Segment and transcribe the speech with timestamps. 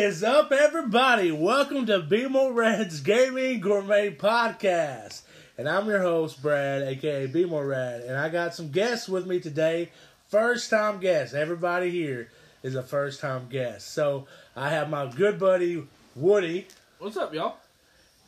[0.00, 1.30] What is up, everybody?
[1.30, 5.20] Welcome to BmoreRAD's Gaming Gourmet Podcast.
[5.58, 8.08] And I'm your host, Brad, aka BmoreRAD.
[8.08, 9.90] And I got some guests with me today.
[10.30, 11.34] First time guests.
[11.34, 12.30] Everybody here
[12.62, 13.92] is a first time guest.
[13.92, 14.26] So
[14.56, 15.86] I have my good buddy,
[16.16, 16.66] Woody.
[16.98, 17.58] What's up, y'all?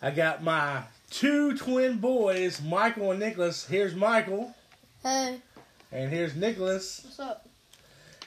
[0.03, 3.65] I got my two twin boys, Michael and Nicholas.
[3.65, 4.55] Here's Michael,
[5.03, 5.41] Hey,
[5.91, 7.01] and here's Nicholas.
[7.03, 7.49] what's up?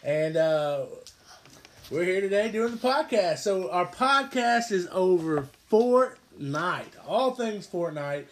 [0.03, 0.85] And uh,
[1.91, 3.39] we're here today doing the podcast.
[3.39, 8.25] So our podcast is over Fortnite, all things Fortnite,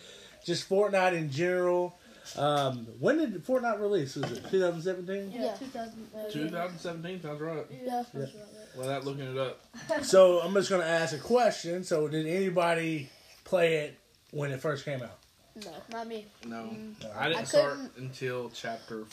[0.45, 1.97] just Fortnite in general.
[2.37, 4.15] Um, when did Fortnite release?
[4.15, 5.31] Was it 2017?
[5.31, 5.53] Yeah, Yeah.
[5.55, 6.07] 2000.
[6.15, 7.65] Uh, 2017 sounds right.
[7.69, 8.29] Yeah, that's right.
[8.77, 9.63] Without looking it up.
[10.03, 11.83] So I'm just gonna ask a question.
[11.83, 13.09] So did anybody
[13.43, 13.99] play it
[14.31, 15.17] when it first came out?
[15.63, 16.25] No, not me.
[16.47, 16.93] No, Mm.
[17.15, 19.03] I didn't I start until chapter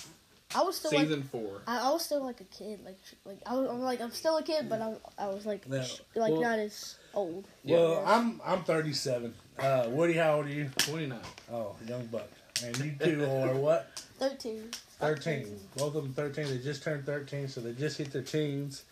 [0.55, 1.63] I was still like, four.
[1.67, 2.81] I, I was still like a kid.
[2.85, 5.65] Like, like I was, I'm like, I'm still a kid, but I'm, I was like,
[5.71, 5.83] Yeah.
[5.85, 7.47] sh- like Well- not as old.
[7.65, 9.35] Well, I'm I'm 37.
[9.59, 10.71] Uh, Woody, how old are you?
[10.79, 11.19] 29.
[11.53, 12.29] Oh, young buck.
[12.65, 14.03] And you two are what?
[14.19, 14.71] Thirteen.
[14.99, 15.59] 13.
[15.77, 16.47] Both of them 13.
[16.47, 18.85] They just turned 13, so they just hit their teens.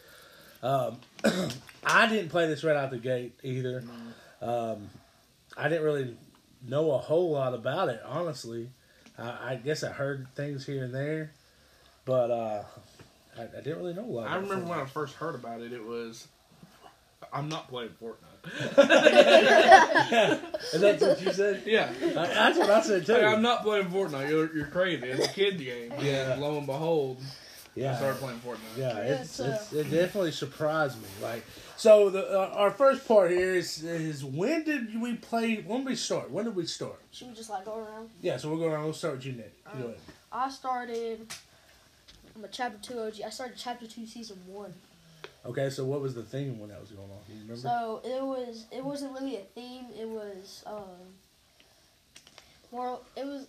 [0.63, 0.99] Um,
[1.85, 3.85] I didn't play this right out the gate either.
[4.41, 4.89] Um,
[5.57, 6.17] I didn't really
[6.67, 8.71] know a whole lot about it, honestly.
[9.19, 11.33] I, I guess I heard things here and there,
[12.09, 12.63] but uh,
[13.39, 14.29] I, I didn't really know a lot.
[14.29, 16.27] I remember when I first heard about it, it was.
[17.33, 18.15] I'm not playing Fortnite.
[20.73, 21.63] Is that what you said?
[21.67, 21.93] yeah.
[22.01, 23.13] I, that's what I said too.
[23.13, 24.31] Hey, I'm not playing Fortnite.
[24.31, 25.05] You're, you're crazy.
[25.07, 25.93] It's a kid game.
[26.01, 26.33] Yeah.
[26.33, 27.21] And lo and behold,
[27.75, 27.93] yeah.
[27.93, 28.79] I started playing Fortnite.
[28.79, 31.09] Yeah, Yeah, it's, it's, it definitely surprised me.
[31.23, 31.45] Like,
[31.77, 35.57] so the uh, our first part here is is when did we play?
[35.57, 36.31] When did we start?
[36.31, 37.01] When did we start?
[37.11, 38.09] Should we just like go around?
[38.23, 38.85] Yeah, so we're going on.
[38.85, 39.55] We'll start with you, Nick.
[39.75, 40.01] You go Um, ahead.
[40.33, 41.35] I started.
[42.39, 43.15] I'm a chapter two OG.
[43.27, 44.73] I started chapter two, season one.
[45.45, 47.19] Okay, so what was the theme when that was going on?
[47.27, 47.61] Do you remember?
[47.61, 48.67] So it was.
[48.71, 49.87] It wasn't really a theme.
[49.99, 51.15] It was um.
[52.71, 53.01] More.
[53.17, 53.49] It was.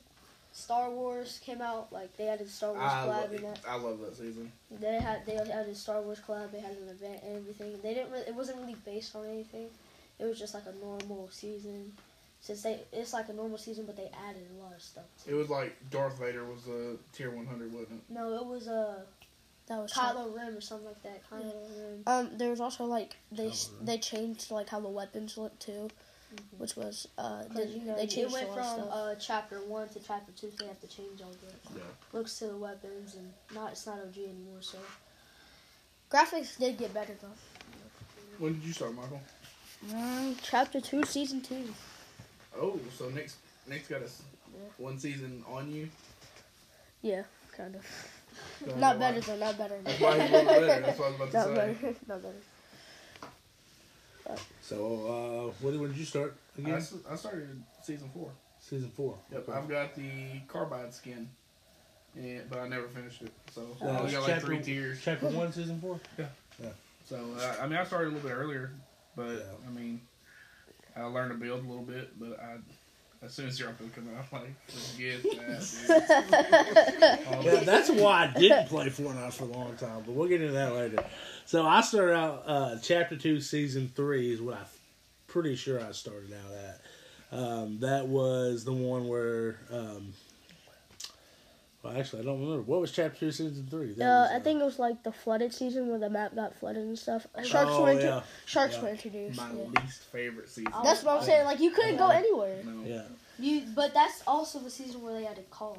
[0.51, 3.59] Star Wars came out like they had a Star Wars I, collab lo- in that.
[3.67, 4.51] I love that season.
[4.71, 6.51] They had they had a Star Wars collab.
[6.51, 7.79] They had an event and everything.
[7.83, 8.11] They didn't.
[8.11, 9.67] Really, it wasn't really based on anything.
[10.17, 11.91] It was just like a normal season.
[12.41, 15.03] Since they, it's like a normal season, but they added a lot of stuff.
[15.27, 18.13] It was like Darth Vader was a tier 100, wasn't it?
[18.13, 19.03] No, it was a
[19.67, 21.21] That was Kylo Ren or something like that.
[21.29, 22.03] Kylo Ren.
[22.07, 25.89] Um, there was also like they Kylo they changed like how the weapons look too,
[26.57, 28.83] which was uh they, Because you know, they it changed went a lot of from
[28.85, 28.89] stuff.
[28.93, 31.83] uh, chapter one to chapter two, so they have to change all the Yeah.
[32.13, 34.61] looks to the weapons, and not it's not OG anymore.
[34.61, 34.77] So
[36.09, 37.27] Graphics did get better though.
[38.39, 39.19] When did you start, Michael?
[39.93, 41.73] Um, chapter two, season two.
[42.59, 43.37] Oh, so Nick's
[43.67, 44.59] Nick's got a Yeah.
[44.77, 45.89] one season on you.
[47.01, 47.23] Yeah,
[47.55, 47.85] kind of.
[48.65, 49.37] So Not why- better though.
[49.37, 49.79] Not better.
[49.83, 50.65] That's why he's better.
[50.81, 51.55] That's what I was about to Not say.
[51.55, 51.95] better.
[52.07, 52.35] Not better.
[54.61, 54.75] so,
[55.55, 56.75] uh, when, when did you start I, again?
[56.75, 58.29] s- I started season four.
[58.59, 59.17] Season four.
[59.31, 59.57] Yep, Okay.
[59.57, 61.27] I've got the carbide skin,
[62.15, 63.31] yeah, but I never finished it.
[63.51, 64.99] So Uh, I only got like three tiers.
[65.03, 65.99] Chapter one, season four.
[66.17, 66.25] Yeah.
[66.61, 66.69] Yeah.
[67.05, 68.71] So uh, I mean, I started a little bit earlier,
[69.15, 69.67] but Yeah.
[69.67, 70.01] I mean,
[70.99, 72.19] I learned to build a little bit.
[72.19, 72.57] But I,
[73.25, 77.19] as soon as Zero Build came out, I'm like, forget that.
[77.29, 77.43] Dude.
[77.53, 80.53] Yeah, that's why I didn't play Fortnite for a long time, but we'll get into
[80.53, 81.03] that later.
[81.45, 84.65] So I started out uh, chapter two, season three is what I'm
[85.27, 86.81] pretty sure I started out at.
[87.31, 90.13] Um, that was the one where, um,
[91.83, 93.93] well, actually, I don't remember what was chapter two, season three.
[93.93, 96.55] That Uh, was, I think it was like the flooded season where the map got
[96.55, 97.25] flooded and stuff.
[97.43, 98.81] Sharks oh, were intro- yeah, sharks Yeah.
[98.83, 99.37] were introduced.
[99.37, 99.81] my yeah.
[99.81, 100.73] least favorite season.
[100.83, 101.45] That's what I'm saying.
[101.45, 102.61] Like you couldn't go anywhere.
[102.63, 102.83] No.
[102.85, 103.03] yeah.
[103.39, 105.77] you, but that's also the season where they added cars.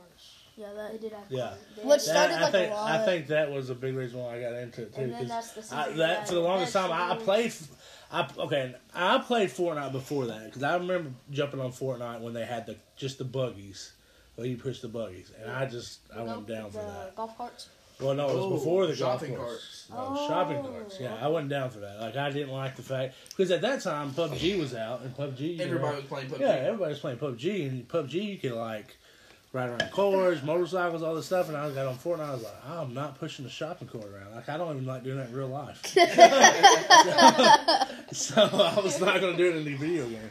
[0.56, 1.00] Yeah, They that.
[1.00, 1.48] did add Yeah.
[1.48, 1.58] cars.
[1.76, 3.94] They What started That- like I a think I lot- think that was a big
[3.94, 5.00] reason why I got into it too.
[5.02, 7.16] and then 'cause that's the season I, they that for the longest time, I, I
[7.16, 7.52] played.
[8.12, 12.44] I okay, I played Fortnite before that because I remember jumping on Fortnite when they
[12.44, 13.92] had the just the buggies.
[14.40, 17.14] Well, you push the buggies, and I just I went golf- down for the that.
[17.14, 17.68] Golf carts.
[18.00, 19.86] Well, no, it was Oh, before the golf shopping course.
[19.90, 19.90] carts.
[19.90, 20.96] No, shopping Oh, carts.
[20.98, 21.14] Yeah.
[21.20, 22.00] I wasn't down for that.
[22.00, 25.40] Like I didn't like the fact because at that time PUBG was out and PUBG.
[25.40, 26.40] you know, Everybody was playing PUBG.
[26.40, 28.96] yeah, everybody was playing PUBG, and PUBG you could like
[29.52, 31.48] ride around cars, motorcycles, all this stuff.
[31.48, 32.20] And I got on Fortnite.
[32.20, 34.34] I was like, I'm not pushing the shopping cart around.
[34.34, 35.82] Like I don't even like doing that in real life.
[35.84, 36.00] so,
[38.12, 40.30] so I was not going to do it in the video game.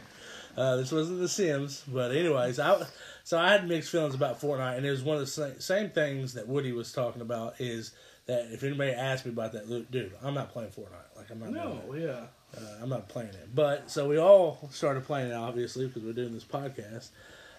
[0.56, 2.82] Uh, this wasn't The Sims, but anyways, I
[3.24, 5.90] so I had mixed feelings about Fortnite, and it was one of the same, same
[5.90, 7.54] things that Woody was talking about.
[7.60, 7.92] Is
[8.26, 11.16] that if anybody asked me about that, dude, I'm not playing Fortnite.
[11.16, 11.50] Like I'm not.
[11.50, 12.26] No, yeah.
[12.56, 13.54] Uh, I'm not playing it.
[13.54, 17.10] But so we all started playing it, obviously, because we're doing this podcast.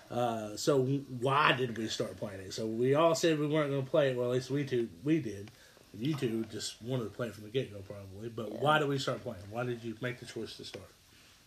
[0.09, 2.53] Uh, so why did we start playing it?
[2.53, 4.17] So we all said we weren't going to play it.
[4.17, 5.51] Well, at least we two we did.
[5.93, 8.29] You two just wanted to play it from the get go, probably.
[8.29, 8.57] But Yeah.
[8.59, 9.43] why did we start playing?
[9.49, 10.89] Why did you make the choice to start?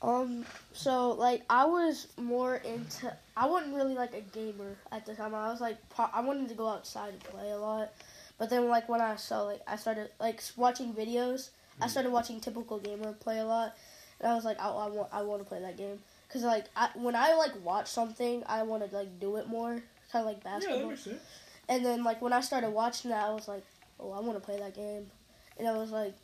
[0.05, 3.13] Um, so like I was more into.
[3.37, 5.35] I wasn't really like a gamer at the time.
[5.35, 7.91] I was like, pro- I wanted to go outside and play a lot.
[8.39, 11.49] But then like when I saw like I started like watching videos.
[11.81, 13.77] I started watching typical gamer play a lot,
[14.21, 15.99] and I was like, I, I want I want to play that game
[16.29, 19.83] because like I, when I like watch something, I want to like do it more,
[20.13, 20.89] kind of like Yeah, that basketball.
[20.91, 21.23] makes sense.
[21.69, 23.65] And then like when I started watching that, I was like,
[23.99, 25.11] oh, I want to play that game.
[25.59, 26.15] And I was like,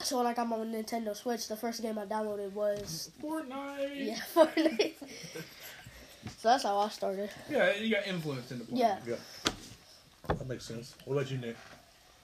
[0.00, 4.06] so when I got my Nintendo Switch, the first game I downloaded was Fortnite.
[4.06, 4.94] yeah Fortnite.
[6.38, 7.30] so that's how I started.
[7.50, 8.80] Yeah, you got influenced into playing.
[8.80, 8.98] Yeah.
[9.06, 9.16] Yeah.
[10.28, 10.94] That makes sense.
[11.04, 11.56] What about you, Nick?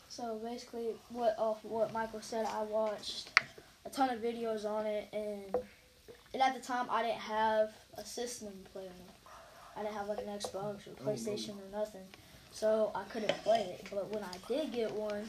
[0.09, 3.31] So basically, what off what Michael said, I watched
[3.87, 5.55] a ton of videos on it, and
[6.35, 8.93] and at the time I didn't have a system to play on.
[9.77, 12.03] I didn't have like an Xbox or PlayStation or nothing,
[12.51, 13.87] so I couldn't play it.
[13.91, 15.29] But when I did get one,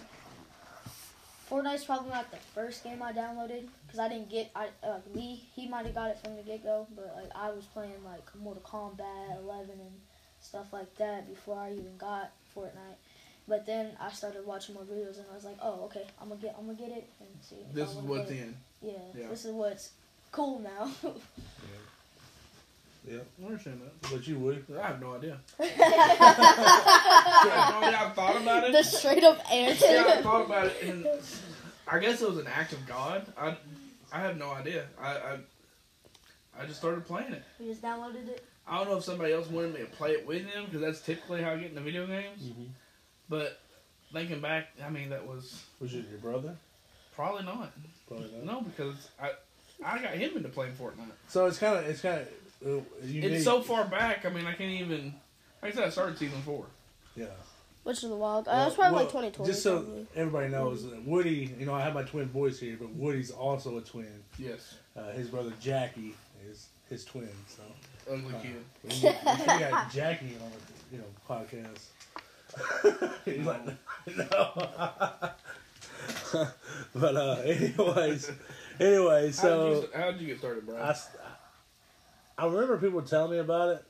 [1.52, 5.44] Fortnite's probably not the first game I downloaded because I didn't get I uh, Lee
[5.54, 8.24] he might have got it from the get go, but like I was playing like
[8.42, 9.92] Mortal Kombat 11 and
[10.40, 12.96] stuff like that before I even got Fortnite.
[13.50, 16.40] But then I started watching more videos and I was like, oh okay, I'm gonna
[16.40, 17.58] get I'm gonna get it and see.
[17.74, 18.56] This is what's in.
[18.82, 19.28] Yeah, Yeah.
[19.28, 19.92] this is what's
[20.32, 20.90] cool now.
[21.04, 21.78] Yeah.
[23.10, 24.12] I understand that.
[24.12, 24.64] But you, Woody?
[24.80, 25.40] I have no idea.
[25.60, 28.00] I have no idea.
[28.00, 28.72] I thought about it.
[28.74, 29.86] the straight up answer.
[29.88, 31.08] yeah, I thought about it, and
[31.88, 33.26] I guess it was an act of God.
[33.38, 33.56] I,
[34.14, 34.86] I have no idea.
[35.00, 35.38] I, I,
[36.60, 37.44] I just started playing it.
[37.60, 38.46] we just downloaded it.
[38.68, 41.02] I don't know if somebody else wanted me to play it with them because that's
[41.02, 42.44] typically how I get into video games.
[42.44, 42.64] Mm-hmm.
[43.28, 43.60] But
[44.14, 46.56] thinking back, I mean that was Was it your brother?
[47.16, 47.72] probably not.
[48.08, 48.46] Probably not.
[48.46, 49.32] No, because I,
[49.86, 51.12] I got him into playing Fortnite.
[51.28, 52.41] So it's kind of it's kind of unique.
[52.64, 54.26] It's so far back.
[54.26, 55.14] I mean, I can't even.
[55.62, 56.66] Like I said, I started season four.
[57.16, 57.26] yeah.
[57.84, 58.40] Which is a while.
[58.40, 58.52] ago.
[58.52, 59.52] Uh, that's probably like Well, 2020.
[59.52, 60.08] Just so probably.
[60.16, 63.78] everybody knows, that Woody, you know, I have my twin boys here, but Woody's also
[63.80, 64.24] a twin.
[64.38, 66.14] Yes, Uh, his brother Jackie
[66.48, 67.28] is his twin.
[67.48, 67.64] So
[68.12, 68.64] ugly uh, kid.
[68.84, 69.02] we, we
[69.60, 71.88] got Jackie on the you know podcast.
[73.26, 73.66] He's like,
[74.16, 75.32] no.
[76.96, 78.32] but uh, anyways,
[78.80, 79.50] anyway, So so.
[79.52, 80.78] how'd you, how'd you get started, bro?
[80.78, 81.10] I, s-
[82.42, 83.86] I remember people telling me about it,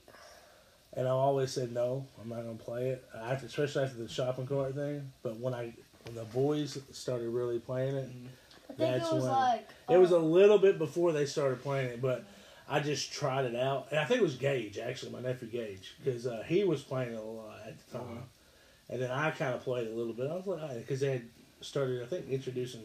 [0.93, 3.05] and I always said no, I'm not gonna play it.
[3.15, 5.09] After, especially after the shopping cart thing.
[5.23, 5.73] But when I
[6.05, 8.09] when the boys started really playing it,
[8.69, 11.25] I think That's it was when- like it was a uh, little bit before they
[11.25, 12.01] started playing it.
[12.01, 12.25] But
[12.67, 15.95] I just tried it out, and I think it was Gage actually, my nephew Gage,
[16.03, 18.21] because uh, he was playing it a lot at the time, Uh-huh.
[18.89, 20.29] and then I kind of played it a little bit.
[20.29, 21.29] I was like, because they had
[21.61, 22.81] started, I think, introducing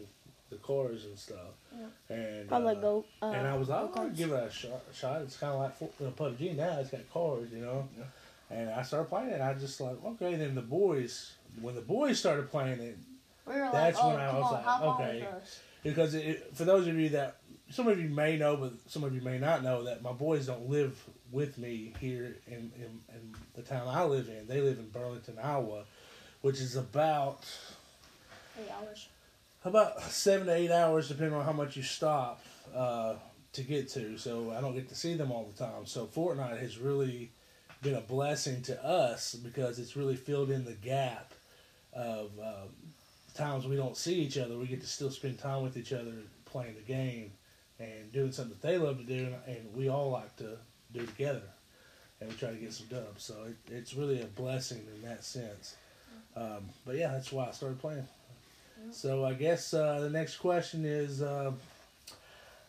[0.49, 1.55] the cars and stuff,
[2.09, 3.05] and Probably uh, go.
[3.21, 4.83] Uh, and I was like, I'm gonna give it a shot.
[4.93, 5.21] shot.
[5.21, 6.79] It's kind of like you know, PUBG now.
[6.79, 7.87] It's got cars, you know.
[7.97, 8.03] Yeah.
[8.49, 9.41] And I started playing it.
[9.41, 10.35] I just like, okay.
[10.35, 12.97] Then the boys, when the boys started playing it,
[13.45, 15.25] we were like, that's oh, when I was on, like, okay.
[15.83, 17.37] because it, it- for those of you that
[17.69, 20.47] some of you may know, but some of you may not know that my boys
[20.47, 20.97] don't live
[21.31, 24.47] with me here in, in, in the town I live in.
[24.47, 25.83] They live in Burlington, Iowa,
[26.41, 27.45] which is about
[28.57, 29.09] Eight hours.
[29.63, 32.41] About seven to eight hours, depending on how much you stop
[32.75, 33.15] uh,
[33.53, 34.17] to get to.
[34.17, 35.85] So I don't get to see them all the time.
[35.85, 37.31] So Fortnite has really
[37.81, 41.33] been a blessing to us because it's really filled in the gap
[41.93, 42.69] of um,
[43.33, 44.57] times we don't see each other.
[44.57, 46.13] We get to still spend time with each other
[46.45, 47.31] playing the game
[47.79, 50.57] and doing something that they love to do, and, and we all like to
[50.93, 51.43] do together.
[52.19, 53.23] And we try to get some dubs.
[53.23, 55.75] So it, it's really a blessing in that sense.
[56.35, 58.07] Um, but yeah, that's why I started playing.
[58.91, 61.51] So I guess uh, the next question is, uh,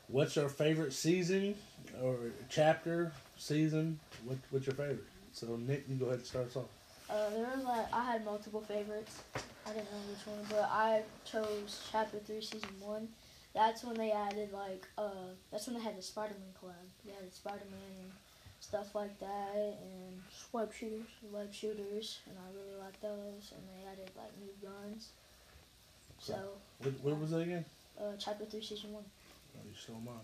[0.09, 1.55] what's your favorite season
[2.03, 2.17] or
[2.49, 3.99] chapter season?
[4.25, 5.05] What, what's your favorite?
[5.33, 6.65] So Nick, you go ahead and start us off.
[7.11, 9.23] Uh, there was like I had multiple favorites.
[9.67, 13.09] I didn't know which one, but I chose chapter three, season one.
[13.55, 16.75] That's when they added like uh, that's when they had the Spider-Man collab.
[17.05, 18.11] They added Spider-Man and
[18.61, 20.21] stuff like that, and
[20.53, 21.07] Web shooters.
[21.33, 23.53] web shooters, and I really liked those.
[23.53, 25.09] And they added like new guns.
[26.19, 26.35] So
[26.79, 27.65] What, what was it again?
[28.01, 29.05] uh, chapter three, season one.
[29.57, 30.15] Oh, you stole mine.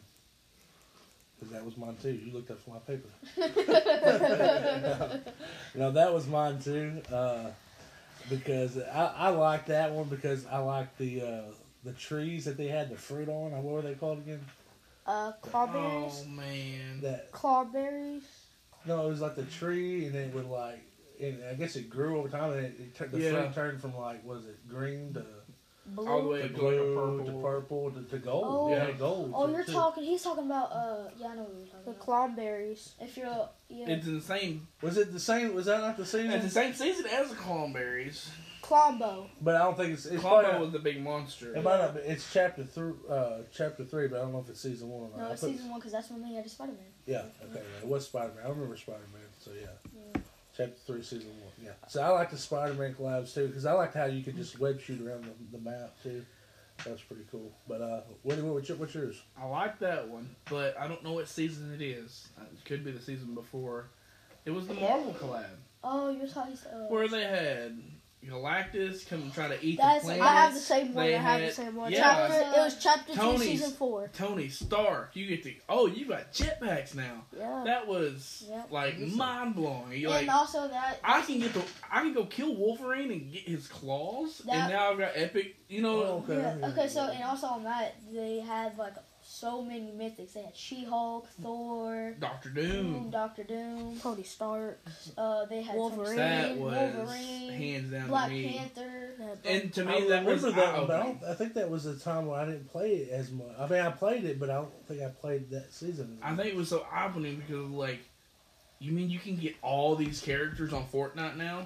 [1.39, 2.13] Because that was mine too.
[2.13, 3.09] You looked up for my paper.
[5.75, 7.03] no, that was mine too.
[7.13, 7.51] Uh,
[8.31, 11.43] because I, I like that one because I like the uh,
[11.85, 13.51] the trees that they had the fruit on.
[13.53, 14.41] What were they called again?
[15.07, 16.23] Uh, clawberries.
[16.23, 17.01] Oh man.
[17.03, 18.23] That Clawberries.
[18.87, 20.83] No, it was like the tree, and it would like,
[21.21, 23.31] and I guess it grew over time, and it, it the Yeah.
[23.31, 25.25] fruit turned from like, was it green to,
[25.87, 26.09] Blue.
[26.09, 27.27] All the way to up to blue purple.
[27.27, 28.45] to purple to, to gold?
[28.49, 28.71] Oh.
[28.71, 29.33] yeah, gold.
[29.35, 29.73] Oh, you're too.
[29.73, 30.05] talking.
[30.05, 30.73] He's talking about.
[30.73, 32.37] Uh, yeah, I know what you're talking The about.
[32.37, 32.91] clawberries.
[33.01, 34.67] If you're, yeah, It's in the same.
[34.81, 35.55] Was it the same?
[35.55, 36.31] Was that not the same?
[36.31, 38.29] It's the same season as the Klomberries.
[38.63, 39.27] Klombo.
[39.43, 41.55] but I don't think it's it's probably Klombo not- was the big monster.
[41.55, 44.49] it might not be, it's chapter three, uh, chapter three, but I don't know if
[44.49, 45.19] it's season one or not.
[45.27, 46.81] No, it's put- season one because that's when they had Spider Man.
[47.05, 48.47] Yeah, okay, yeah, it was Spider Man.
[48.47, 49.67] I remember Spider Man, so yeah.
[49.95, 50.21] Yeah.
[50.57, 51.53] Chapter three, season one.
[51.63, 51.71] Yeah.
[51.89, 54.59] So I like the Spider Man collabs too because I liked how you could just
[54.59, 56.25] web shoot around the, the map too.
[56.85, 57.53] That's pretty cool.
[57.69, 59.23] But uh, what, what, what's, your, what's yours?
[59.41, 62.29] I like that one, but I don't know what season it is.
[62.39, 63.87] Uh, It could be the season before.
[64.45, 65.45] It was the Marvel collab
[65.83, 66.57] Oh, you're talking.
[66.67, 67.81] Uh, where they had
[68.29, 70.31] Galactus come and try to eat That's- the I planets.
[70.37, 71.07] I have the same one.
[71.07, 71.93] They I have the same one.
[71.93, 71.99] yeah.
[72.29, 74.11] Chapter, it was chapter two, season four.
[74.13, 77.25] Tony Stark, you get to oh, you got jetpacks now.
[77.37, 77.63] Yeah.
[77.65, 78.63] That was Yeah.
[78.71, 79.93] like mind blowing.
[79.93, 81.01] You and like also that.
[81.05, 84.73] I can get the I can go kill Wolverine and get his claws, That- and
[84.73, 85.57] now I've got epic.
[85.69, 86.37] You know, Oh, okay.
[86.61, 88.95] Yeah, okay, so and also on that they had like
[89.27, 90.35] so many mythics.
[90.35, 93.11] They had She Hulk, Thor, Doctor Doom, Doom.
[93.11, 93.99] Doctor Doom.
[94.01, 94.81] Tony Stark.
[95.17, 98.59] Uh, they had Wolverine, That was Wolverine, hands down Black to me.
[98.59, 99.11] Panther.
[99.45, 101.71] And to I me, that was remember that, one, but I, don't, I think that
[101.71, 103.47] was the time where I didn't play it as much.
[103.59, 106.19] I mean, I played it, but I don't think I played that season.
[106.23, 108.01] I think it was so eye opening because like,
[108.79, 111.65] you mean you can get all these characters on Fortnite now?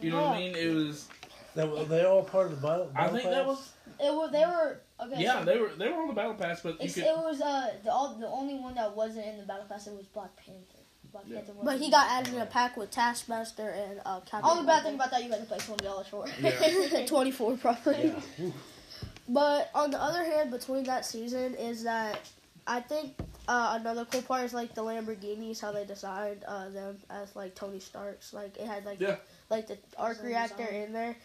[0.00, 0.56] You know what I mean?
[0.56, 1.08] It was.
[1.54, 2.90] That were they all part of the battle?
[2.94, 3.72] I battle think that was.
[4.00, 5.22] It was they were okay.
[5.22, 7.02] Yeah, so they were they were on the battle pass, but you could.
[7.04, 9.86] it was uh the all, the only one that wasn't in the battle pass.
[9.86, 10.62] It was Black Panther.
[11.12, 11.36] Black Yeah.
[11.38, 11.52] Panther.
[11.62, 14.50] But he got the- added in a pack with Taskmaster and uh, Captain.
[14.50, 16.26] Only bad thing about that you had to pay twenty dollars for.
[16.40, 17.06] Yeah.
[17.06, 18.14] 24 probably.
[18.38, 18.50] Yeah.
[19.28, 22.18] But on the other hand, between that season is that
[22.66, 23.14] I think
[23.48, 27.54] uh, another cool part is like the Lamborghinis, how they designed uh, them as like
[27.54, 28.32] Tony Stark's.
[28.32, 29.16] Like it had like Yeah.
[29.48, 30.26] like the arc Design.
[30.28, 31.16] reactor in there,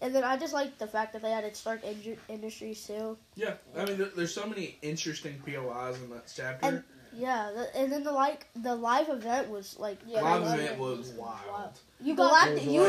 [0.00, 3.16] and then I just like the fact that they added Stark Indru- Industries too.
[3.36, 6.66] Yeah, I mean, there, there's so many interesting POIs in that chapter.
[6.66, 10.78] And- Yeah, the, and then the like the live event was like Yeah, Live event
[10.78, 11.40] was- was wild.
[11.52, 11.72] wild.
[12.00, 12.80] You got Galactic, you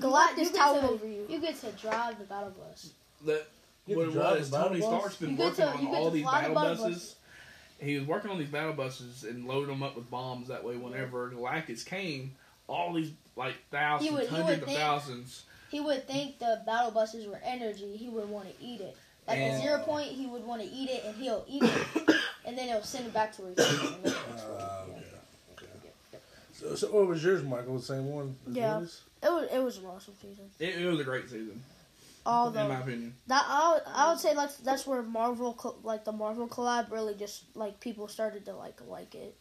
[0.00, 1.26] Galactus towered to- over you.
[1.28, 2.90] You get to drive the battle bus.
[3.26, 3.46] That
[3.86, 4.50] what it was.
[4.50, 4.88] Tony bus?
[4.88, 6.62] Stark's been You get working to- on you get all to these fly the battle
[6.74, 7.16] battle buses.
[7.80, 10.48] He was working on these battle buses and loading them up with bombs.
[10.48, 12.34] That way, whenever Galactus came,
[12.66, 15.44] all these like thousands, would- hundreds of think- thousands.
[15.70, 17.96] He would think the battle buses were energy.
[17.96, 18.96] He would want to eat it.
[19.28, 21.86] Like at And- zero point, he would want to eat it, and he'll eat it,
[22.44, 24.04] and then he'll send it back to where he came from.
[24.04, 24.84] Uh,
[25.52, 25.66] okay.
[25.78, 26.18] okay.
[26.52, 27.76] So, so what was yours, Michael?
[27.78, 28.34] The same one?
[28.48, 28.78] as Yeah.
[28.80, 29.02] yours?
[29.22, 30.50] It was it was an awesome season.
[30.58, 31.62] It, it was a great season,
[32.24, 33.14] All in my opinion.
[33.26, 37.14] That I would, I would say like that's where Marvel like the Marvel collab really
[37.14, 39.36] just like people started to like like it.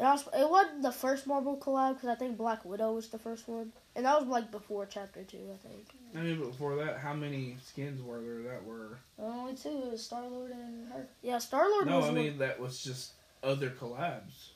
[0.00, 0.06] Yeah.
[0.06, 3.08] And I was, it wasn't the first Marvel collab because I think Black Widow was
[3.08, 5.86] the first one, and that was like before Chapter Two, I think.
[6.16, 8.98] I mean, before that, how many skins were there that were?
[9.18, 9.68] Only two.
[9.68, 11.06] It was Star Lord and her.
[11.22, 12.04] Yeah, Star Lord No, was.
[12.06, 14.48] I one- mean that was just other collabs.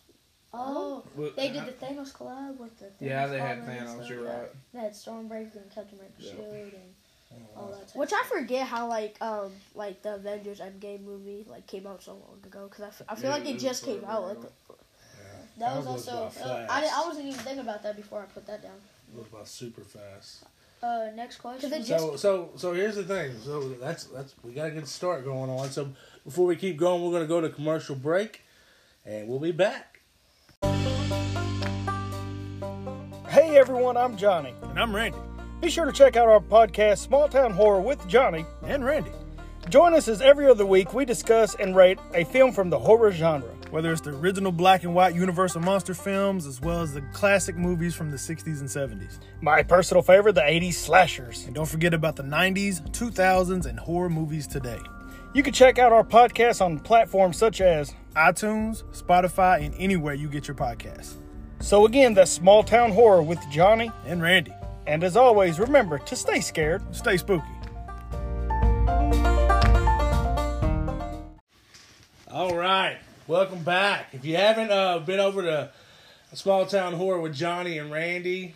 [0.56, 2.86] Oh, What- they did how- the Thanos collab with the.
[2.86, 3.94] Thanos Yeah, they had armor Thanos.
[3.96, 4.08] stuff.
[4.10, 4.48] You're right.
[4.72, 6.30] They had Stormbreaker and Captain America Yeah.
[6.32, 6.72] Shield
[7.32, 7.90] and all that.
[7.96, 12.12] Which I forget how like um like the Avengers Endgame movie like came out so
[12.12, 14.38] long ago because I, f- I feel Yeah, like it it just came out like
[15.56, 15.64] ago.
[15.66, 16.44] That was That goes also.
[16.44, 17.02] by uh, I.
[17.02, 18.72] I wasn't even thinking about that before I put that down.
[19.14, 20.44] It was about super fast.
[20.82, 21.72] Uh, next question.
[21.72, 23.34] it So so so here's the thing.
[23.42, 25.70] So that's that's we got to get a start going on.
[25.70, 25.88] So
[26.24, 28.42] before we keep going, we're going to go to commercial break,
[29.06, 30.00] and we'll be back.
[33.28, 34.54] Hey everyone, I'm Johnny.
[34.62, 35.18] And I'm Randy.
[35.60, 38.44] Be sure to check out our podcast, Small Town Horror with Johnny.
[38.64, 39.12] And Randy.
[39.70, 43.10] Join us as every other week we discuss and rate a film from the horror
[43.10, 43.53] genre.
[43.74, 47.56] Whether it's the original black and white Universal Monster films, as well as the classic
[47.56, 49.18] movies from the 60s and 70s.
[49.40, 51.44] My personal favorite, the 80s slashers.
[51.46, 54.78] And don't forget about the 90s, 2000s, and horror movies today.
[55.34, 57.92] You can check out our podcast on platforms such as.
[58.14, 61.16] iTunes, Spotify, and anywhere you get your podcasts.
[61.58, 63.90] So again, that's Small Town Horror with Johnny.
[64.06, 64.54] And Randy.
[64.86, 66.94] And as always, remember to stay scared.
[66.94, 67.42] Stay spooky.
[72.30, 74.08] All right, welcome back.
[74.12, 75.70] If you haven't uh, been over to
[76.34, 78.54] Small Town Horror with Johnny and Randy,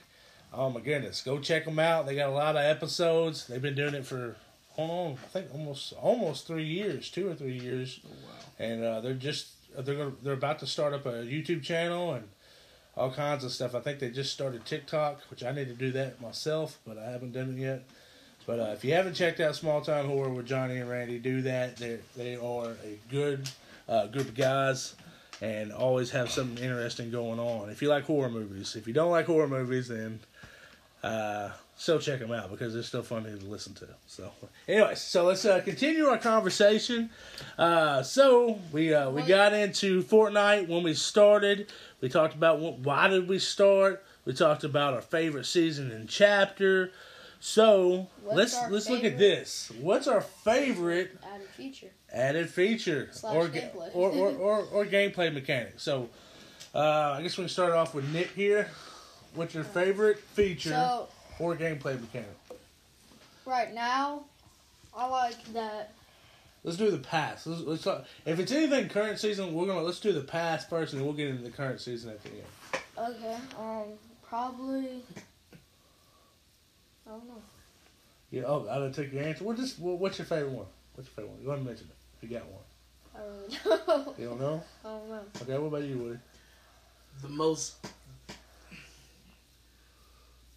[0.53, 2.07] oh my goodness, go check them out.
[2.07, 3.47] They got a lot of episodes.
[3.47, 4.37] They've been doing it for
[4.77, 8.01] on, I think almost almost three years, two or three years.
[8.05, 8.67] Oh, wow.
[8.67, 12.29] And uh, they're just they're gonna, they're about to start up a YouTube channel and
[12.97, 13.75] all kinds of stuff.
[13.75, 17.11] I think they just started TikTok, which I need to do that myself, but I
[17.11, 17.85] haven't done it yet.
[18.47, 21.43] But uh, if you haven't checked out Small Town Horror with Johnny and Randy, do
[21.43, 21.77] that.
[21.77, 23.49] They they are a good
[23.89, 24.95] uh, group of guys
[25.41, 27.71] and always have something interesting going on.
[27.71, 30.21] If you like horror movies, if you don't like horror movies, then
[31.03, 33.89] uh, still check them out because they're still fun to listen to.
[34.07, 34.31] So,
[34.67, 37.11] anyways, so let's uh, continue our conversation.
[37.57, 41.69] Uh, so we uh, we got into Fortnite when we started.
[42.01, 44.05] We talked about what, why did we start.
[44.25, 46.91] We talked about our favorite season and chapter.
[47.41, 49.71] So What's let's let's look at this.
[49.81, 51.91] What's our favorite Added feature.
[52.13, 55.75] Added feature Slash or, ga- or, or, or or gameplay mechanic?
[55.79, 56.09] So
[56.75, 58.71] uh, I guess we can start off with Nick here.
[59.35, 62.29] What's your favorite feature So or gameplay mechanic?
[63.45, 64.25] right now,
[64.95, 65.95] I like that.
[66.65, 67.47] Let's do the past.
[67.47, 68.05] Let's, let's talk.
[68.27, 71.17] If it's anything current season, we're gonna let's do the past first, and then we'll
[71.17, 73.15] get into the current season at the end.
[73.17, 73.37] Okay.
[73.59, 73.85] Um.
[74.29, 75.03] Probably.
[77.07, 77.43] I don't know.
[78.31, 78.43] Yeah.
[78.47, 79.45] Oh, I didn't take your answer.
[79.45, 80.67] What just what's your favorite one?
[80.95, 81.43] What's your favorite one?
[81.45, 81.97] Go ahead and mention it.
[82.21, 82.63] If you got one.
[83.15, 83.21] I
[83.69, 84.19] really don't.
[84.19, 84.63] You don't know?
[84.85, 85.21] I don't know.
[85.43, 85.59] Okay.
[85.59, 86.19] What about you, Woody?
[87.23, 87.75] The most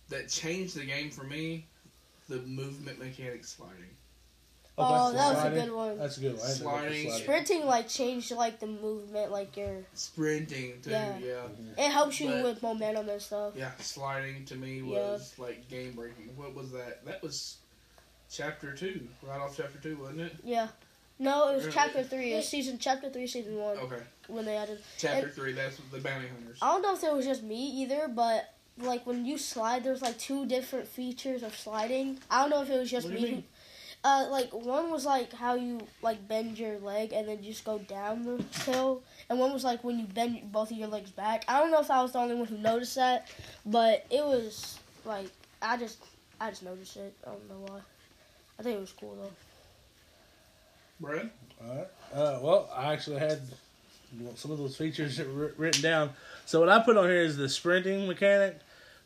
[0.10, 1.66] that changed the game for me,
[2.30, 3.76] the movement mechanic sliding.
[4.78, 5.98] Oh, oh Okay, that was a good one.
[5.98, 6.46] That's a good one.
[6.46, 7.04] I didn't know about the Sliding.
[7.10, 7.24] sliding.
[7.24, 11.18] Sprinting like changed like the movement, like your Sprinting too, Yeah.
[11.20, 11.48] yeah.
[11.78, 13.54] it helps you But- with momentum and stuff.
[13.56, 14.84] Yeah, sliding to me Yeah.
[15.00, 16.36] was like game breaking.
[16.36, 17.06] What was that?
[17.06, 17.58] That was
[18.30, 20.36] chapter two, right off chapter two, wasn't it?
[20.44, 20.68] Yeah.
[21.22, 22.34] No, it was chapter three.
[22.34, 24.80] It was season chapter three, season one Okay, when they added.
[24.98, 25.54] chapter three.
[25.54, 26.58] That's the bounty hunters.
[26.62, 30.02] I don't know if it was just me either, but like when you slide, there's
[30.02, 32.18] like two different features of sliding.
[32.32, 33.46] I don't know if it was just What me.
[34.04, 37.78] Uh, like one was like how you like bend your leg and then just go
[37.78, 41.46] down the hill, and one was like when you bend both of your legs back.
[41.48, 43.28] I don't know if I was the only one who noticed that,
[43.64, 45.28] but it was like
[45.62, 46.00] I just
[46.40, 47.14] I just noticed it.
[47.24, 47.82] I don't know why.
[48.60, 49.30] I think it was cool though.
[51.02, 51.30] Brad,
[51.68, 51.88] All right.
[52.14, 53.42] Uh, well, I actually had
[54.36, 55.20] some of those features
[55.58, 56.12] written down.
[56.46, 58.60] So what I put on here is the sprinting mechanic,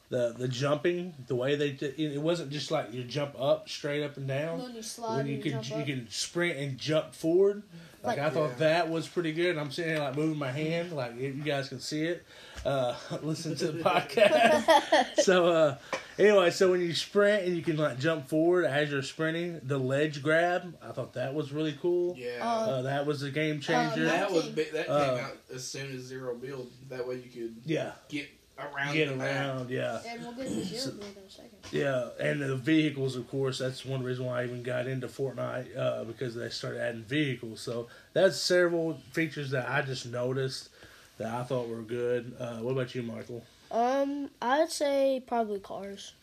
[0.09, 4.03] the the jumping, the way they did, it wasn't just like you jump up straight
[4.03, 4.61] up and down.
[4.61, 5.99] When you slide, When you and could jump you up.
[5.99, 7.63] can sprint and jump forward.
[8.03, 8.55] Like, Like- I thought Yeah.
[8.67, 9.57] that was pretty good.
[9.57, 12.25] I'm sitting here like moving my hand, like you guys can see it.
[12.65, 15.19] Uh, listen to the podcast.
[15.21, 15.77] so uh,
[16.17, 19.77] anyway, so when you sprint and you can like jump forward as you're sprinting, the
[19.77, 22.15] ledge grab, I thought that was really cool.
[22.17, 22.39] yeah.
[22.41, 24.05] Uh, Uh, that was a game changer.
[24.05, 26.71] that was big, that uh, came out as soon as zero build.
[26.89, 28.93] That way you could yeah, get around.
[28.93, 29.69] get around.
[29.69, 31.51] Yeah, And we'll get to zero build in a second.
[31.71, 33.59] yeah, and the vehicles, of course.
[33.59, 37.61] That's one reason why I even got into Fortnite uh, because they started adding vehicles.
[37.61, 40.69] So that's several features that I just noticed
[41.17, 42.35] that I thought were good.
[42.39, 43.43] Uh, what about you, Michael?
[43.71, 46.13] Um, I'd say probably cars.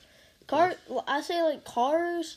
[0.47, 0.75] Car,
[1.07, 2.37] I say like cars.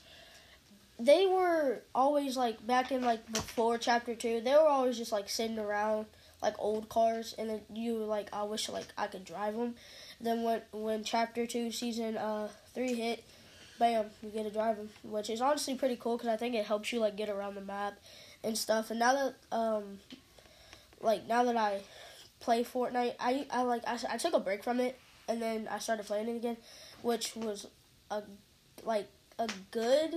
[0.97, 4.41] They were always like back in like before chapter two.
[4.41, 6.05] They were always just like sitting around
[6.41, 9.75] like old cars, and then you were like, I wish like I could drive them.
[10.21, 13.23] Then when when chapter two season uh three hit,
[13.79, 16.65] bam, you get to drive them, which is honestly pretty cool because I think it
[16.65, 17.97] helps you like get around the map
[18.43, 18.91] and stuff.
[18.91, 19.99] And now that um,
[21.01, 21.81] like now that I
[22.45, 25.79] play Fortnite, I I like I, I took a break from it and then I
[25.79, 26.57] started playing it again,
[27.01, 27.67] which was
[28.11, 28.21] a
[28.83, 29.07] like
[29.39, 30.13] a good.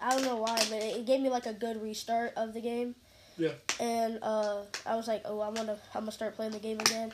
[0.00, 2.60] I don't know why, but it, it gave me like a good restart of the
[2.60, 2.94] game.
[3.36, 3.50] Yeah.
[3.80, 7.12] And uh, I was like, oh, I'm gonna I'm gonna start playing the game again,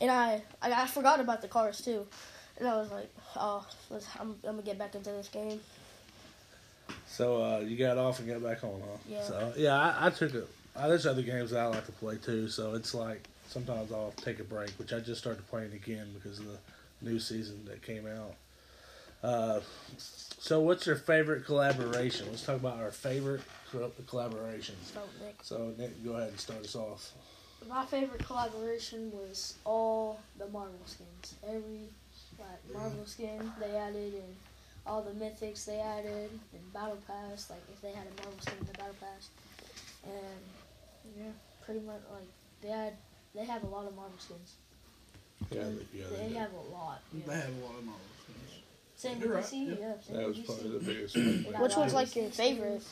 [0.00, 2.06] and I I, I forgot about the cars too,
[2.58, 5.60] and I was like, oh, let's, I'm I'm gonna get back into this game.
[7.08, 8.98] So uh, you got off and got back on, huh?
[9.08, 9.24] Yeah.
[9.24, 10.48] So yeah, I, I took it.
[10.76, 12.48] Uh, there's other games that I like to play too.
[12.48, 16.38] So it's like sometimes I'll take a break, which I just started playing again because
[16.38, 16.58] of the
[17.02, 18.34] new season that came out.
[19.22, 19.60] Uh,
[19.98, 22.26] so what's your favorite collaboration?
[22.30, 23.40] Let's talk about our favorite
[23.72, 24.92] co- collaborations.
[24.92, 27.12] So Nick, So Nick, go ahead and start us off.
[27.68, 31.34] My favorite collaboration was all the Marvel skins.
[31.48, 31.88] Every
[32.38, 34.36] like Marvel skin they added, and
[34.86, 37.50] all the mythics they added, and Battle Pass.
[37.50, 39.30] Like if they had a Marvel skin in the Battle Pass,
[40.04, 41.32] and yeah,
[41.64, 42.28] pretty much like
[42.62, 42.92] they had
[43.36, 44.54] they have a lot of Marvel skins.
[45.50, 45.62] Yeah,
[45.94, 47.00] yeah, They have a lot.
[47.12, 48.62] They have a lot of Marvel skins.
[48.96, 49.68] Same You're with right, DC.
[49.68, 49.74] yeah.
[49.86, 49.92] Yeah.
[50.02, 50.44] same that with was DC.
[50.46, 51.62] probably the biggest one.
[51.62, 52.82] Which one's like your favorite?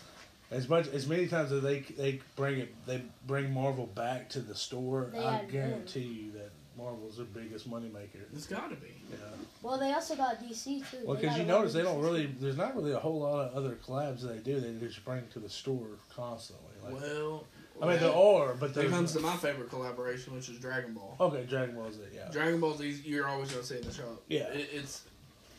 [0.50, 4.40] As much as many times as they they bring it they bring Marvel back to
[4.40, 8.20] the store, They I add guarantee you that Marvel's their biggest moneymaker.
[8.34, 8.92] It's got to be.
[9.10, 9.16] Yeah.
[9.62, 10.98] Well, they also got DC too.
[11.04, 12.26] Well, because you notice they don't really.
[12.26, 14.60] There's not really a whole lot of other collabs that they do.
[14.60, 16.74] They just bring to the store constantly.
[16.84, 17.44] Like, Well,
[17.82, 20.58] I mean, there well, are, but That there's comes to my favorite collaboration, which is
[20.58, 21.16] Dragon Ball.
[21.20, 21.44] okay.
[21.48, 22.30] Dragon Ball Z, yeah.
[22.30, 24.22] Dragon Ball Z, you're always gonna see in the shop.
[24.28, 24.44] Yeah.
[24.52, 25.02] It, it's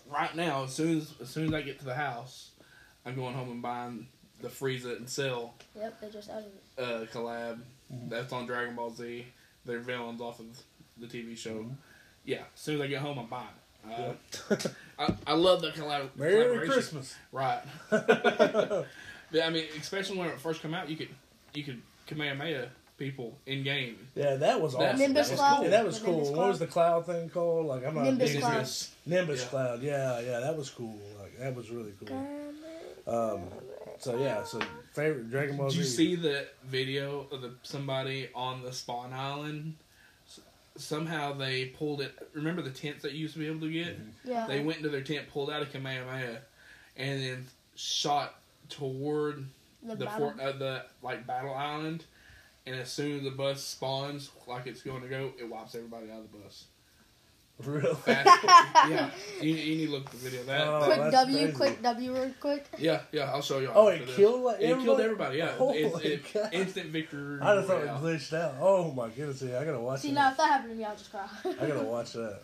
[0.09, 0.63] right now.
[0.63, 2.51] As soon as as soon as I get to the house,
[3.05, 4.07] I'm going home and buying
[4.41, 6.81] the Frieza and Cell Yep, they just added it.
[6.83, 7.59] uh, collab.
[7.93, 8.09] Mhm.
[8.09, 9.25] That's on Dragon Ball Z.
[9.65, 10.45] They're villains off of
[10.97, 11.55] the TV show.
[11.55, 11.75] Mhm.
[12.23, 12.43] Yeah.
[12.53, 13.47] As soon as I get home, I'm buying.
[13.85, 14.13] Uh,
[14.49, 14.57] Yeah.
[14.97, 16.71] I, I love the collab- Merry collaboration.
[16.73, 17.15] Christmas.
[17.31, 17.61] Right.
[19.31, 21.09] But, I mean, especially when it first came out, you could
[21.53, 23.97] you could Kamehameha people in game.
[24.15, 24.97] yeah, that was awesome.
[24.97, 25.55] Nimbus that was Cloud?
[25.57, 25.63] cool.
[25.65, 26.15] Yeah, that was The cool.
[26.15, 27.65] Nimbus What was the cloud thing called?
[27.65, 28.67] Like I'm not Nimbus big Cloud.
[29.05, 29.47] Nimbus Yeah.
[29.47, 29.81] Cloud.
[29.83, 30.99] Yeah, yeah, that was cool.
[31.19, 32.27] Like that was really cool.
[33.07, 33.41] Um,
[33.99, 34.59] so yeah, so
[34.93, 39.75] favorite Dragon Ball Did you see the video of the somebody on the spawn island?
[40.77, 42.13] Somehow they pulled it.
[42.33, 43.97] Remember the tents that you used to be able to get?
[44.25, 44.45] Yeah.
[44.47, 46.39] They went into their tent, pulled out a Kamehameha,
[46.97, 48.35] and then shot
[48.67, 49.45] toward
[49.87, 50.31] the the battle.
[50.31, 52.05] fort, uh, the like battle island.
[52.67, 56.09] And as soon as the bus spawns, like it's going to go, it wipes everybody
[56.11, 56.65] out of the bus.
[57.63, 57.93] Really?
[57.95, 58.43] Fast,
[58.89, 60.43] yeah, you, you need to look at the video.
[60.43, 61.51] That, Oh, quick that's W, crazy.
[61.55, 62.65] quick W, real quick.
[62.79, 63.69] yeah, yeah, I'll show you.
[63.73, 65.03] Oh, it killed like It killed everybody?
[65.03, 65.37] everybody.
[65.37, 66.49] Yeah, Oh It's- my it- God.
[66.53, 67.39] instant victory.
[67.41, 68.01] I just thought it royale.
[68.01, 68.55] glitched out.
[68.59, 69.41] Oh my goodness!
[69.41, 70.13] Yeah, I gotta watch See that.
[70.15, 71.27] now, if that happened to me, I'll just cry.
[71.45, 72.41] I gotta watch that.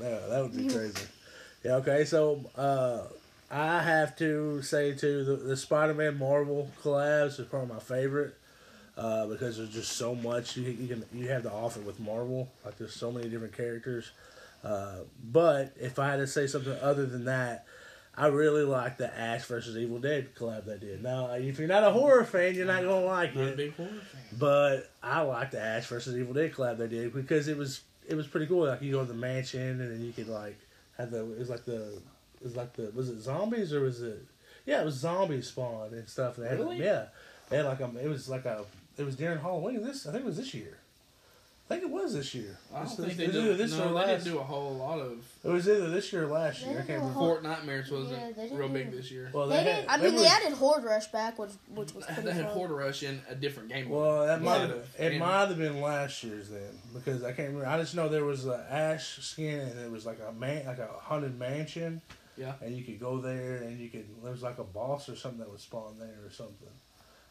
[0.00, 1.06] Yeah, that would be crazy.
[1.64, 1.76] Yeah.
[1.76, 2.04] Okay.
[2.04, 3.00] So uh,
[3.52, 8.34] I have to say too, the, the Spider-Man Marvel collabs is probably my favorite
[8.96, 12.50] uh, because there's just so much you, you can you have to offer with Marvel.
[12.64, 14.10] Like there's so many different characters.
[14.64, 17.66] Uh, but if I had to say something other than that.
[18.14, 21.02] I really like the Ash versus Evil Dead collab they did.
[21.02, 23.56] Now, if you're not a horror fan, you're not gonna like Not a it.
[23.56, 24.20] big horror fan.
[24.38, 28.14] But I like the Ash versus Evil Dead collab they did because it was it
[28.14, 28.66] was pretty cool.
[28.66, 30.58] Like you go to the mansion and then you could like
[30.98, 32.02] have the it was like the
[32.42, 34.24] it was like the was it zombies or was it
[34.66, 36.36] yeah it was zombie spawn and stuff.
[36.36, 36.82] They had, Really?
[36.82, 37.06] Yeah,
[37.48, 38.64] they had like a it was like a
[38.98, 39.82] it was during Halloween.
[39.82, 40.78] This I think it was this year.
[41.70, 42.58] I think it was this year.
[42.74, 43.40] I don't This- think this- they it was do.
[43.44, 44.06] either this no, or they last.
[44.24, 45.12] didn't do a whole lot of.
[45.42, 46.72] It was either this year or last They year.
[46.72, 47.18] I didn't can't remember.
[47.20, 49.30] Fort Nightmares wasn't Yeah, real big this year.
[49.32, 51.94] Well, They they, didn't- had, I mean, was- they added Horde Rush back, which, which
[51.94, 52.52] was pretty They had fun.
[52.54, 53.88] Horde Rush in a different game.
[53.88, 57.66] Well, that might have, it might have been last year's then because I can't remember.
[57.66, 60.78] I just know there was a ash skin and it was like a man, like
[60.78, 62.02] a haunted mansion.
[62.36, 62.52] Yeah.
[62.62, 64.06] And you could go there and you could.
[64.22, 66.68] There was like a boss or something that would spawn there or something.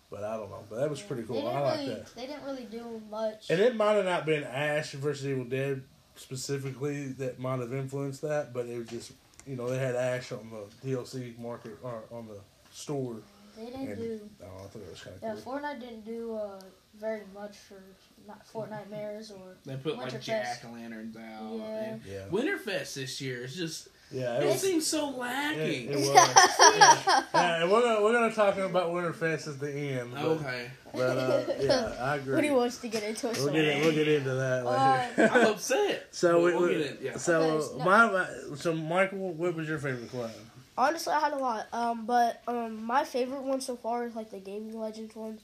[0.09, 0.63] But I don't know.
[0.69, 1.47] But that was pretty cool.
[1.47, 2.15] I like really, that.
[2.15, 3.49] They didn't really do much.
[3.49, 5.81] And it might have not been Ash versus Evil Dead
[6.15, 9.13] specifically that might have influenced that, but it was just
[9.47, 12.37] you know they had Ash on the DLC market or on the
[12.71, 13.15] store.
[13.57, 14.29] they didn't and- do.
[14.43, 15.53] Oh, I thought it was kind Yeah, of cool.
[15.53, 16.59] Fortnite didn't do uh,
[16.99, 17.81] very much for
[18.27, 19.55] not Fortnitemares or.
[19.65, 20.21] They put like Winterfest.
[20.23, 21.53] jack o' lanterns out.
[21.57, 21.95] Yeah.
[22.05, 22.25] Yeah.
[22.29, 24.37] Winterfest this year is just Yeah.
[24.37, 25.89] It it was, seems so lacking.
[25.89, 26.07] it was.
[26.09, 27.23] yeah.
[27.33, 30.11] Yeah, and we're gonna we're gonna talk about Winterfest at the end.
[30.13, 32.35] But, okay, but uh, yeah, I agree.
[32.35, 35.29] When he wants to get into it, we'll get it, we'll get into that later.
[35.33, 36.07] I'm upset.
[36.11, 37.17] so we, We'll we- get it, yeah.
[37.17, 40.31] so Okay, so- my, my so Michael, what was your favorite collab?
[40.77, 41.67] honestly, I had a lot.
[41.73, 45.41] Um, but um, my favorite one so far is like the Gaming Legends ones,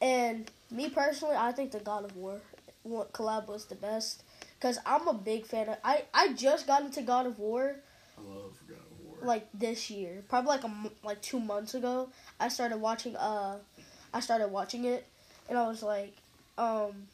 [0.00, 2.40] and me personally, I think the God of War
[3.12, 4.22] collab was the best
[4.58, 5.76] because I'm a big fan of.
[5.84, 7.76] I I just got into God of War
[8.16, 9.07] I love God of War.
[9.22, 10.72] Like this year, probably like a,
[11.04, 12.08] like two months ago.
[12.40, 13.16] I started watching.
[13.16, 13.58] Uh,
[14.12, 15.06] I started watching it,
[15.48, 16.14] and I was like,
[16.56, 17.06] um.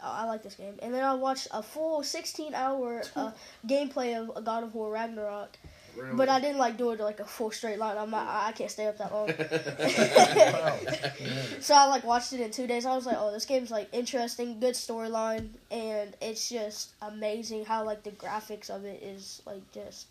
[0.00, 3.30] I I like this game, and then I watched a full 16 hour uh,
[3.66, 5.56] gameplay of God of War Ragnarok,
[5.96, 6.16] Really?
[6.16, 7.96] but I didn't like do it like a full straight line.
[7.96, 9.28] I'm not, I I can't stay up that long.
[11.60, 12.84] So I like watched it in two days.
[12.84, 17.84] I was like, oh, this game's like interesting, good storyline, and it's just amazing how
[17.84, 20.06] like the graphics of it is like just.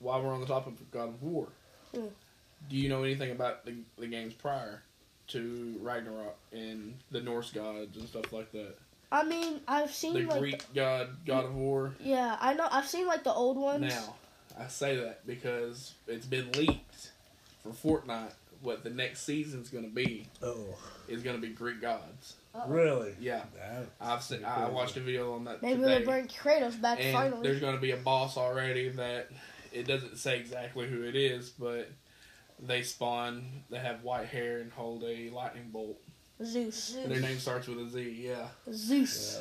[0.00, 1.48] While we're on the topic of God of War,
[1.94, 2.10] Mm.
[2.68, 4.82] do you know anything about the, the games prior
[5.28, 8.74] to Ragnarok and the Norse gods and stuff like that?
[9.12, 11.94] I mean, I've seen The like Greek god, God of War.
[12.00, 13.82] yeah, I know I've seen like the old ones.
[13.92, 14.14] Now,
[14.58, 17.10] I say that because it's been leaked
[17.62, 18.32] for Fortnite.
[18.62, 20.76] What the next season's going to be Oh,
[21.08, 22.34] is going to be Greek gods.
[22.68, 23.14] really?
[23.18, 24.44] Yeah, That- I've seen.
[24.44, 25.96] I watched a video on that Maybe today.
[25.98, 27.42] they'll bring Kratos back and finally.
[27.42, 29.30] there's going to be a boss already that
[29.72, 31.90] it doesn't say exactly who it is, but
[32.58, 33.64] they spawn.
[33.70, 36.00] They have white hair and hold a lightning bolt.
[36.42, 38.22] Zeus, Their name starts with a Z.
[38.26, 38.48] Yeah.
[38.72, 39.40] Zeus,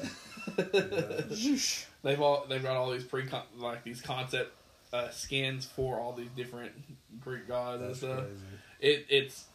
[0.58, 1.22] yeah.
[1.32, 1.86] Zeus.
[2.04, 3.26] they've all they've got all these pre
[3.58, 4.54] like these concept
[4.92, 6.74] uh, skins for all these different
[7.20, 8.20] Greek gods and stuff.
[8.20, 8.36] crazy.
[8.82, 9.46] It it's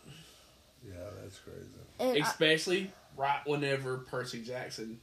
[0.87, 1.69] Yeah, that's crazy.
[2.01, 5.01] And I, especially right whenever Percy Jackson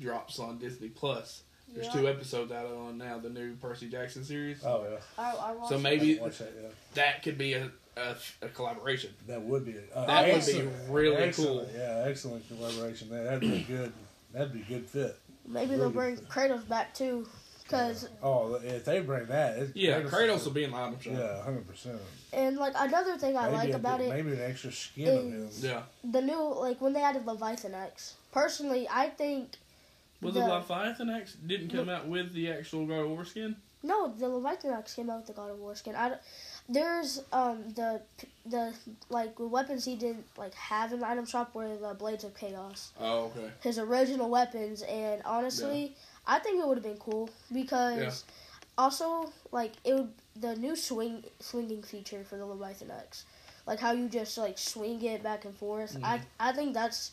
[0.00, 1.42] drops on Disney Plus.
[1.74, 1.92] There's Yeah.
[2.00, 4.64] two episodes out on now, the new Percy Jackson series.
[4.64, 5.80] Oh yeah, I, I watched So it.
[5.80, 6.52] maybe watch that.
[6.62, 9.10] Yeah, that could be a, a, a collaboration.
[9.26, 11.68] that would be uh, That would be really excellent.
[11.70, 11.78] cool.
[11.78, 13.10] Yeah, excellent collaboration.
[13.10, 13.92] That that'd be good.
[14.32, 15.16] That'd be a good fit.
[15.46, 16.28] maybe Really they'll bring good.
[16.28, 17.26] Kratos back too,
[17.64, 21.12] because Oh, if they bring that, it, Yeah, Kratos will be in line shot.
[21.14, 21.98] Yeah, hundred percent.
[22.32, 25.48] and like another thing I like a, about it maybe an extra skin of him.
[25.70, 25.82] Yeah.
[26.04, 28.14] the new like when they added Leviathan Axe.
[28.32, 29.50] Personally, I think
[30.24, 33.56] Was The- the Leviathan Axe didn't come out with the actual God of War skin?
[33.82, 35.94] no, the Leviathan Axe came out with the God of War skin.
[35.94, 36.16] I
[36.68, 38.00] there's um the
[38.46, 38.72] the
[39.10, 42.92] like weapons he didn't like have in the item shop were the Blades of Chaos,
[42.98, 43.50] Oh, okay.
[43.60, 45.94] his original weapons, and honestly,
[46.26, 48.24] I think it would have been cool because
[48.78, 53.26] also like it would the new swing swinging feature for the Leviathan Axe,
[53.66, 55.94] like how you just like swing it back and forth.
[56.02, 57.12] I I think that's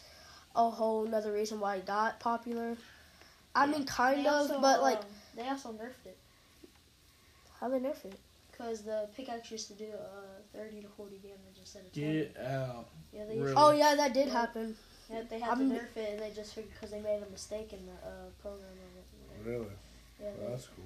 [0.56, 2.78] a whole another reason why it got popular.
[3.56, 6.18] I mean, kind They of, also, but like um, they also nerfed it
[7.60, 8.18] how they nerf it.
[8.52, 12.14] because the pickaxe used to do uh, 30 to 40 damage instead of 20.
[12.14, 12.88] Get out.
[13.14, 13.48] Yeah, they Really?
[13.50, 14.34] used Oh yeah, that did Yeah.
[14.34, 14.76] happen.
[15.12, 17.30] yeah, they had I'm- to nerf it, and they just figured because they made a
[17.30, 19.50] mistake in the uh, program of it.
[19.50, 19.66] Really?
[20.22, 20.86] Yeah, Well, that's cool.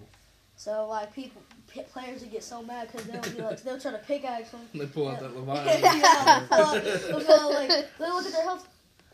[0.58, 3.92] so like people, p- players would get so mad because they'll be like, they'll try
[3.92, 4.62] to pickaxe them.
[4.74, 5.28] They pull out Yeah.
[5.28, 5.82] that Leviathan.
[5.82, 8.68] yeah, well, well, like they look at their health.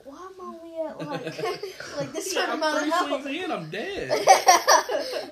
[0.06, 1.44] Why am I only at like
[1.98, 3.22] like this certain I'm amount of three health?
[3.22, 4.28] swings in, I'm dead.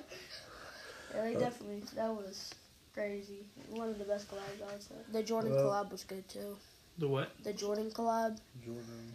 [1.14, 2.50] Yeah, they definitely that was
[2.94, 3.44] crazy.
[3.70, 4.94] One of the best collabs I would say.
[5.12, 6.56] The Jordan Well- collab was good too.
[6.98, 7.30] The what?
[7.42, 8.38] The Jordan collab.
[8.64, 9.12] Jordan.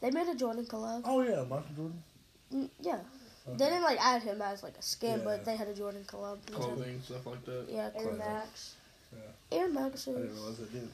[0.00, 1.02] They made a Jordan collab.
[1.04, 2.02] Oh yeah, Michael Jordan.
[2.54, 2.94] Mm, yeah.
[3.46, 3.56] Okay.
[3.56, 5.24] They didn't like add him as like a skin, Yeah.
[5.24, 6.38] but they had a Jordan collab.
[6.50, 7.66] Clothing, stuff like that.
[7.68, 8.16] Yeah, Air Clever.
[8.16, 8.74] Max.
[9.52, 10.08] Air Max.
[10.08, 10.88] I didn't realize it did.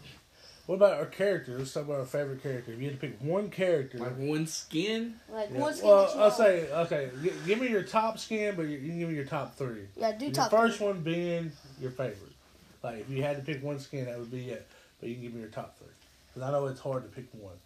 [0.67, 1.59] What about our character?
[1.59, 2.73] Let's talk about our favorite character.
[2.73, 5.21] If you had to pick one character, Like one skin.
[5.31, 5.59] Like Yeah.
[5.61, 6.35] one skin well, I'll know.
[6.35, 7.11] say okay.
[7.23, 9.89] G- give me your top skin, but you you can give me your top three.
[9.97, 10.51] Yeah, do Your top.
[10.51, 10.87] first three.
[10.87, 12.33] one being your favorite.
[12.83, 14.67] Like if you had to pick one skin, that would be it.
[15.01, 15.89] But you can give me your top three.
[16.33, 17.59] Because I know it's hard to pick one.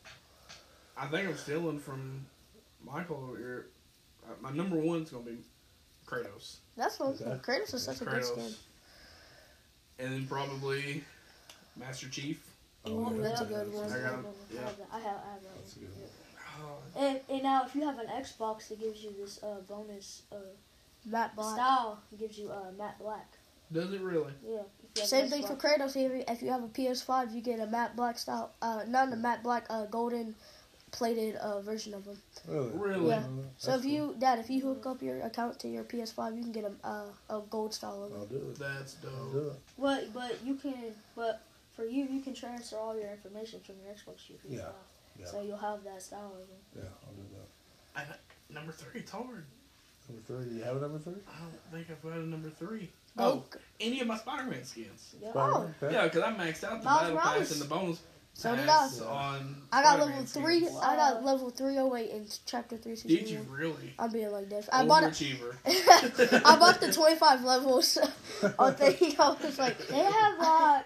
[0.96, 2.26] I think I'm stealing from
[2.84, 3.66] Michael over here.
[4.26, 5.38] Uh, my number one's gonna be
[6.04, 6.56] Kratos.
[6.76, 7.10] That's one.
[7.20, 7.24] Okay.
[7.42, 8.42] Kratos is such a good skin.
[8.42, 8.56] Kratos.
[10.00, 11.04] And then probably
[11.76, 12.44] Master Chief.
[12.86, 13.92] Oh, yeah, that's a good one.
[13.92, 14.26] I got him.
[14.50, 14.60] I Yeah.
[14.62, 14.86] have that.
[14.92, 15.88] I have, I have that That's a one.
[15.88, 16.10] good one.
[16.60, 20.22] Oh, And, and now, if you have an Xbox, it gives you this uh, bonus
[20.32, 20.36] uh,
[21.06, 21.54] Matte Black.
[21.54, 21.98] style.
[22.12, 23.28] It gives you uh, matte black.
[23.72, 24.32] does it really?
[24.44, 24.60] Yeah.
[24.82, 25.78] if you have Same thing for Xbox.
[25.78, 25.90] Kratos.
[25.90, 28.50] If you, if you have a PS5, you get a matte black style.
[28.60, 30.34] Uh, not a matte black, uh, golden
[30.90, 32.18] plated uh, version of them.
[32.48, 32.70] Really?
[32.70, 33.08] Really?
[33.10, 33.20] Yeah.
[33.20, 33.90] That's So if cool.
[33.90, 36.72] you, Dad, if you hook up your account to your PS5, you can get a
[36.86, 38.58] uh, a gold style of I'll do it.
[38.58, 39.32] That's I'll dope.
[39.32, 39.52] do it.
[39.78, 41.42] But but you can but
[41.78, 44.50] for you you can transfer all your information from your Xbox to your PS5.
[44.58, 45.26] Yeah, yeah.
[45.26, 46.58] So you'll have that style of it.
[46.82, 47.22] Yeah, I'll do
[48.04, 48.18] that.
[48.52, 49.44] Number three, it's hard.
[50.08, 50.44] Number three.
[50.50, 51.12] Do you have a number three?
[51.28, 52.88] I don't think I've got a number three.
[53.16, 55.14] Oh, Oh, any of my Spider-Man skins.
[55.22, 55.30] Yeah.
[55.30, 55.74] Spider-Man?
[55.82, 55.86] Oh.
[55.86, 55.94] Okay.
[55.94, 57.38] Yeah, because I maxed out the Miles battle Morales.
[57.38, 58.00] pass and the bonus
[58.34, 58.86] So did I.
[59.06, 59.62] on.
[59.72, 60.60] I got Spider-Man level three.
[60.60, 60.80] skins.
[60.82, 63.92] I got level three oh eight in chapter three Did you really?
[63.98, 64.68] I'm being like this.
[64.72, 65.12] I bought it.
[65.12, 65.54] Overachiever.
[66.44, 67.98] I bought the twenty five levels.
[68.58, 70.82] I think I was like, They have like oh,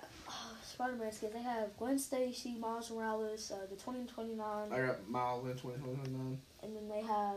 [0.83, 1.33] Spider-Man skins.
[1.33, 6.39] They have Gwen Stacy, Miles Morales, uh, the 2099, I got Miles in 2099.
[6.63, 7.37] and then they have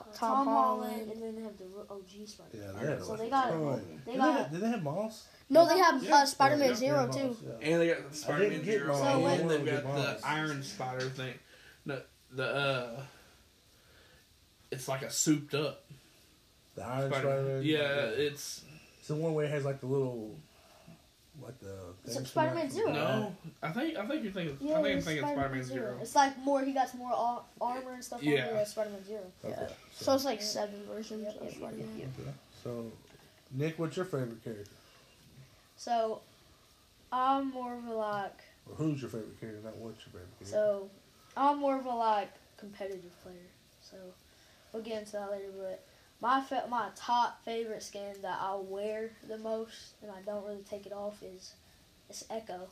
[0.00, 1.12] uh, Tom Tom, Holland, Holland.
[1.12, 2.50] and then they have the ro- OG Spider.
[2.54, 4.68] Yeah, I they got have So they got- oh, they Did got- have, did they
[4.68, 5.26] have Moss?
[5.50, 6.14] no, they have Yeah.
[6.14, 7.36] uh, Spider Man Yeah, Zero yeah, too.
[7.44, 7.68] Yeah.
[7.68, 8.94] And they got the Spider-Man Zero.
[8.94, 10.20] So and they've got Miles.
[10.20, 11.34] the Iron Spider thing.
[11.84, 12.00] No,
[12.32, 13.02] the uh,
[14.70, 15.84] it's like a souped up
[16.74, 17.26] The Iron Spider.
[17.28, 17.62] Spider-Man.
[17.64, 18.62] Yeah, it's
[18.98, 20.36] It's the one where it has like the little,
[21.42, 21.74] like the.
[22.06, 22.86] So things Spider-Man Zero.
[22.86, 23.18] from the back.
[23.20, 23.32] no.
[23.62, 24.58] I think I think you're thinking.
[24.60, 25.98] Yeah, I think I'm it's thinking Spider-Man Zero.
[26.00, 26.62] It's like more.
[26.64, 28.22] He got some more ar- armor and stuff.
[28.22, 28.46] Yeah.
[28.48, 29.20] on there, Spider-Man Zero.
[29.44, 29.68] Okay.
[29.92, 31.98] So it's like seven versions Yep, of Spider Man.
[31.98, 32.30] yep, Okay.
[32.64, 32.90] So,
[33.52, 34.70] Nick, what's your favorite character?
[35.76, 36.20] So,
[37.12, 38.38] I'm more of a like.
[38.68, 39.60] Or who's your favorite character?
[39.64, 40.46] Not what's your favorite character.
[40.46, 40.90] So,
[41.36, 43.36] I'm more of a like competitive player.
[43.82, 43.96] So,
[44.72, 45.50] we'll get into that later.
[45.56, 45.84] But
[46.20, 50.64] my fa- my top favorite skin that I wear the most, and I don't really
[50.68, 51.54] take it off, is
[52.08, 52.68] it's Echo.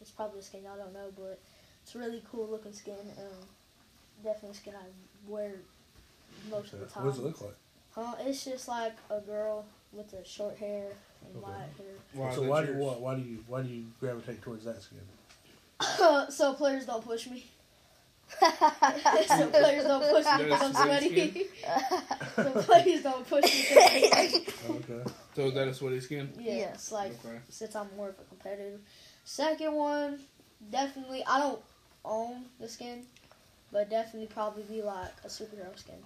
[0.00, 1.40] It's probably a skin y'all don't know, but
[1.82, 2.94] it's a really cool looking skin.
[3.18, 3.46] Um,
[4.24, 5.52] definitely a skin I wear
[6.50, 7.04] most of the time.
[7.04, 7.56] What does it look like?
[7.94, 8.14] Huh?
[8.20, 10.86] It's just like a girl with the short hair
[11.26, 11.46] and Okay.
[11.46, 11.94] light hair.
[12.12, 15.00] Why so why do why, why do you why do you gravitate towards that skin?
[16.30, 17.44] so players don't push me.
[18.38, 21.46] So players don't push me because I'm That's sweaty.
[22.36, 24.10] so players don't push me.
[24.10, 24.34] 'cause
[24.70, 25.10] Okay.
[25.36, 26.32] So is that a sweaty skin?
[26.38, 26.72] yeah, Yeah.
[26.74, 27.38] it's like Okay.
[27.48, 28.78] since I'm more of a competitor.
[29.24, 30.20] Second one,
[30.70, 31.60] definitely I don't
[32.04, 33.04] own the skin,
[33.72, 35.96] but definitely probably be like a superhero skin.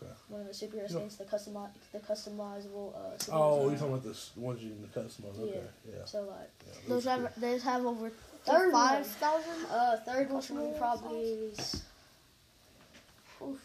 [0.00, 0.12] Okay.
[0.28, 0.96] One of the superhero Yeah.
[0.96, 2.94] skins, the customi- the customizable.
[2.94, 5.38] Uh, Oh, you're talking about the ones you can customize.
[5.40, 5.60] Okay.
[5.88, 6.04] Yeah.
[6.04, 7.12] So like yeah Those cool.
[7.14, 8.12] have they have over
[8.44, 9.66] Third five one.
[9.70, 11.50] uh third one What's for me more probably.
[13.42, 13.60] Oof.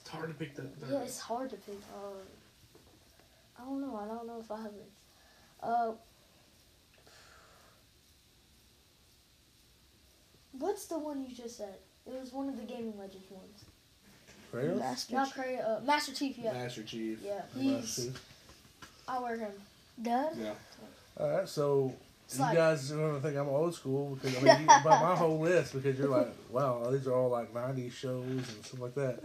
[0.00, 0.66] It's hard to pick that.
[0.90, 1.76] Yeah, it's hard to pick.
[1.92, 3.96] Uh, I don't know.
[3.96, 4.90] I don't know if I have it.
[5.62, 5.92] Uh,
[10.52, 11.74] what's the one you just said?
[12.06, 13.64] It was one of the Gaming Legends ones.
[14.52, 14.78] Kratos?
[14.78, 15.58] Master Not Cray.
[15.58, 16.38] Uh, Master Chief.
[16.38, 17.18] Yeah, Master Chief.
[17.24, 17.42] yeah.
[17.56, 18.24] Master Chief.
[19.08, 19.52] I wear him.
[20.00, 20.32] Dad.
[20.38, 20.52] Yeah.
[21.18, 21.96] All right, so It's
[22.38, 25.14] you like guys are gonna think I'm old school because I mean, you, by my
[25.16, 28.94] whole list because you're like, wow, these are all like '90s shows and stuff like
[28.94, 29.20] that.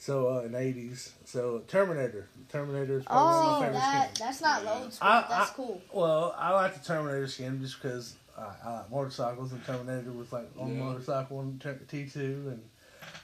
[0.00, 4.18] So uh, in the eighties, so Terminator, Terminator is probably Oh, my favorite that skins.
[4.20, 5.08] that's not old school.
[5.08, 5.82] I- that's I- cool.
[5.92, 10.32] Well, I like the Terminator skin just because I, I like motorcycles and Terminator was
[10.32, 10.82] like on Yeah.
[10.84, 12.62] motorcycle and T two and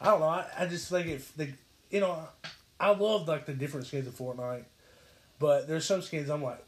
[0.01, 0.27] I don't know.
[0.27, 1.23] I, I just think it.
[1.37, 1.49] The,
[1.91, 2.19] you know,
[2.81, 4.65] I love like the different skins of Fortnite,
[5.39, 6.65] but there's some skins I'm like,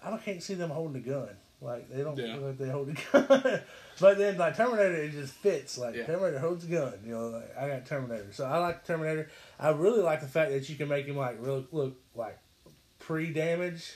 [0.00, 1.28] I can't see them holding a gun.
[1.60, 2.34] Like they don't Yeah.
[2.36, 3.60] look like they hold a gun.
[4.00, 5.78] but then like Terminator, it just fits.
[5.78, 6.04] Like Yeah.
[6.04, 6.92] Terminator holds a gun.
[7.04, 9.30] You know, like, I got Terminator, so I like Terminator.
[9.58, 12.38] I really like the fact that you can make him like real look like
[12.98, 13.92] pre-damage.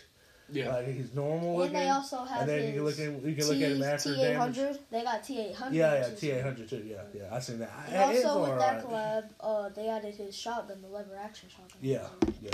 [0.50, 0.72] Yeah.
[0.76, 1.74] Like he's normal And looking.
[1.74, 3.82] they also have and then his you can look at you can look at him
[3.82, 4.78] after T eight damage.
[4.90, 5.76] They got T eight hundred.
[5.76, 6.84] Yeah, yeah, T eight hundred too.
[6.86, 7.70] Yeah, yeah, I seen that.
[7.90, 9.24] And It's also with that alright.
[9.24, 11.76] collab, uh, they added his shotgun, the lever action shotgun.
[11.82, 12.06] Yeah,
[12.40, 12.50] yeah.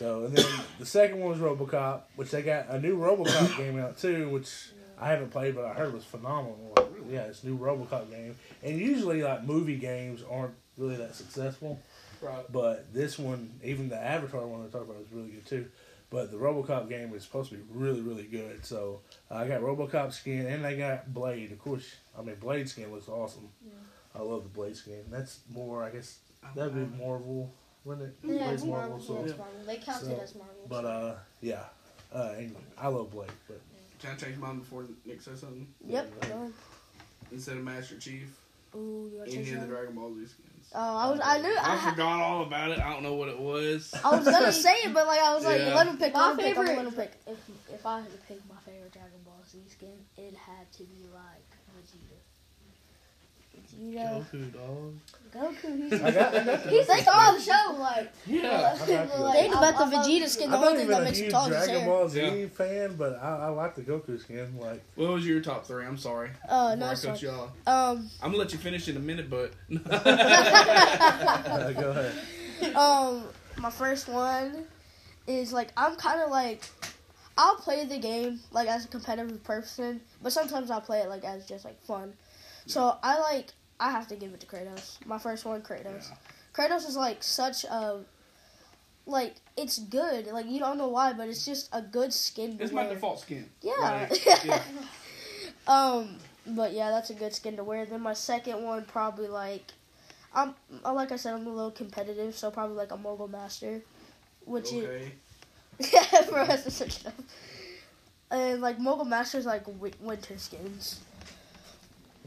[0.00, 0.22] It was called.
[0.22, 0.46] So and then
[0.78, 4.70] the second one was RoboCop, which they got a new RoboCop game out too, which
[4.98, 6.72] I haven't played, but I heard was phenomenal.
[6.76, 11.14] Like, yeah, it's a new RoboCop game, and usually like movie games aren't really that
[11.14, 11.80] successful.
[12.20, 12.44] Right.
[12.52, 15.66] But this one, even the Avatar one they talked about, was really good too.
[16.10, 18.66] But the RoboCop game is supposed to be really, really good.
[18.66, 21.52] So I got RoboCop skin, and they got Blade.
[21.52, 23.48] Of course, I mean Blade skin looks awesome.
[24.14, 25.04] I love the Blade skin.
[25.10, 26.18] That's more, I guess,
[26.54, 28.16] that'd be Marvel, wouldn't it?
[28.22, 29.00] Yeah, Blade's it's Marvel.
[29.00, 29.54] So- it's Marvel.
[29.66, 30.66] They counted So, as Marvel.
[30.68, 31.64] But uh, yeah,
[32.14, 33.30] uh, and I love Blake.
[33.48, 33.60] But
[34.00, 35.66] Can I change mine before Nick says something?
[35.86, 36.20] Yep.
[36.28, 36.52] go.
[37.32, 38.28] Instead of Master Chief,
[38.74, 39.66] Ooh, you want to any of the?
[39.66, 40.46] Dragon Ball Z skins.
[40.74, 41.20] Oh, I was.
[41.22, 41.48] I knew.
[41.56, 42.78] I, I ha- forgot all about it.
[42.78, 43.92] I don't know what it was.
[44.04, 45.74] I was gonna say it, but like I was like, Yeah.
[45.74, 46.12] let him pick.
[46.14, 46.46] my let him pick.
[46.56, 47.12] favorite, Let him pick.
[47.26, 47.38] if
[47.74, 51.06] if I had to pick my favorite Dragon Ball Z skin, it had to be
[51.12, 52.18] like Vegeta.
[53.56, 54.94] Vegeta, Goku, dog.
[55.32, 55.92] Goku.
[55.92, 58.12] I got, I got the He's like on the show, like.
[58.26, 58.76] Yeah.
[58.80, 60.50] I got the- like, Think about the I- I love Vegeta skin.
[60.50, 61.88] The I'm only thing even that a makes him huge tall is his Dragon hair.
[61.90, 62.46] Ball Z Yeah.
[62.48, 64.54] fan, but I, I like the Goku skin.
[64.58, 65.84] Like, What was your top three?
[65.84, 66.30] I'm sorry.
[66.48, 67.30] Uh, Before no, I it's cut fine.
[67.30, 67.50] you off.
[67.66, 69.52] Um, I'm gonna let you finish in a minute, but
[69.90, 72.74] uh, go ahead.
[72.76, 73.24] um,
[73.58, 74.64] my first one
[75.26, 76.64] is like I'm kind of like
[77.38, 81.24] I'll play the game like as a competitive person, but sometimes I'll play it like
[81.24, 82.12] as just like fun.
[82.70, 85.04] So I like I have to give it to Kratos.
[85.06, 86.06] My first one, Kratos.
[86.54, 88.00] Kratos is like such a
[89.06, 90.26] like it's good.
[90.28, 92.58] Like you don't know why, but it's just a good skin.
[92.58, 92.94] To it's my wear.
[92.94, 93.48] default skin.
[93.62, 94.06] Yeah.
[94.10, 94.62] Like, yeah.
[95.66, 97.84] Um, but yeah, that's a good skin to wear.
[97.86, 99.64] Then my second one probably like,
[100.34, 100.54] I'm
[100.84, 103.80] uh, like I said, I'm a little competitive, so probably like a mogul master,
[104.44, 105.12] which Okay.
[105.78, 107.14] is yeah for us to switch it up.
[108.30, 111.00] And like mogul masters like wi- winter skins,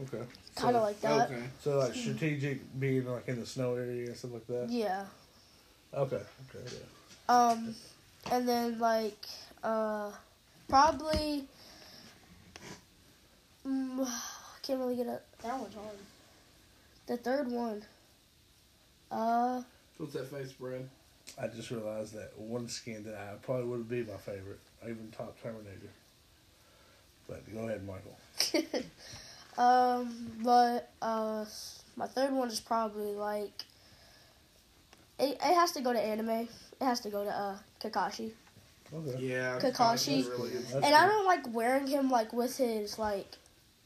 [0.02, 0.22] Okay.
[0.56, 1.30] kind of So- like that.
[1.30, 1.42] Okay.
[1.60, 4.68] So like strategic being like in the snow area and stuff like that.
[4.70, 5.04] Yeah.
[5.94, 6.16] Okay.
[6.54, 6.76] Okay.
[7.28, 7.34] Yeah.
[7.34, 7.74] Um,
[8.32, 9.24] and then like
[9.62, 10.10] uh,
[10.68, 11.46] probably.
[13.66, 14.06] Mm,
[14.62, 15.96] can't really get a That one's hard.
[17.06, 17.82] the third one.
[19.10, 19.62] Uh,
[19.98, 20.88] What's that face, Brad?
[21.40, 25.10] I just realized that one skin that I probably would have be my favorite, even
[25.16, 25.88] top Terminator.
[27.28, 28.18] But go ahead, Michael.
[29.58, 31.44] Um, but uh,
[31.96, 33.64] my third one is probably like
[35.18, 35.32] it.
[35.34, 36.28] It has to go to anime.
[36.30, 36.48] It
[36.80, 38.32] has to go to uh Kakashi.
[38.92, 39.20] Okay.
[39.20, 39.58] Yeah.
[39.60, 40.24] Kakashi.
[40.24, 40.64] that's really good.
[40.84, 43.28] And I don't like wearing him like with his like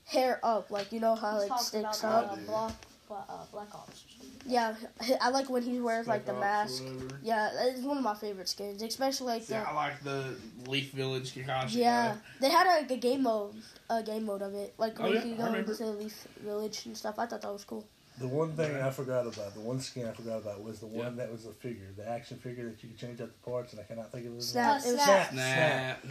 [0.07, 2.33] hair up, like you know how He's it talking sticks about up.
[2.33, 2.73] uh, Black,
[3.09, 4.05] Bla- uh, Black Ops.
[4.49, 4.75] Yeah,
[5.21, 6.83] I like when he wears like the mask.
[7.23, 9.61] Yeah, it's one of my favorite skins, especially like See, the.
[9.69, 10.35] I like the
[10.67, 11.75] Leaf Village Kakashi.
[11.77, 12.19] Yeah, guy.
[12.41, 13.55] they had like a game mode,
[13.91, 16.97] a game mode of it, like Oh, yeah, you go into the Leaf Village and
[16.97, 17.19] stuff.
[17.19, 17.87] I thought that was cool.
[18.19, 21.05] The one thing I forgot about, the one skin I forgot about was the one
[21.17, 21.25] Yeah.
[21.25, 23.81] that was a figure, the action figure that you could change out the parts, and
[23.81, 24.81] I cannot think of his Snap.
[24.83, 24.89] name.
[24.91, 25.31] It was Snap.
[25.33, 26.07] Snap.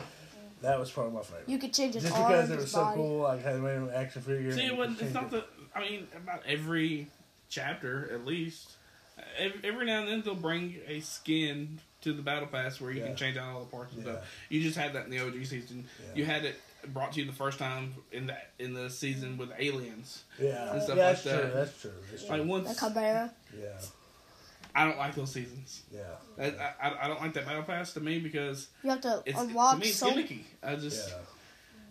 [0.62, 1.50] That was probably my favorite.
[1.50, 2.96] You could change his Just arms, because it was so body.
[2.96, 4.52] cool, like had made an action figure.
[4.54, 5.32] See, it wasn't, it's not it.
[5.32, 5.44] the.
[5.76, 7.08] I mean, about every
[7.50, 8.72] chapter, at least.
[9.38, 13.00] Every, every now and then they'll bring a skin to the battle pass where you
[13.02, 13.08] Yeah.
[13.08, 14.14] can change out all the parts and Yeah.
[14.14, 14.26] stuff.
[14.50, 15.86] You just had that in the OG season.
[16.00, 16.16] Yeah.
[16.16, 16.56] You had it
[16.94, 20.24] brought to you the first time in the in the season with aliens.
[20.40, 21.32] Yeah, and stuff yeah, like that's true.
[21.32, 21.54] that.
[21.54, 21.92] That's true.
[22.12, 22.32] That's true.
[22.32, 23.32] Like The once Kymera.
[23.60, 23.68] Yeah,
[24.76, 25.82] I don't like those seasons.
[25.92, 26.02] yeah.
[26.40, 26.46] I,
[26.80, 29.76] I, I don't like that battle pass to me because You have to it's unlock
[29.76, 30.12] to me it's so.
[30.12, 30.42] gimmicky.
[30.62, 31.16] I just yeah.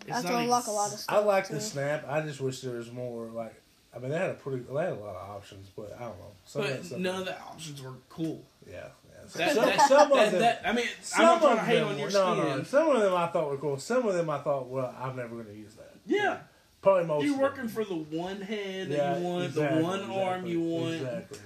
[0.07, 1.17] You have to unlock ex- a lot of stuff.
[1.17, 1.55] I like too.
[1.55, 2.05] the snap.
[2.09, 3.27] I just wish there was more.
[3.27, 3.61] Like,
[3.97, 6.19] I mean, they had a pretty, they had a lot of options, but I don't
[6.19, 6.33] know.
[6.45, 8.45] Some of that But stuff- none of the options were cool.
[8.71, 9.15] Yeah, yeah.
[9.37, 10.41] That, some, that, some of them.
[10.43, 12.23] that- I mean, some I'm not trying to of hate them on your were- skin.
[12.37, 12.63] no, no.
[12.65, 13.79] Some of them I thought were cool.
[13.79, 15.95] Some of them I thought, well, I'm never going to use that.
[16.05, 16.39] Yeah,
[16.83, 17.25] Probably most.
[17.25, 17.69] you're of working them.
[17.69, 20.95] for the one head that Yeah, you want, exactly, the one arm you want.
[20.95, 21.39] Exactly.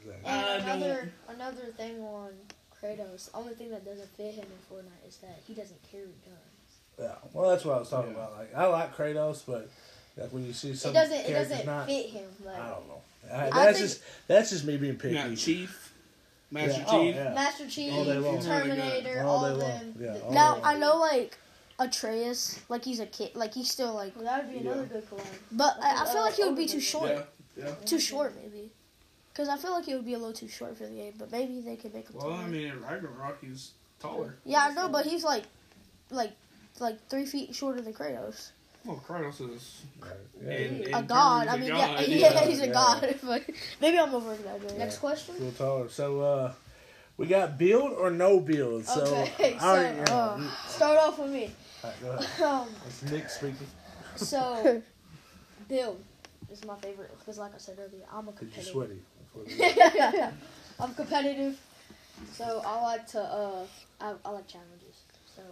[0.00, 0.14] exactly.
[0.24, 2.30] And another another thing on
[2.82, 6.04] Kratos, the only thing that doesn't fit him in Fortnite is that he doesn't carry
[6.24, 6.38] guns.
[6.98, 7.14] Yeah.
[7.32, 8.18] Well, that's what I was talking Yeah.
[8.18, 8.36] about.
[8.38, 9.68] Like, I like Kratos, but
[10.18, 12.24] like when you see some it doesn't it doesn't not, fit him.
[12.44, 13.00] Like I don't know.
[13.32, 15.14] I, I that's think- just that's just me being picky.
[15.30, 15.84] You Chief.
[16.50, 16.84] Master Yeah.
[16.88, 17.14] Oh, Chief.
[17.14, 17.34] yeah.
[17.34, 18.42] Master Chief, All day long.
[18.42, 19.68] Terminator, All all, day of long.
[19.70, 19.94] them.
[20.00, 21.36] Yeah, all Now day I know like
[21.78, 24.88] Atreus, like he's a kid, like he's still like, Well, that would be another Yeah.
[25.00, 25.24] good collab.
[25.52, 27.22] but I, I feel Uh, like he would be too short, Yeah,
[27.56, 27.74] yeah.
[27.84, 28.70] too short maybe,
[29.32, 31.12] because I feel like he would be a little too short for the game.
[31.18, 32.16] But maybe they could make him.
[32.16, 32.42] Well, taller.
[32.42, 34.36] I mean, in Ragnarok, he's taller.
[34.44, 35.44] yeah, I know, but he's like,
[36.10, 36.32] like,
[36.80, 38.50] like three feet shorter than Kratos.
[38.88, 39.82] Well, Kratos is
[40.42, 40.50] Yeah.
[40.56, 41.46] in, in a god.
[41.46, 42.46] terms I of mean, God, yeah, yeah, yeah.
[42.46, 42.72] he's a Yeah.
[42.72, 43.14] god.
[43.22, 43.42] but
[43.82, 44.78] maybe I'm over exaggerating.
[44.78, 45.34] Next question.
[45.38, 45.88] Real taller.
[45.90, 46.52] So uh,
[47.18, 48.86] we got build or no build.
[48.86, 51.50] So Okay, so, yeah, uh, you- Start off with me.
[51.84, 52.42] all right, go ahead.
[52.42, 53.66] Um, It's Nick speaking.
[54.16, 54.82] so,
[55.68, 56.02] build
[56.50, 58.72] is my favorite because, like I said earlier, I'm a Cause you're competitive.
[58.72, 59.02] sweaty.
[59.18, 60.32] That's what it is.
[60.80, 61.60] I'm competitive,
[62.32, 63.20] so I like to.
[63.20, 63.66] Uh,
[64.00, 64.77] I, I like challenges.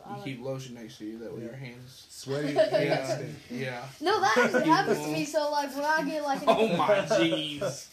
[0.07, 2.07] So I You like, keep lotion next to you, that way your hands.
[2.11, 2.53] Sweaty.
[2.53, 2.69] Yeah.
[2.81, 3.19] yeah.
[3.51, 3.83] Yeah.
[4.01, 5.25] no, that actually happens to me.
[5.25, 7.89] So like when I get like, Oh my jeez.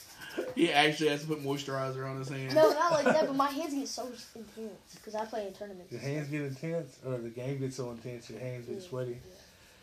[0.55, 2.55] He actually has to put moisturizer on his hands.
[2.55, 5.91] no, not like that, but my hands get so intense because I play in tournaments.
[5.91, 8.81] Your hands get intense, or the game gets so intense, your hands get Yeah.
[8.89, 9.17] sweaty.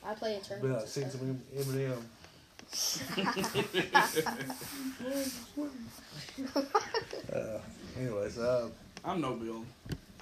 [0.04, 0.90] I play in Be like tournaments.
[0.92, 2.02] sing some Eminem.
[7.32, 7.58] Uh,
[7.98, 8.68] anyways, uh,
[9.04, 9.66] I'm no build.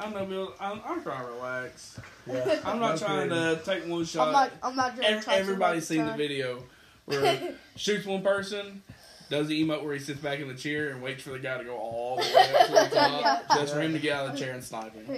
[0.01, 0.53] I'm no build.
[0.61, 1.99] I'm, I'm trying to relax.
[2.27, 3.57] yeah, I'm not no trying kidding.
[3.59, 4.33] to take one I'm shot.
[4.33, 4.53] not.
[4.63, 4.97] I'm not.
[4.97, 6.63] gonna Ev- try too everybody's seen the video
[7.07, 8.83] where shoots one person,
[9.31, 11.59] does the emote where he sits back in the chair and waits for the guy
[11.59, 14.27] to go all the way up to the top, just for him to get out
[14.27, 15.07] of the chair and snipe him.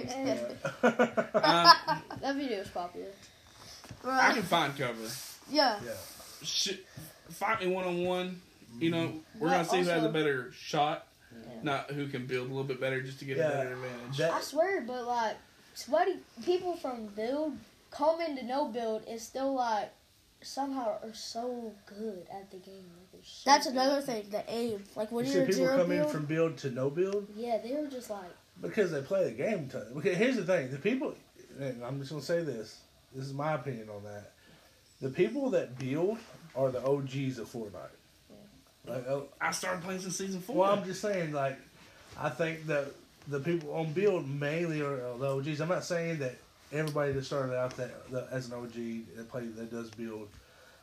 [0.83, 1.67] Um,
[2.21, 3.07] that video is popular.
[4.05, 4.93] I can find cover.
[5.49, 5.79] Yeah.
[5.85, 5.91] yeah.
[6.43, 6.73] Sh-
[7.29, 8.41] fight me one on one.
[8.79, 11.10] You know, we're But gonna see who has a better shot, Yeah.
[11.63, 13.47] Not who can build a little bit better just to get Yeah.
[13.49, 14.17] a better advantage.
[14.17, 15.37] That- I swear, but like
[15.73, 17.57] sweaty people from build
[17.91, 19.91] come into no build is still like
[20.41, 22.89] somehow are so good at the game.
[23.13, 23.73] Like, so That's good.
[23.75, 24.29] another thing.
[24.29, 24.83] The aim.
[24.95, 26.05] Like when You you're see people zero come build.
[26.07, 28.31] in from build to no build Yeah, they were just like
[28.61, 29.69] because they play the game.
[29.69, 29.85] Ton.
[29.97, 31.15] Okay, here's the thing: the people.
[31.59, 32.79] And I'm just gonna say this.
[33.13, 34.31] This is my opinion on that.
[35.01, 36.17] The people that build
[36.55, 37.89] are the OGs of Fortnite.
[38.85, 40.57] Like, oh, I started playing since season four.
[40.57, 41.59] Well, I'm just saying, like,
[42.19, 42.87] I think that
[43.27, 45.61] the people on build mainly are the OGs.
[45.61, 46.35] I'm not saying that
[46.71, 50.29] everybody that started out that, that as an OG that play that does build,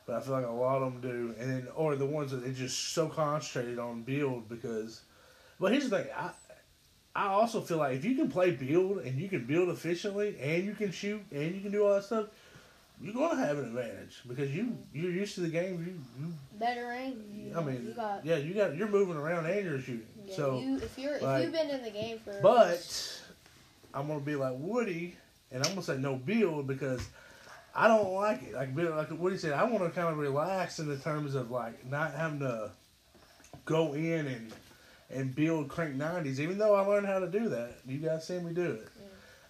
[0.06, 2.44] but I feel like a lot of them do, and then or the ones that
[2.44, 5.02] are just so concentrated on build because.
[5.60, 6.30] But here's the thing, I.
[7.16, 10.64] I also feel like if you can play build and you can build efficiently and
[10.64, 12.26] you can shoot and you can do all that stuff,
[13.00, 15.84] you're gonna have an advantage because you you're used to the game.
[16.18, 17.22] You, you better aim.
[17.32, 20.06] You, I mean, you got yeah, you got you're moving around and you're shooting.
[20.26, 23.20] yeah, so you, if you're like- if you've been in the game for But
[23.94, 25.16] I'm gonna be like Woody,
[25.52, 27.06] and I'm gonna say no build because
[27.74, 28.54] I don't like it.
[28.54, 31.88] Like like Woody said, I want to kind of relax in the terms of like
[31.88, 32.70] not having to
[33.64, 34.52] go in and
[35.10, 36.40] and build crank nineties.
[36.40, 38.88] Even though I learned how to do that, you guys see me do it.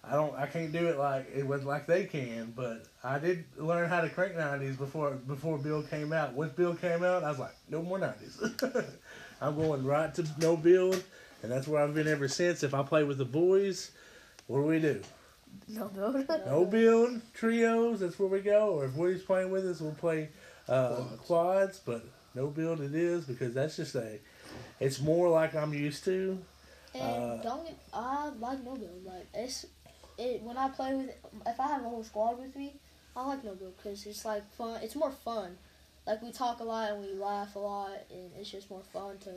[0.03, 0.33] I don't.
[0.35, 4.01] I can't do it like it was like they can, but I did learn how
[4.01, 6.33] to crank nineties before before Bill came out.
[6.33, 8.41] Once Bill came out, I was like, no more nineties.
[9.41, 11.03] I'm going right to no build,
[11.43, 12.63] and that's where I've been ever since.
[12.63, 13.91] If I play with the boys,
[14.47, 15.01] what do we do?
[15.67, 16.27] No build.
[16.45, 17.99] No build trios.
[17.99, 18.75] That's where we go.
[18.75, 20.29] Or if Woody's playing with us, we'll play
[20.67, 21.79] uh, quads.
[21.85, 24.19] But no build it is because that's just a.
[24.79, 26.39] It's more like I'm used to.
[26.95, 29.05] And Uh, don't get, I like no build.
[29.05, 29.65] Like it's
[30.19, 31.09] it when I play with
[31.47, 32.75] if I have a whole squad with me,
[33.15, 34.81] I like no build because it's like fun.
[34.83, 35.57] It's more fun.
[36.05, 39.17] Like we talk a lot and we laugh a lot, and it's just more fun
[39.19, 39.31] to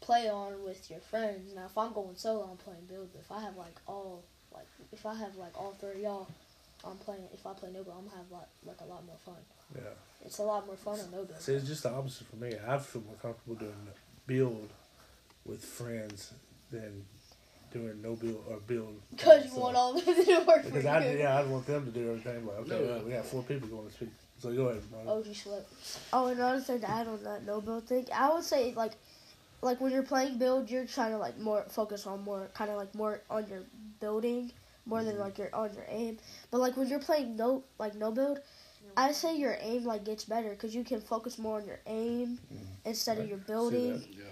[0.00, 1.54] play on with your friends.
[1.54, 3.08] Now if I'm going solo, I'm playing build.
[3.12, 4.22] But if I have like all
[4.54, 6.28] like if I have like all three of y'all,
[6.84, 7.22] I'm playing.
[7.32, 9.42] If I play no build, I'm gonna have like like a lot more fun.
[9.74, 9.82] Yeah.
[10.24, 11.40] It's a lot more fun on no build.
[11.40, 12.54] See, it's just the opposite for me.
[12.66, 13.88] I feel more comfortable doing
[14.26, 14.70] build
[15.44, 16.32] with friends
[16.70, 17.04] than
[17.72, 19.00] doing no build or uh, build.
[19.10, 19.62] Because you myself.
[19.62, 20.90] want all of them to work for Because you.
[20.90, 22.46] I yeah, I want them to do everything.
[22.46, 22.90] Like okay, Yeah.
[22.90, 24.10] well, we got four people going to speak.
[24.38, 24.82] So go ahead.
[25.06, 25.68] Oh, you slip.
[26.12, 28.92] Oh, another thing to add on that no build thing, I would say like,
[29.62, 32.76] like when you're playing build, you're trying to like more focus on more kind of
[32.76, 33.62] like more on your
[34.00, 34.52] building
[34.88, 35.22] more than mm-hmm.
[35.22, 36.18] like your on your aim.
[36.50, 38.40] But like when you're playing no like no build,
[38.96, 42.38] I say your aim like gets better because you can focus more on your aim
[42.52, 42.64] mm-hmm.
[42.84, 44.02] instead of your building.
[44.10, 44.24] Yeah.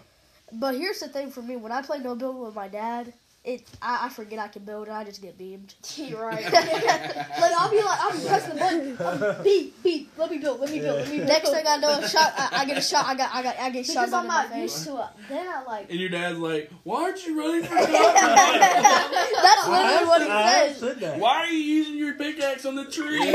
[0.52, 3.12] But here's the thing for me: when I play no build with my dad,
[3.46, 5.74] it I, I forget I can build and I just get beamed.
[5.96, 6.42] You're right.
[6.52, 8.96] like I'll be like, I'm pressing the button.
[9.00, 10.10] I'm, beat, beat.
[10.18, 10.60] Let me build.
[10.60, 10.98] Let me build.
[10.98, 11.28] Let me build.
[11.28, 12.32] Next thing I know, a shot.
[12.36, 13.06] I, I get a shot.
[13.06, 13.32] I got.
[13.32, 13.58] I got.
[13.58, 14.62] I get shot because I'm not face.
[14.62, 15.06] used to it.
[15.28, 15.90] Then I like.
[15.90, 17.86] And your dad's like, "Why aren't you running for cover?
[17.92, 20.80] That's literally what he says.
[21.00, 21.18] that.
[21.18, 23.30] Why are you using your pickaxe on the tree?"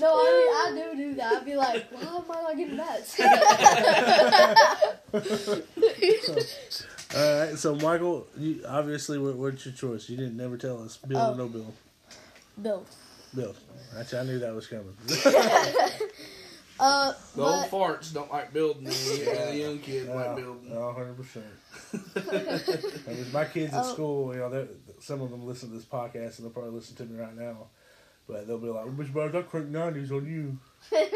[0.00, 1.32] No, I mean I do do that.
[1.34, 3.04] I'd be like, why am I not getting that?
[7.16, 10.08] All right, so Michael, you, obviously, what, what's your choice?
[10.08, 10.96] You didn't never tell us.
[10.96, 11.32] Bill Oh.
[11.32, 11.72] or no Bill?
[12.60, 12.84] Bill.
[13.34, 13.54] Bill.
[13.98, 14.94] Actually, I knew that was coming.
[16.80, 18.82] Uh, The old but farts don't like building.
[18.84, 20.70] The, uh, the young kids like building.
[20.74, 21.44] no, hundred percent.
[23.06, 23.92] I mean, my kids at Oh.
[23.92, 24.66] school, you know,
[24.98, 27.68] some of them listen to this podcast and they'll probably listen to me right now.
[28.26, 29.14] But they'll be like, "Mr.
[29.14, 30.58] Barnes, I cranked nineties on you."
[30.90, 31.12] like,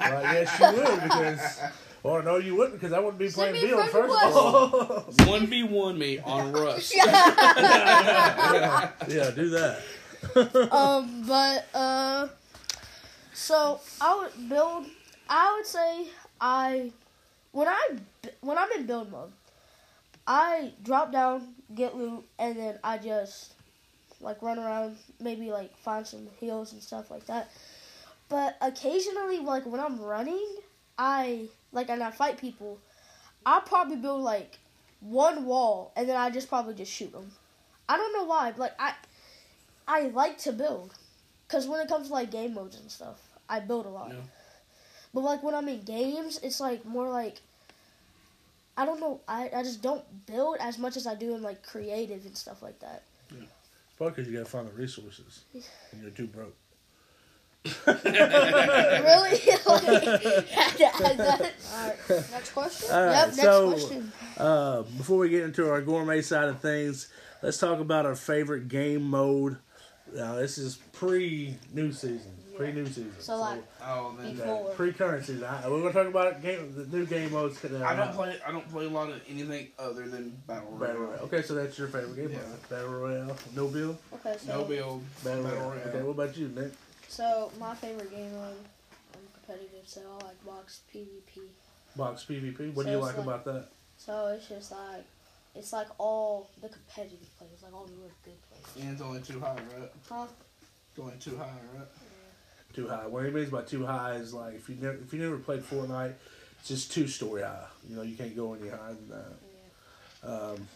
[0.00, 1.58] yes, you would because,
[2.04, 5.04] or no, you wouldn't because I wouldn't be playing me Bill first of all.
[5.26, 6.94] One v one me on Rust.
[6.96, 9.80] yeah, do that.
[10.72, 12.28] um, but uh,
[13.32, 14.86] so I would build.
[15.28, 16.08] I would say
[16.40, 16.90] I
[17.52, 17.96] when I
[18.40, 19.32] when I'm in build mode,
[20.26, 23.54] I drop down, get loot, and then I just
[24.20, 27.50] like run around, maybe like find some heals and stuff like that.
[28.28, 30.46] But occasionally, like when I'm running,
[30.98, 32.78] I like and I fight people.
[33.44, 34.58] I probably build like
[35.00, 37.32] one wall, and then I just probably just shoot them.
[37.88, 38.94] I don't know why, but like I
[39.86, 40.94] I like to build.
[41.46, 43.18] Because when it comes to like game modes and stuff,
[43.48, 44.08] I build a lot.
[44.10, 44.20] Yeah.
[45.12, 47.40] But like when I'm in games, it's like more like
[48.76, 49.20] I don't know.
[49.28, 52.62] I, I just don't build as much as I do in like creative and stuff
[52.62, 53.02] like that.
[53.96, 56.56] Probably because you gotta find the resources and you're too broke.
[57.64, 59.38] Really?
[59.66, 60.20] Alright,
[62.30, 62.90] next question.
[62.94, 64.12] All right, yep, next so- question.
[64.36, 67.08] Uh, before we get into our gourmet side of things,
[67.42, 69.56] let's talk about our favorite game mode.
[70.14, 72.32] Now, this is pre new season.
[72.56, 73.14] Pre new season.
[73.18, 74.70] So, like, Oh man, Before.
[74.74, 75.44] pre current season.
[75.44, 77.58] I, we're gonna talk about game, the new game modes.
[77.62, 78.14] that I don't out.
[78.14, 78.36] play.
[78.46, 81.10] I don't play a lot of anything other than battle Battle royale.
[81.12, 81.24] Royale.
[81.24, 82.38] Okay, so that's your favorite game Yeah.
[82.46, 82.68] mode.
[82.68, 83.36] Battle Royale.
[83.56, 83.98] No bill.
[84.14, 85.02] Okay, so No build.
[85.24, 85.70] Battle, Battle Royale.
[85.70, 85.88] Royale.
[85.88, 86.72] Okay, what about you, Nick?
[87.12, 88.54] So my favorite game mode,
[89.14, 91.40] I'm competitive, so I like box PvP.
[91.94, 92.72] Box PvP.
[92.72, 93.66] What So do you like like- about that?
[93.98, 95.04] So it's just like
[95.54, 98.86] it's like all the competitive players, like all the really good players.
[98.86, 99.92] And it's only too high, right?
[100.08, 100.26] Huh?
[100.90, 101.86] It's only too high, right?
[102.74, 103.06] Too high.
[103.06, 105.60] What he means by too high is like if you never if you never played
[105.62, 106.14] Fortnite,
[106.60, 107.66] it's just two story high.
[107.88, 110.28] You know, you can't go any higher than that.
[110.28, 110.68] Um,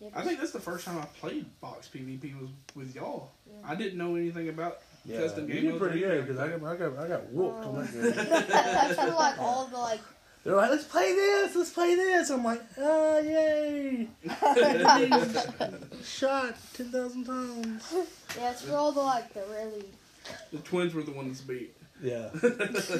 [0.00, 3.30] Yeah, I think that's the first time I played box PvP was with y'all.
[3.46, 3.70] Yeah.
[3.70, 6.62] I didn't know anything about yeah, custom you game did pretty good because I got,
[6.64, 8.12] I got I got whooped on that game.
[8.48, 10.00] that's for like all the like
[10.44, 12.30] They're like, let's play this, let's play this.
[12.30, 14.08] I'm like, oh yay!
[16.04, 17.94] Shot ten thousand times.
[18.38, 19.84] yeah, it's for all the like the really
[20.52, 21.74] the twins were the ones beat.
[22.02, 22.28] Yeah.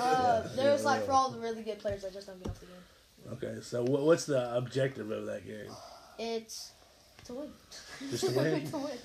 [0.01, 1.07] uh there's like Yeah.
[1.07, 3.33] for all the really good players that just don't get off the game.
[3.33, 5.71] Okay, so what, what's the objective of that game?
[6.19, 6.73] It's
[7.25, 7.49] to win.
[8.11, 8.71] Just to win?
[8.71, 8.99] to win.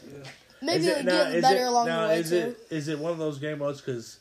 [0.61, 2.35] Maybe Is it- like now, getting better it- along now, the way is too.
[2.37, 3.81] It, is it one of those game modes?
[3.81, 4.19] Because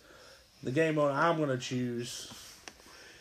[0.63, 2.33] the game mode I'm gonna choose,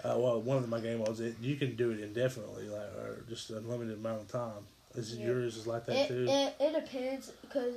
[0.04, 3.24] uh, well, one of my game modes, it, you can do it indefinitely, like or
[3.30, 4.66] just an unlimited amount of time.
[4.96, 5.28] Is it Yeah.
[5.28, 6.26] yours is like that It, too?
[6.30, 7.74] it it depends because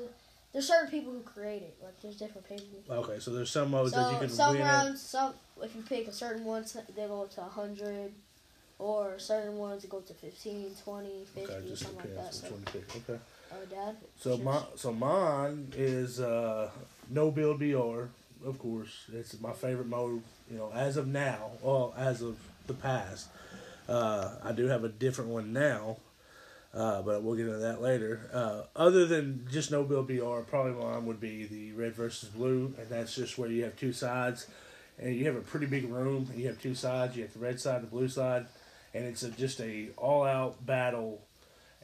[0.53, 1.77] there's certain people who create it.
[1.83, 2.95] Like there's different people.
[2.95, 4.63] okay, so there's some modes that you So can some win.
[4.63, 6.65] rounds, some if you pick a certain one,
[6.97, 8.13] they go to 100,
[8.79, 12.35] or certain ones to go to 15, 20, 50, Okay, just something like that.
[12.35, 12.97] So, which one you pick.
[13.11, 13.21] Okay.
[13.53, 13.97] Oh, Dad.
[14.19, 16.71] So my so mine is uh,
[17.09, 18.05] no build BR,
[18.47, 19.05] of course.
[19.13, 20.23] It's my favorite mode.
[20.51, 22.37] You know, as of now, well, as of
[22.67, 23.29] the past,
[23.89, 25.99] uh, I do have a different one now,
[26.75, 28.29] uh, but we'll get into that later.
[28.33, 32.75] Uh, other than just no build BR, probably mine would be the red versus blue,
[32.79, 34.47] and that's just where you have two sides,
[34.99, 36.29] and you have a pretty big room.
[36.31, 37.17] And you have two sides.
[37.17, 38.47] You have the red side and the blue side,
[38.95, 41.21] and it's a, just a all out battle.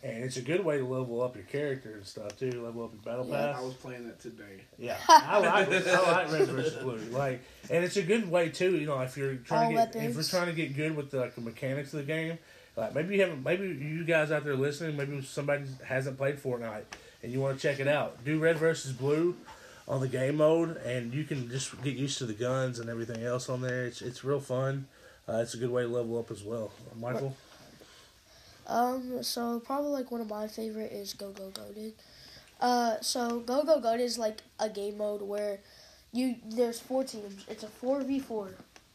[0.06, 2.62] And it's a good way to level up your character and stuff too.
[2.62, 3.58] Level up your battle I pass.
[3.58, 4.62] I was playing that today.
[4.78, 6.98] Yeah, I like this I like red versus blue.
[7.10, 7.40] Like,
[7.70, 8.76] and it's a good way too.
[8.76, 10.16] You know, if you're trying All to get if weapons.
[10.16, 12.38] we're trying to get good with the, like, the mechanics of the game,
[12.76, 16.84] like maybe you haven't, maybe you guys out there listening, maybe somebody hasn't played Fortnite
[17.22, 18.24] and you want to check it out.
[18.24, 19.34] Do red versus blue
[19.88, 23.24] on the game mode, and you can just get used to the guns and everything
[23.24, 23.86] else on there.
[23.86, 24.86] It's it's real fun.
[25.28, 26.70] Uh, it's a good way to level up as well.
[27.00, 27.34] Michael,
[28.66, 31.92] Um, so probably like one of my favorite is Go Go Goated.
[32.60, 35.60] Uh, so Go Go Goated is like a game mode where
[36.12, 37.44] you there's four teams.
[37.48, 38.50] It's a four v four,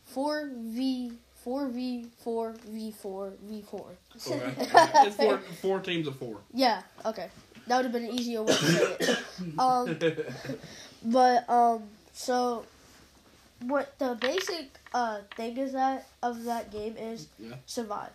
[0.05, 1.13] four v
[1.43, 3.85] four v four v four v four.
[4.27, 4.53] Okay.
[4.57, 6.37] it's four, four teams of four.
[6.53, 7.29] Yeah, okay,
[7.67, 9.19] that would have been an easier way to say it.
[9.59, 9.97] Um,
[11.03, 12.65] but um, so
[13.61, 17.55] what the basic uh thing is that of that game is Yeah.
[17.65, 18.11] survive.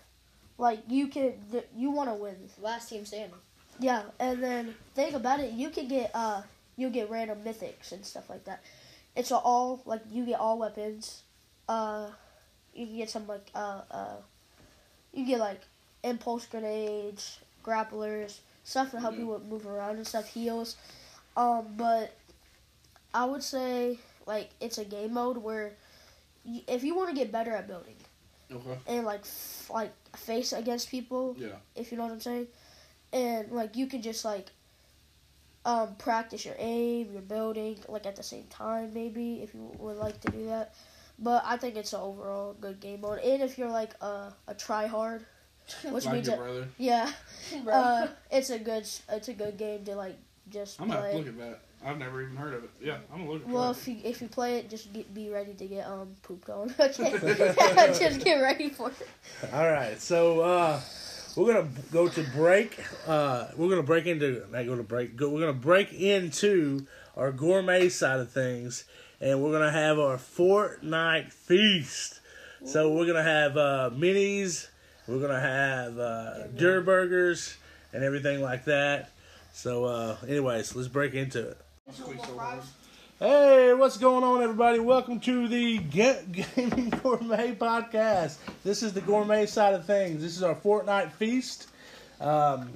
[0.59, 2.37] Like you can, th- you want to win.
[2.61, 3.33] Last team standing.
[3.79, 6.43] Yeah, and then think about it, you can get uh
[6.77, 8.63] you get random mythics and stuff like that.
[9.15, 11.23] It's all like you get all weapons.
[11.69, 12.09] Uh
[12.75, 14.17] you can get some like uh uh
[15.13, 15.61] you get like
[16.03, 19.21] impulse grenades, grapplers, stuff to help Yeah.
[19.25, 20.77] you move around and stuff, heals.
[21.37, 22.15] Um, but
[23.13, 25.73] I would say like it's a game mode where
[26.45, 27.96] you, if you want to get better at building
[28.53, 28.79] Okay.
[28.87, 31.57] and like f- like face against people, Yeah.
[31.75, 32.47] if you know what I'm saying,
[33.13, 34.51] and like you can just like
[35.65, 39.97] um, practice your aim, your building, like at the same time, maybe if you would
[39.97, 40.75] like to do that.
[41.19, 44.55] But I think it's an overall good game mode, and if you're like a a
[44.55, 45.25] try hard,
[45.91, 46.69] which like means your that, brother.
[46.79, 47.11] yeah,
[47.71, 50.17] uh, it's a good it's a good game to like
[50.51, 51.15] just I'm gonna play.
[51.17, 51.61] look at that.
[51.87, 52.71] I've never even heard of it.
[52.83, 55.31] Yeah, I'm gonna look at Well, if you if you play it, just get, be
[55.31, 56.75] ready to get um pooped on.
[56.81, 59.09] Okay, just get ready for it.
[59.53, 60.81] All right, so uh,
[61.37, 62.77] we're gonna go to break.
[63.07, 65.15] Uh, we're gonna break into not go to break.
[65.15, 68.83] Go, we're gonna break into our gourmet side of things,
[69.21, 72.21] and we're gonna have our Fortnite feast.
[72.65, 74.67] So we're gonna have uh, minis.
[75.07, 77.57] We're gonna have uh, Dur burgers
[77.93, 79.11] and everything like that.
[79.53, 81.59] So, uh, anyways, let's break into it.
[81.93, 82.59] Squeeze so hard.
[83.21, 84.81] Hey, what's going on, everybody?
[84.81, 88.39] Welcome to the Ga- Gaming Gourmet Podcast.
[88.65, 90.21] This is the gourmet side of things.
[90.21, 91.69] This is our Fortnite feast.
[92.21, 92.71] Um,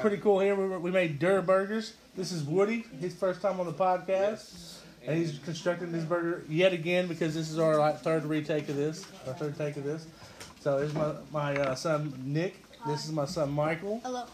[0.00, 0.54] pretty cool here.
[0.54, 1.94] We, we made Dur burgers.
[2.16, 6.72] This is Woody, his first time on the podcast, and he's constructing this burger yet
[6.72, 10.06] again because this is our like, third retake of this, our third take of this.
[10.60, 12.62] So, this is my my uh, son Nick.
[12.86, 14.26] This is my son Michael, Hello.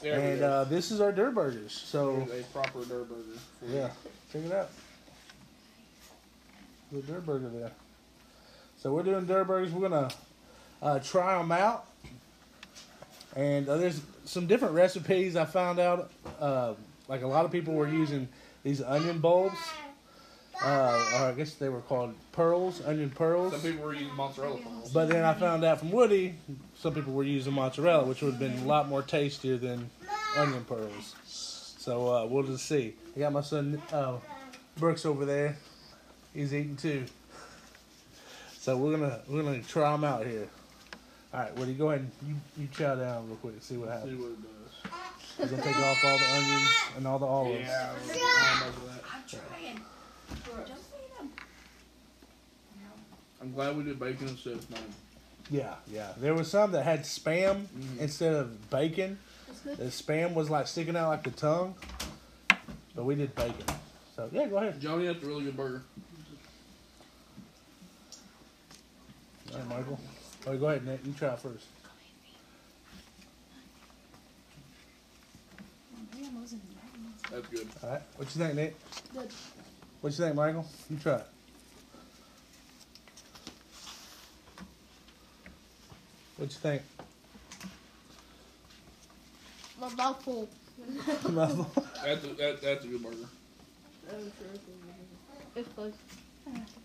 [0.00, 1.72] There and uh, this is our dirt burgers.
[1.72, 2.20] So.
[2.20, 3.22] Here's a proper dirt burger.
[3.66, 3.90] Yeah,
[4.32, 4.70] check it out.
[6.90, 7.72] The dirt Burger there.
[8.78, 9.72] So we're doing dirt Burgers.
[9.72, 10.08] We're gonna
[10.80, 11.86] uh, try them out,
[13.36, 16.10] and uh, there's some different recipes I found out.
[16.40, 16.74] Uh,
[17.06, 18.26] like a lot of people were using
[18.62, 19.58] these onion bulbs,
[20.62, 23.52] uh, or I guess they were called pearls, onion pearls.
[23.52, 24.90] Some people were using mozzarella pearls.
[24.90, 26.36] But then I found out from Woody,
[26.78, 29.90] some people were using mozzarella, which would have been a lot more tastier than
[30.36, 31.14] onion pearls.
[31.24, 32.94] So uh, we'll just see.
[33.16, 34.16] I got my son uh,
[34.76, 35.56] Brooks over there.
[36.32, 37.04] He's eating too.
[38.60, 40.48] So we're gonna we're gonna try them out here.
[41.32, 43.88] All right, Woody, go ahead and you, you chow down real quick and see what
[43.88, 44.16] happens.
[44.16, 44.44] See happens.
[44.44, 45.50] what it does.
[45.50, 47.60] He's gonna take off all the onions and all the olives.
[47.60, 49.04] Yeah, I don't know that.
[49.12, 49.80] I'm trying.
[50.66, 51.30] Don't feed him.
[53.40, 54.80] I'm glad we did bacon instead of mine.
[55.50, 56.12] Yeah, yeah.
[56.18, 57.98] There was some that had spam Mhm.
[58.00, 59.18] instead of bacon.
[59.64, 61.74] The spam was like sticking out like the tongue,
[62.94, 63.64] but we did bacon.
[64.16, 64.80] So yeah, go ahead.
[64.80, 65.82] Johnny, that's a really good burger.
[69.52, 70.00] All right, Michael.
[70.46, 71.00] Oh, go ahead, Nick.
[71.04, 71.66] You try it first.
[77.30, 77.68] That's good.
[77.82, 78.02] All right.
[78.16, 78.76] What you think, Nick?
[79.12, 79.28] Good.
[80.00, 80.66] What you think, Michael?
[80.90, 81.26] You try it.
[86.38, 86.82] What you think?
[89.80, 90.48] My mouth full.
[91.30, 91.84] Mouthful?
[92.04, 93.16] That's a, that, that's a good burger.
[95.56, 95.92] It's good.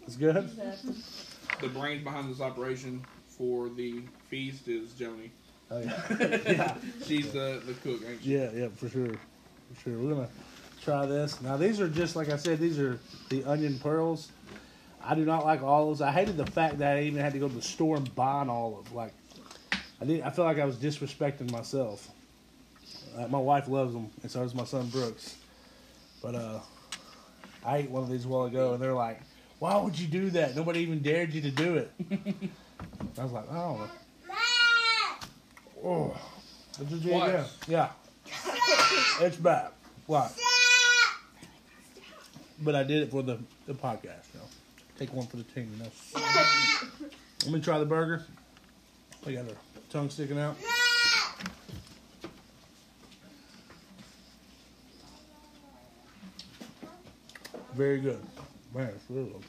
[0.01, 0.49] it's good.
[1.61, 5.29] The brains behind this operation for the feast is Joni.
[5.69, 6.01] Oh yeah.
[6.47, 6.75] yeah.
[7.05, 8.35] She's the, the cook, ain't she?
[8.35, 9.09] Yeah, yeah, for sure.
[9.73, 9.99] For sure.
[9.99, 10.29] We're gonna
[10.81, 11.41] try this.
[11.41, 12.99] Now these are just like I said, these are
[13.29, 14.31] the onion pearls.
[15.05, 16.01] I do not like olives.
[16.01, 18.41] I hated the fact that I even had to go to the store and buy
[18.41, 18.91] an olive.
[18.93, 19.13] Like
[20.03, 22.09] I did I feel like I was disrespecting myself.
[23.17, 25.37] Uh, my wife loves them, and so does my son Brooks.
[26.21, 26.59] But uh
[27.65, 29.21] I ate one of these a while ago and they're like,
[29.59, 30.57] Why would you do that?
[30.57, 31.91] Nobody even dared you to do it.
[33.17, 33.89] I was like, I don't know.
[35.85, 36.17] Oh.
[36.77, 37.57] But just- yeah, Twice.
[37.69, 37.89] yeah.
[39.21, 39.69] It's bad.
[40.05, 40.29] Why?
[42.61, 44.25] But I did it for the, the podcast.
[44.33, 44.47] You know.
[44.99, 45.71] Take one for the team.
[45.77, 46.21] You know.
[47.45, 48.25] Let me try the burger.
[49.25, 49.55] We got our
[49.93, 50.57] tongue sticking out.
[57.75, 58.19] Very good.
[58.73, 59.43] Man, it's really good.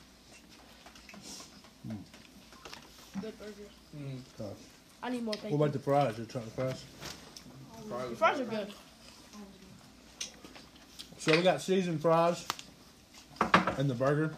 [3.23, 3.55] Good burgers.
[3.97, 4.55] Mm,
[5.03, 5.57] I need more what bacon.
[5.57, 6.19] about the fries?
[6.19, 6.85] You're trying the fries?
[7.89, 8.73] fries The fries are good.
[11.19, 12.47] So we got seasoned fries
[13.79, 14.35] and the burger.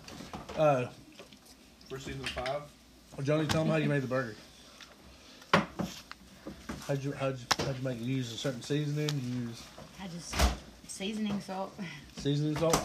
[0.57, 0.87] Uh,
[1.89, 2.63] For season five.
[3.25, 4.37] Johnny, tell them how you made the burger.
[6.87, 8.03] How'd you how'd you, how'd you make it?
[8.03, 9.11] You use a certain seasoning.
[9.25, 9.63] You use
[10.03, 10.35] I just
[10.87, 11.73] seasoning salt.
[12.19, 12.81] seasoning salt.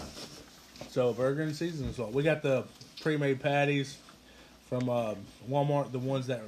[0.90, 2.12] So burger and seasoning salt.
[2.12, 2.66] We got the
[3.02, 3.98] pre-made patties
[4.68, 5.14] from uh,
[5.50, 5.92] Walmart.
[5.92, 6.42] The ones that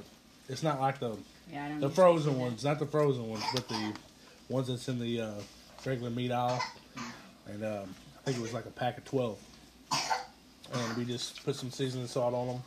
[0.48, 1.16] it's not like the
[1.52, 1.80] Yeah, I don't.
[1.80, 2.40] the use frozen seasoning.
[2.40, 3.92] ones, not the frozen ones, but the
[4.48, 5.30] ones that's in the uh,
[5.86, 6.60] regular meat aisle.
[7.46, 9.38] And um, I think it was like a pack of twelve.
[9.92, 12.62] And we just put some seasoning salt on them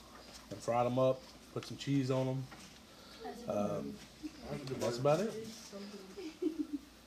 [0.49, 1.19] and fried them up.
[1.53, 2.43] Put some cheese on them.
[3.49, 3.93] Um,
[4.79, 5.33] That's about it.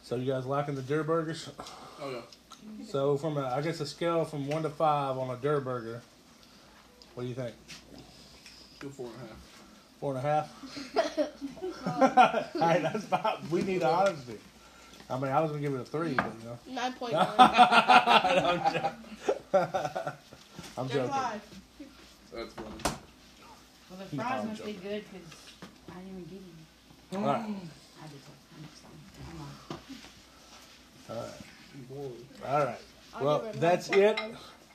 [0.02, 1.50] So you guys liking the Dur burgers?
[2.00, 2.20] Oh yeah.
[2.86, 6.02] So from a, I guess a scale from one to five on a Dur burger,
[7.14, 7.54] what do you think?
[8.80, 9.36] Go four and a half.
[10.00, 10.48] Four and a half.
[12.54, 13.48] hey, that's not.
[13.50, 14.38] We need honesty.
[15.08, 16.58] I mean, I was gonna give it a three, but you know.
[16.80, 17.26] Nine point nine.
[17.38, 18.90] I'm joking.
[20.78, 21.10] I'm joking.
[22.32, 22.96] That's funny.
[23.90, 25.26] Well, the fries must be good because
[25.90, 26.59] I didn't even get any.
[27.12, 27.40] All right.
[27.40, 28.84] I just I'm just
[31.10, 31.30] I'm All right.
[31.88, 32.46] Boy.
[32.46, 32.78] All right.
[33.20, 34.20] Well, give it a that's it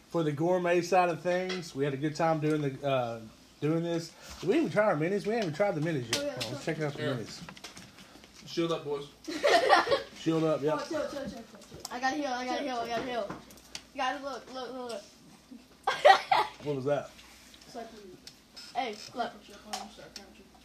[0.09, 1.73] for the gourmet side of things.
[1.73, 3.19] We had a good time doing the uh,
[3.61, 4.11] doing this.
[4.41, 5.25] Did we even try our minis?
[5.25, 6.37] We haven't even tried the minis yet.
[6.39, 7.15] Well, let's check out the Here.
[7.15, 7.39] minis.
[8.45, 9.05] Shield up, boys.
[10.19, 10.61] Shield up.
[10.61, 10.87] Yep.
[11.91, 12.27] I got a heal.
[12.27, 12.75] I got a heal.
[12.77, 13.27] I got a heal.
[13.93, 15.01] You guys, look, look, look, look.
[16.63, 17.09] What was that?
[18.75, 19.31] Hey, look.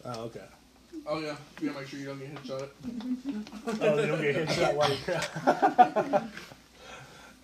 [0.03, 0.41] Oh, okay.
[1.05, 1.35] Oh yeah.
[1.59, 2.67] You gotta make sure you don't get headshot.
[3.81, 6.27] Oh, you don't get hit shot while you cry.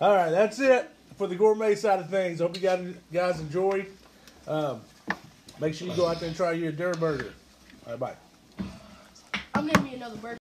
[0.00, 2.40] All right, that's it for the gourmet side of things.
[2.40, 3.86] Hope you guys guys enjoyed.
[4.46, 4.80] Um,
[5.60, 7.32] make sure you go out there and try your Dur burger.
[7.86, 8.64] All right, bye.
[9.54, 10.38] I'm giving you another burger.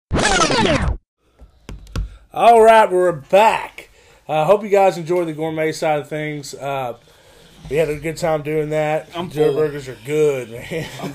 [2.34, 3.88] All right, we're back.
[4.28, 6.52] I uh, hope you guys enjoyed the gourmet side of things.
[6.52, 6.98] Uh,
[7.70, 9.08] we had a good time doing that.
[9.14, 9.54] I'm Dur full.
[9.54, 10.88] burgers are good, man.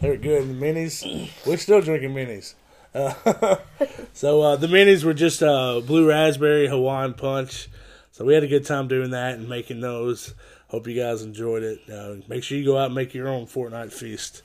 [0.00, 0.48] They're good.
[0.48, 2.54] The minis, we're still drinking minis.
[2.94, 3.56] Uh,
[4.12, 7.68] so uh, the minis were just uh, blue raspberry Hawaiian punch.
[8.12, 10.34] So we had a good time doing that and making those.
[10.68, 11.80] Hope you guys enjoyed it.
[11.90, 14.42] Uh, make sure you go out and make your own Fortnite feast.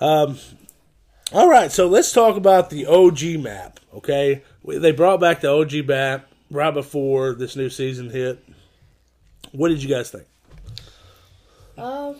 [0.00, 0.38] Um,
[1.32, 3.78] all right, so let's talk about the OG map.
[3.94, 8.42] Okay, We- they brought back the OG map right before this new season hit.
[9.52, 10.26] What did you guys think?
[11.76, 12.16] Um,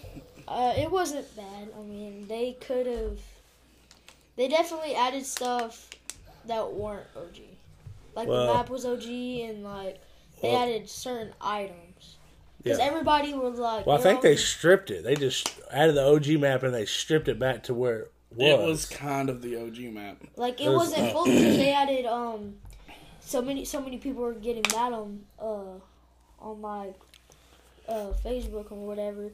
[0.49, 1.69] uh, it wasn't bad.
[1.79, 3.19] I mean, they could have.
[4.37, 5.91] They definitely added stuff
[6.47, 7.41] that weren't OG.
[8.15, 10.01] Like Well- the map was OG, and like
[10.41, 12.17] they Well- added certain items.
[12.63, 12.85] Because Yeah.
[12.85, 15.03] everybody was like, Well, I think know, they stripped it.
[15.03, 18.47] They just added the OG map and they stripped it back to where it was.
[18.47, 20.19] It was kind of the OG map.
[20.37, 22.57] like it There's- wasn't full because they added um,
[23.21, 25.79] so many so many people were getting mad on uh,
[26.39, 26.97] on like
[27.91, 29.31] uh Facebook or whatever,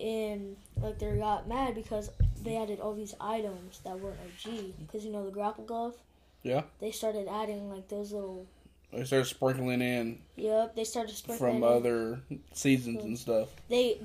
[0.00, 2.10] and like they got mad because
[2.42, 4.72] they added all these items that weren't OG.
[4.78, 5.94] Because you know the grapple glove.
[6.42, 6.62] Yeah.
[6.80, 8.46] They started adding like those little.
[8.92, 11.60] They started sprinkling in Yep, they started sprinkling.
[11.60, 11.76] from in.
[11.76, 12.20] other
[12.54, 13.48] seasons and stuff.
[13.68, 14.00] They,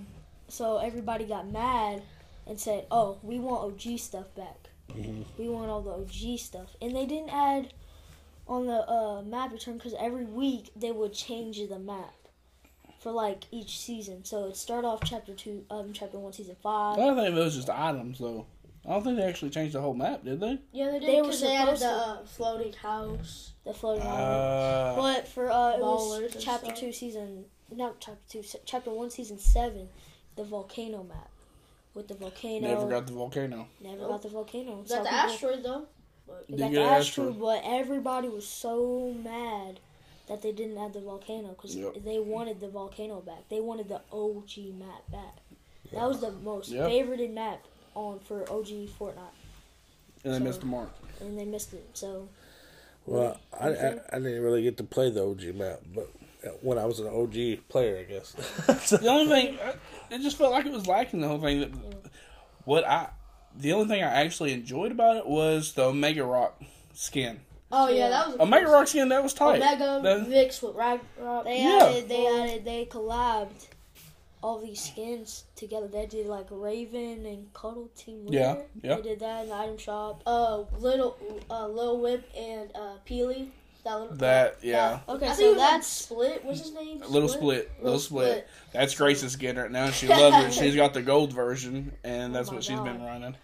[0.50, 2.02] so everybody got mad
[2.46, 4.70] and said, "Oh, we want OG stuff back.
[5.38, 7.74] We want all the OG stuff." And they didn't add
[8.46, 12.14] on the uh, map return because every week they would change the map
[13.04, 14.24] for like each season.
[14.26, 16.98] So it start off chapter two, um, chapter one, season five.
[16.98, 18.46] I think it was just items though.
[18.86, 20.58] I don't think they actually changed the whole map, did they?
[20.74, 21.94] Yeah, they They did were they added supposed the to.
[22.22, 23.52] uh, floating house.
[23.66, 24.22] The floating island.
[24.22, 26.80] Uh, But for uh, it was chapter stuff.
[26.80, 29.88] two, season not chapter two, se- chapter one, season seven,
[30.36, 31.30] the volcano map
[31.94, 32.68] with the volcano.
[32.68, 33.68] never got the volcano.
[33.82, 34.78] Never got the volcano.
[34.78, 35.86] Got Some the people- asteroid though.
[36.50, 37.40] They Did got the asteroid, asteroid?
[37.40, 39.80] but everybody was so mad
[40.34, 41.98] that they didn't add the volcano because Yep.
[42.04, 43.48] they wanted the volcano back.
[43.50, 45.38] They wanted the OG map back.
[45.92, 46.90] That was the most Yep.
[46.90, 47.64] favorited map
[47.96, 49.36] on for OG Fortnite,
[50.24, 50.90] And they So- missed the mark.
[51.22, 51.88] and they missed it.
[51.94, 52.30] So
[53.06, 56.10] Well, I, I, I didn't really get to play the OG map, but
[56.64, 58.32] when I was an OG player, I guess.
[59.02, 59.76] The only thing, I-
[60.16, 61.60] it just felt like it was lacking the whole thing.
[61.60, 61.72] That
[62.66, 63.10] what I,
[63.56, 66.54] the only thing I actually enjoyed about it was the Omegarok
[66.94, 67.42] skin.
[67.76, 69.56] Oh yeah, that was a Omega cool- Rock skin that was tight.
[69.62, 71.46] Omega That- Vix with Ragnarok.
[71.46, 71.80] they Yeah.
[71.84, 73.68] added, they added, they collabed
[74.44, 75.88] all these skins together.
[75.88, 78.38] They did like Raven and Cuddle Team Leader.
[78.38, 78.96] Yeah, yeah.
[78.98, 80.22] They did that in the item shop.
[80.26, 81.18] Uh, little
[81.50, 83.48] uh, Lil Whip and uh, Peely.
[83.86, 86.46] That little That yeah, Okay, I think so it that's Split.
[86.46, 87.02] What's his name?
[87.10, 88.28] little split, little Little split.
[88.30, 88.48] Split.
[88.72, 89.90] That's Grace's skin right now.
[89.92, 90.54] She loves it.
[90.62, 93.06] She's got the gold version, and that's Oh my what she's been God.
[93.08, 93.36] running.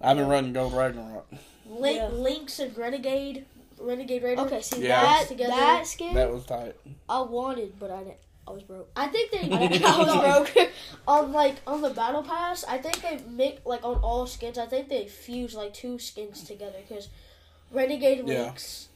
[0.00, 1.26] I've been running Gold Ragnarok.
[1.68, 2.08] Link, Yeah.
[2.08, 3.44] Lynx and Renegade.
[3.80, 4.40] Renegade Raider.
[4.42, 4.60] okay.
[4.60, 5.02] See Yeah.
[5.02, 5.52] that Together.
[5.54, 6.74] that skin That was tight.
[7.08, 8.16] I wanted, but I didn't.
[8.46, 8.88] I was broke.
[8.96, 9.40] I think they.
[9.84, 10.68] I was broke.
[11.08, 12.64] on like on the battle pass.
[12.64, 14.58] I think they make like on all skins.
[14.58, 17.08] I think they fuse like two skins together because
[17.70, 18.44] Renegade Yeah.
[18.44, 18.88] Lynx,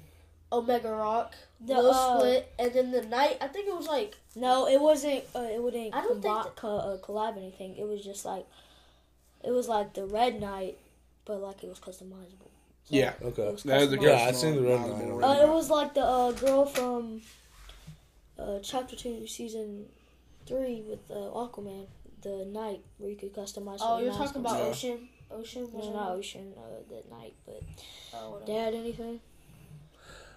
[0.50, 3.36] Omega Rock, The, Lil uh, Split, and then the Knight.
[3.42, 5.24] I think it was like No, it wasn't.
[5.36, 7.76] Uh, it wouldn't I don't think combi- co- uh, collab anything.
[7.76, 8.46] It was just like,
[9.44, 10.78] it was like the Red Knight,
[11.26, 12.48] but like it was customizable.
[12.84, 13.12] So Yeah.
[13.22, 13.42] Okay.
[13.42, 14.02] It was That was a customizable.
[14.02, 15.36] Yeah, I seen the red custom- line.
[15.38, 17.22] Uh, it was like the uh, girl from
[18.38, 19.86] uh, chapter two, season
[20.46, 21.86] three with uh, Aquaman,
[22.22, 23.78] the night where you could customize.
[23.80, 24.64] oh you're talking about Yeah.
[24.64, 27.62] Ocean Ocean No, was not Ocean uh, that night, but
[28.14, 28.40] oh.
[28.46, 29.20] Dad, anything?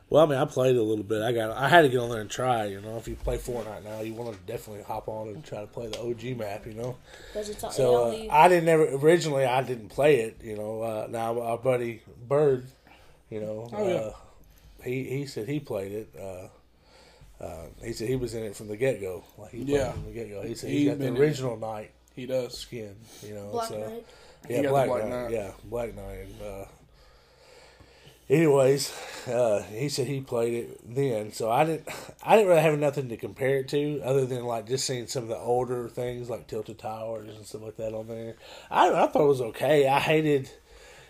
[0.09, 1.21] Well, I mean, I played a little bit.
[1.23, 2.65] I got, I had to get on there and try.
[2.65, 5.61] You know, if you play Fortnite now, you want to definitely hop on and try
[5.61, 6.65] to play the OG map.
[6.67, 6.95] You know,
[7.33, 8.29] Because so uh, only.
[8.29, 9.45] I didn't ever originally.
[9.45, 10.37] I didn't play it.
[10.43, 12.67] You know, uh, now our buddy Bird,
[13.31, 13.93] you know, Oh, yeah.
[13.95, 14.13] uh,
[14.83, 16.09] he he said he played it.
[16.19, 19.23] Uh, uh, he said he was in it from the get go.
[19.39, 19.89] Like he played Yeah.
[19.89, 20.41] it from the get go.
[20.43, 22.55] He said He he got the original Knight He does.
[22.57, 22.95] skin.
[23.23, 24.05] You know, Black so Knight.
[24.49, 25.09] yeah, got the Black, Black Knight.
[25.23, 25.31] Knight.
[25.31, 26.19] Yeah, Black Knight.
[26.27, 26.65] And, uh,
[28.29, 28.93] anyways,
[29.27, 31.87] uh, he said he played it then, so I didn't.
[32.23, 35.23] I didn't really have nothing to compare it to, other than like just seeing some
[35.23, 38.35] of the older things like Tilted Towers and stuff like that on there.
[38.71, 39.87] I I thought it was okay.
[39.87, 40.49] I hated.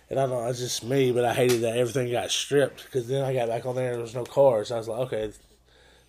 [0.08, 3.08] And I don't know, it's just me, but I hated that everything got stripped because
[3.08, 4.72] then I got back on there and there was no cars.
[4.72, 5.32] I was like, okay,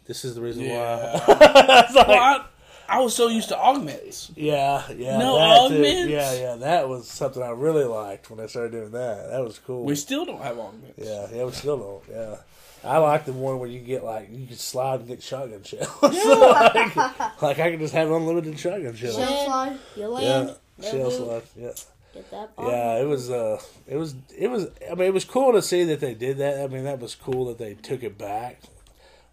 [0.05, 1.15] this is the reason Yeah.
[1.27, 1.35] why.
[1.35, 2.45] I was like, Well, I,
[2.89, 4.31] I was so used to augments.
[4.37, 5.19] yeah, yeah.
[5.19, 5.75] No that too.
[5.77, 6.11] augments?
[6.11, 6.55] Yeah, yeah.
[6.57, 9.31] That was something I really liked when I started doing that.
[9.31, 9.85] That was cool.
[9.85, 10.95] We still don't have augments.
[10.99, 12.17] yeah, yeah, we still don't.
[12.17, 12.37] Yeah.
[12.85, 15.89] I like the one where you get like you can slide and get shotgun shells.
[16.03, 16.97] like,
[17.43, 19.17] like I can just have unlimited shotgun shells.
[19.17, 19.79] Shell slide.
[19.97, 21.43] You Yeah, land, no shell slide.
[21.57, 21.71] Yeah,
[22.15, 22.51] get that.
[22.59, 22.99] yeah.
[23.01, 24.69] It was uh, it was it was.
[24.89, 26.61] I mean, it was cool to see that they did that.
[26.63, 28.61] I mean, that was cool that they took it back.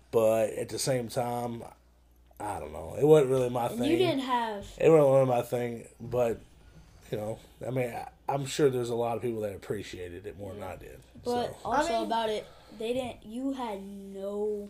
[0.09, 1.63] But at the same time,
[2.43, 2.95] I don't know.
[2.99, 3.83] It wasn't really my thing.
[3.83, 4.65] You didn't have.
[4.77, 6.41] It wasn't really my thing, but
[7.11, 10.37] you know, I mean, I, I'm sure there's a lot of people that appreciated it
[10.37, 10.99] more than I did.
[11.23, 11.57] But so.
[11.63, 12.45] also I mean- about it,
[12.79, 13.25] they didn't.
[13.25, 14.69] You had no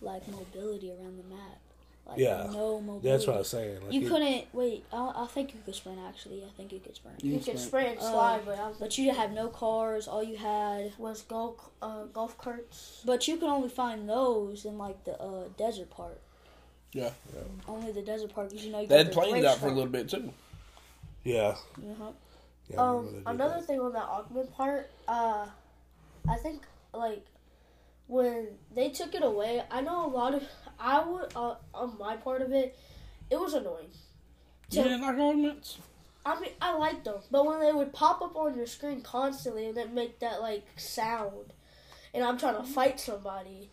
[0.00, 1.58] like mobility around the map.
[2.04, 3.08] Like Yeah, no mobility.
[3.08, 3.80] That's what I was saying.
[3.84, 4.84] Like, You couldn't wait.
[4.92, 5.98] I, I think you could sprint.
[6.06, 7.22] Actually, I think you could sprint.
[7.22, 7.60] You can could sprint.
[7.60, 10.08] sprint and Uh, slide, but I was But you have no cars.
[10.08, 13.02] All you had, was golf uh, golf carts.
[13.06, 16.20] but you could only find those in like the uh, desert part.
[16.92, 17.10] Yeah.
[17.66, 19.58] Only the desert part because you know you They got had the planes race out
[19.58, 20.32] for a little bit too.
[21.24, 21.54] yeah.
[21.78, 22.10] Uh-huh.
[22.68, 23.66] yeah Um, remember they did another that.
[23.66, 25.46] thing on that augment part, uh,
[26.28, 26.62] I think
[26.92, 27.24] like
[28.08, 30.42] when they took it away, I know a lot of
[30.78, 32.76] I would uh, on my part of it,
[33.30, 33.88] it was annoying.
[34.70, 35.78] You To- didn't like augments?
[36.24, 39.66] I mean, I liked them, but when they would pop up on your screen constantly
[39.66, 41.52] and then make that like sound,
[42.14, 43.70] and I'm trying to fight somebody,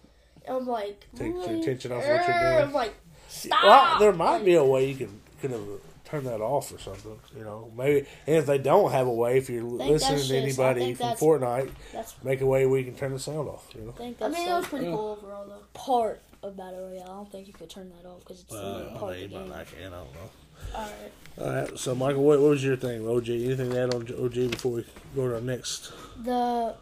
[0.48, 2.64] I'm like, Take your attention off what you're doing.
[2.64, 2.96] I'm like,
[3.30, 3.64] stop.
[3.64, 5.62] Well, there might be a way you can could have
[6.06, 7.18] turned that off or something.
[7.38, 8.06] You know, maybe.
[8.28, 11.70] And if they don't have a way, if you're listening to anybody from that's- Fortnite,
[11.94, 13.68] That's make a way where you can turn the sound off.
[13.76, 13.92] You know.
[13.92, 14.92] I think I that's mean, it like was pretty Yeah.
[14.96, 15.64] cool overall though.
[15.74, 17.04] part of battle royale.
[17.04, 19.28] I don't think you could turn that off because it's Uh, part I of the
[19.38, 19.54] game.
[19.54, 19.80] I can.
[19.80, 20.30] I don't know.
[20.76, 21.12] All right.
[21.40, 21.80] All right.
[21.80, 23.30] So, Michael, what, what was your thing, OG?
[23.30, 25.92] Anything to add on OG before we go to our next?
[26.24, 26.76] The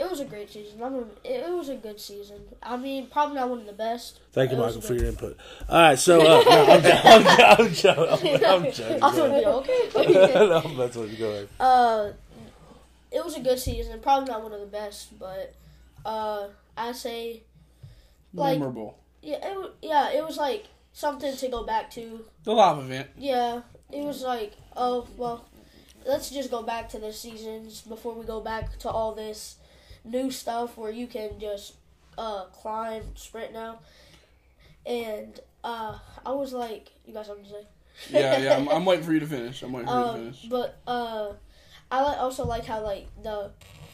[0.00, 0.82] it was a great season.
[0.82, 2.38] I mean, it, it was a good season.
[2.62, 4.20] I mean, probably not one of the best.
[4.32, 5.36] Thank you, It Michael, for your input.
[5.68, 8.44] All right, so uh, no, I'm, jo- I'm, jo- I'm joking.
[8.44, 9.02] I'm, I'm joking.
[9.02, 10.16] I was Go gonna be ahead.
[10.16, 10.34] okay.
[10.34, 11.18] no, that's what.
[11.18, 11.48] Go ahead.
[11.60, 12.12] uh,
[13.12, 14.00] it was a good season.
[14.00, 15.54] Probably not one of the best, but
[16.04, 17.42] uh, I say
[18.34, 18.98] Like- Memorable.
[19.22, 22.24] yeah, it yeah, it was like something to go back to.
[22.44, 23.08] The live event.
[23.18, 25.44] Yeah, it was like oh well,
[26.06, 29.56] let's just go back to the seasons before we go back to all this
[30.04, 31.74] new stuff where you can just
[32.18, 33.78] uh climb, sprint now,
[34.86, 37.66] and uh, I was like, you got something to say?
[38.10, 38.56] Yeah, yeah.
[38.56, 39.62] I'm, I'm waiting for you to finish.
[39.62, 40.46] I'm waiting for you to Um, finish.
[40.48, 41.32] but uh,
[41.90, 43.50] I like also like how like the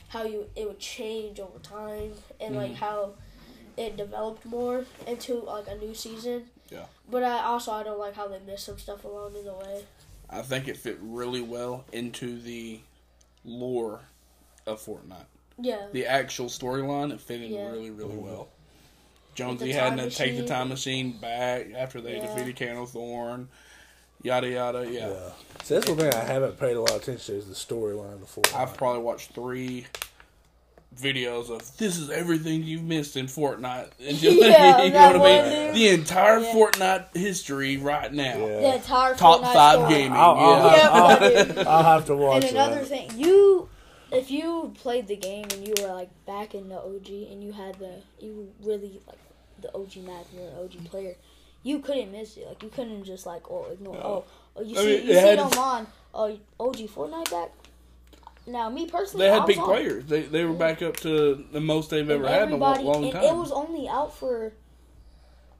[0.09, 2.77] how you it would change over time and like Mhm.
[2.77, 3.15] how
[3.77, 6.45] it developed more into like a new season.
[6.71, 6.87] Yeah.
[7.11, 9.85] But I also I don't like how they missed some stuff along the way.
[10.31, 12.81] I think it fit really well into the
[13.45, 14.01] lore
[14.67, 15.27] of Fortnite.
[15.59, 15.87] Yeah.
[15.93, 17.71] The actual storyline, it fit in Yeah.
[17.71, 18.25] really, really mm-hmm.
[18.27, 18.49] well.
[19.35, 22.27] Jonesy had time to take the time machine back after they Yeah.
[22.35, 23.49] defeated Kado Thorne.
[24.23, 24.91] Yada yada.
[24.91, 25.09] Yeah.
[25.09, 25.31] Yeah.
[25.63, 28.19] So that's one thing I haven't paid a lot of attention to is the storyline
[28.21, 28.45] before.
[28.55, 29.87] I've probably watched three
[30.99, 33.91] videos of this is everything you've missed in Fortnite.
[34.01, 35.67] And just, Yeah, you know what I mean?
[35.67, 35.75] dude.
[35.75, 36.55] The entire Yeah.
[36.55, 38.39] Fortnite history right now.
[38.39, 38.61] Yeah.
[38.61, 39.95] The entire Top Fortnite five story.
[39.95, 40.13] gaming.
[40.19, 40.77] I'll, I'll, yeah.
[40.77, 42.49] Yeah, I'll, I'll, I'll have to watch it.
[42.51, 42.87] And another that.
[42.87, 43.69] thing, you
[44.13, 47.53] if you played the game and you were like back in the OG and you
[47.53, 49.19] had the you really like
[49.61, 50.85] the OG map, you're an OG mm-hmm.
[50.87, 51.17] player,
[51.63, 52.47] you couldn't miss it.
[52.47, 54.25] Like you couldn't just like oh ignore oh,
[54.57, 55.57] oh you I see mean, you see it its-
[56.17, 57.51] Oh OG Fortnite back.
[58.47, 59.65] Now me personally, They had big on.
[59.65, 60.07] players.
[60.07, 63.05] They they were back up to the most they've And ever had in a long
[63.05, 63.25] and time.
[63.25, 64.53] It was only out for.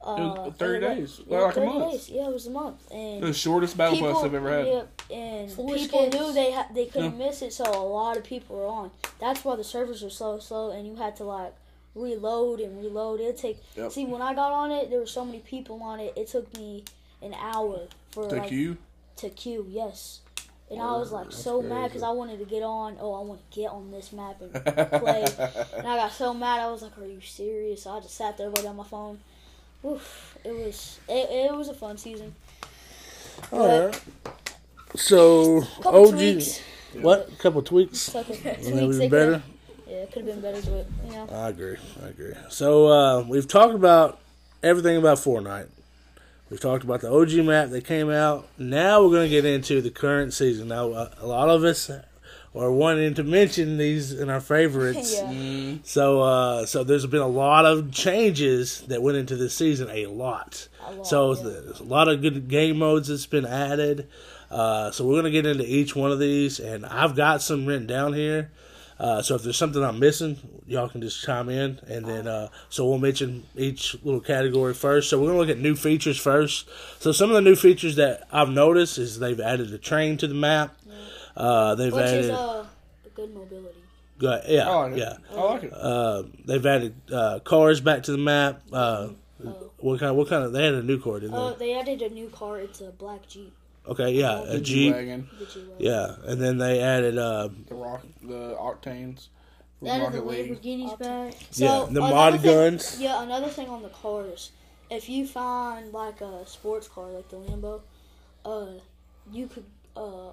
[0.01, 1.91] Uh, was 30 it was- days, yeah, like a month.
[1.91, 2.09] Days.
[2.09, 4.67] Yeah, it was a month, and the shortest battle people, pass they've ever had.
[4.67, 6.15] Yep, and Foolish people kids.
[6.15, 8.91] knew they ha- they couldn't miss it, so a lot of people were on.
[9.19, 11.53] That's why the servers were so slow, and you had to like
[11.95, 13.19] reload and reload.
[13.19, 13.91] It take Yep.
[13.91, 16.13] see when I got on it, there were so many people on it.
[16.15, 16.83] It took me
[17.21, 18.77] an hour for To like queue.
[19.17, 19.65] to queue.
[19.67, 20.21] Yes,
[20.69, 22.97] And I was like That's so mad because I wanted to get on.
[22.99, 24.51] Oh, I want to get on this map and
[25.01, 25.25] play.
[25.77, 26.59] and I got so mad.
[26.59, 29.19] I was like, "Are you serious?" So I just sat there waiting on my phone.
[29.87, 32.35] Oof, it was it, it was a fun season.
[33.51, 34.01] All right.
[34.95, 36.61] So Couple OG, tweaks.
[37.01, 37.37] what?
[37.39, 38.09] couple tweaks.
[38.09, 38.67] Couple tweaks.
[38.69, 39.41] was better.
[39.87, 41.27] Yeah, it could have been better, but you know.
[41.31, 41.77] I agree.
[42.03, 42.33] I agree.
[42.49, 44.19] So uh, we've talked about
[44.63, 45.67] everything about Fortnite.
[46.49, 48.47] We've talked about the OG map that came out.
[48.57, 50.69] Now we're going to get into the current season.
[50.69, 51.91] Now uh, a lot of us
[52.55, 55.15] are wanting to mention these in our favorites.
[55.21, 55.31] Yeah.
[55.31, 59.89] Mm, So uh, so there's been a lot of changes that went into this season.
[59.91, 60.67] A lot.
[60.87, 61.43] A lot, So yeah.
[61.43, 64.07] there's a lot of good game modes that's been added.
[64.49, 67.85] Uh, so we're gonna get into each one of these, and I've got some written
[67.87, 68.49] down here.
[68.99, 72.47] Uh, so if there's something I'm missing, y'all can just chime in, and then uh,
[72.69, 75.09] so we'll mention each little category first.
[75.09, 76.67] So we're gonna look at new features first.
[76.99, 80.27] So some of the new features that I've noticed is they've added a train to
[80.27, 80.76] the map.
[81.37, 82.65] Uh, they've Which added, is uh,
[83.15, 83.77] good mobility.
[84.17, 84.97] go- yeah, I like it.
[84.97, 85.17] yeah.
[85.31, 85.73] I like it.
[85.73, 88.61] Uh, they've added uh, cars back to the map.
[88.73, 89.09] Uh,
[89.79, 90.15] what kind?
[90.17, 90.51] What kind of?
[90.53, 91.67] They had a new car, didn't Uh, they?
[91.73, 92.59] they added a new car.
[92.59, 93.53] It's a black Jeep.
[93.87, 94.93] Okay, yeah, a the Jeep.
[94.93, 95.75] Wagon, The G-Wagon.
[95.77, 99.27] Yeah, and then they added uh, the rock, the octanes.
[99.79, 100.61] from That is the Rocket League.
[100.61, 101.33] Lamborghini's back.
[101.51, 102.99] So yeah the mod thing- guns.
[102.99, 104.51] Yeah, another thing on the cars.
[104.89, 107.81] If you find like a sports car like the Lambo,
[108.43, 108.79] uh,
[109.31, 109.65] you could
[109.95, 110.31] uh,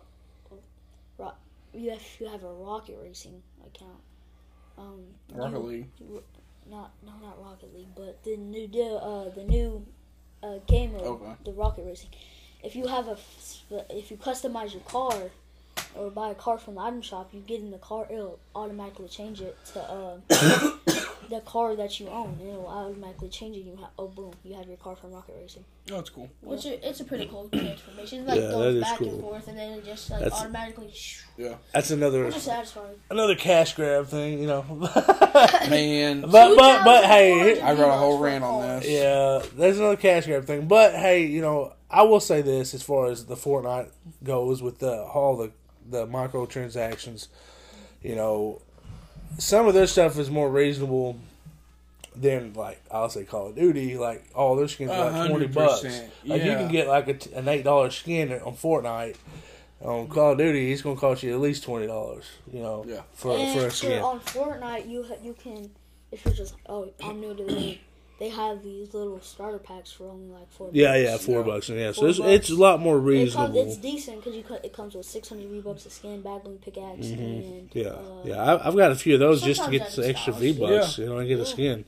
[1.75, 4.01] you have you have a rocket racing account.
[4.79, 5.91] Um, Rocket you- League.
[6.71, 8.67] not no not Rocket League, but the new
[8.97, 9.85] uh the new
[10.43, 11.33] uh game mode, Okay.
[11.45, 12.11] the Rocket Racing.
[12.63, 13.17] If you have a
[13.91, 15.15] if you customize your car
[15.95, 19.09] or buy a car from the item shop, you get in the car, it'll automatically
[19.09, 20.19] change it to uh,
[21.29, 22.37] the car that you own.
[22.41, 23.61] and It'll automatically change it.
[23.61, 25.65] You have oh boom, you have your car from Rocket Racing.
[25.93, 26.31] Oh, it's cool.
[26.41, 28.21] Which i- it's a pretty cool transformation.
[28.23, 29.09] It like Yeah, goes that is back cool.
[29.09, 30.93] and forth, and then it just like That's- automatically.
[31.37, 32.95] Yeah, That's another Which satisfying.
[33.11, 34.63] another cash grab thing, you know.
[35.69, 38.89] Man, but but but hey, I got a whole rant on this.
[38.89, 40.67] yeah, there's another cash grab thing.
[40.69, 43.91] But hey, you know, I will say this as far as the Fortnite
[44.23, 45.51] goes with the all the
[45.91, 47.29] the microtransactions.
[48.03, 48.61] You know,
[49.39, 51.17] some of their stuff is more reasonable
[52.17, 53.97] than like I'll say Call of Duty.
[53.99, 55.83] Like all their skins are like twenty bucks.
[55.83, 59.17] 100%, Like you can get like a t an eight dollar skin on Fortnite.
[59.81, 62.25] On Call of Duty, it's gonna cost you at least twenty dollars.
[62.53, 63.03] You know, Yeah.
[63.13, 64.01] for and for a skin.
[64.03, 65.71] on Fortnite, you ha- you can
[66.13, 67.79] if you're just oh I'm new to the game,
[68.21, 70.71] they have these little starter packs for only like four.
[70.73, 71.03] Yeah, bucks.
[71.03, 71.47] yeah, four Yeah.
[71.47, 71.69] bucks.
[71.69, 72.31] Yeah, so it's, bucks.
[72.31, 73.63] it's a lot more It comes, reasonable.
[73.67, 77.09] it's decent because you co- it comes with 600 V bucks a skin, backbling pickaxe,
[77.09, 77.19] and
[77.71, 77.79] Mm-hmm.
[77.79, 78.37] yeah, uh, yeah.
[78.43, 80.55] I, I've got a few of those just to get that the extra stylish.
[80.55, 80.99] V bucks.
[80.99, 81.85] You know, and get a skin.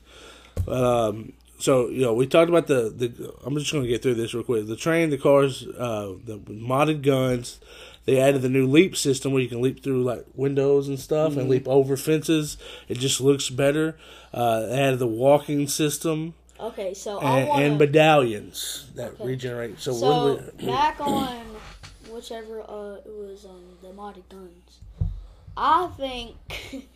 [0.65, 3.33] But um, so you know, we talked about the the.
[3.45, 4.67] I'm just going to get through this real quick.
[4.67, 7.59] The train, the cars, uh, the modded guns.
[8.07, 11.35] They added the new leap system where you can leap through like windows and stuff
[11.37, 12.57] and leap over fences.
[12.87, 13.97] It just looks better.
[14.33, 19.25] Uh, they added the walking system Okay, so and, want and medallions that Okay.
[19.25, 19.79] regenerate.
[19.79, 21.37] So, So we, back on
[22.09, 24.79] whichever uh it was um the modded guns.
[25.55, 26.35] I think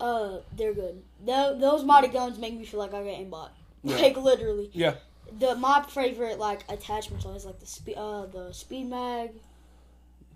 [0.00, 1.02] uh they're good.
[1.24, 3.50] Tho- those modded guns make me feel like I got aimbot.
[3.82, 3.96] Yeah.
[4.02, 4.70] Like literally.
[4.72, 4.94] Yeah.
[5.38, 9.30] The my favorite like attachments always like the speed uh the speed mag,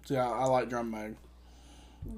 [0.07, 1.16] Yeah, I like drum mag.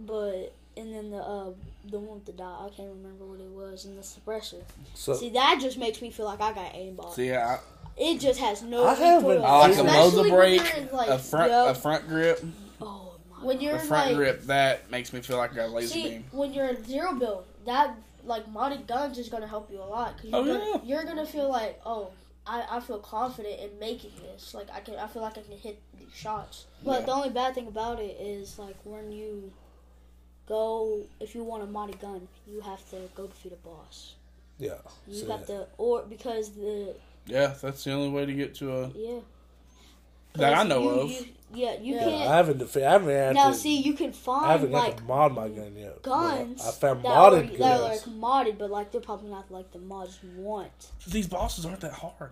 [0.07, 1.51] but and then the uh
[1.91, 4.63] the one with the dot I can't remember what it was and the suppressor.
[4.95, 7.15] so See that just makes me feel like I got aimbot.
[7.15, 7.59] So yeah,
[7.97, 8.87] It just has no.
[8.87, 11.77] I haven't- I, I like a Especially muzzle when brake, like, a front, yup.
[11.77, 12.45] a front grip,
[12.81, 13.45] Oh my.
[13.45, 14.43] when you're a front like grip.
[14.43, 16.25] That makes me feel like I got a laser See, beam.
[16.31, 20.17] when you're in zero build, that like modded guns is gonna help you a lot
[20.17, 20.81] because Oh, you're, gonna, yeah.
[20.85, 22.11] you're gonna feel like, oh,
[22.55, 24.55] I, I feel confident in making this.
[24.55, 26.67] Like I can, I feel like I can hit these shots.
[26.85, 27.07] But Yeah.
[27.07, 29.53] the only bad thing about it is like when you
[30.47, 34.15] go, if you want a modded gun, you have to go defeat a boss.
[34.59, 34.75] yeah.
[35.07, 36.95] You so have to, or because the
[37.27, 39.21] Yeah, that's the only way to get to a yeah.
[40.35, 41.11] That I know you- of.
[41.11, 42.31] you- yeah, you Yeah, I can't.
[42.31, 42.59] I haven't.
[42.61, 44.47] defe- I haven't had Now to, see, you can find.
[44.47, 45.95] I haven't got like to mod my gun yet.
[45.97, 48.07] but guns I found that are, modded that are guns.
[48.07, 50.71] like modded, but like they're probably not like the mods you want.
[51.09, 52.31] These bosses aren't that hard.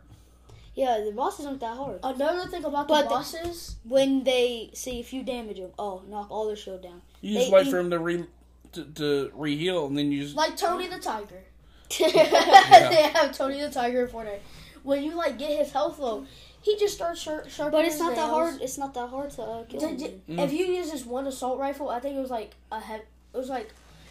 [0.76, 1.98] Yeah, the bosses aren't that hard.
[2.04, 6.02] Another thing about But the the- bosses, When they see if you damage them, oh,
[6.08, 7.02] knock all their shield down.
[7.20, 8.24] You just They- wait you- for them to re
[8.70, 11.42] to, to reheal, and then you just like Tony the Tiger.
[11.98, 14.38] they have Tony the Tiger in Fortnite.
[14.84, 16.24] When you like get his health low,
[16.68, 18.54] he just starts sharp, sharpening But it's his not that hard.
[18.66, 19.80] It's not that hard to uh, kill.
[19.80, 20.20] Did- them.
[20.36, 23.08] did- If you use this one assault rifle, I think it was like a hev-
[23.34, 23.68] It was like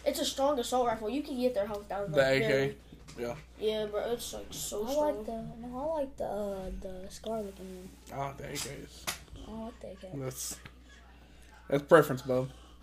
[0.08, 1.08] it's a strong assault rifle.
[1.16, 2.10] You can get their health down.
[2.10, 2.48] the Like, AK.
[2.48, 2.76] very-
[3.18, 3.34] Yeah.
[3.68, 5.06] Yeah, bro, it's like so I strong.
[5.16, 7.88] like the no, I like the uh, the scar looking one.
[8.14, 8.94] Ah, the AKs.
[9.48, 10.04] I like the AK.
[10.24, 10.56] That's
[11.68, 12.48] That's preference, Bob.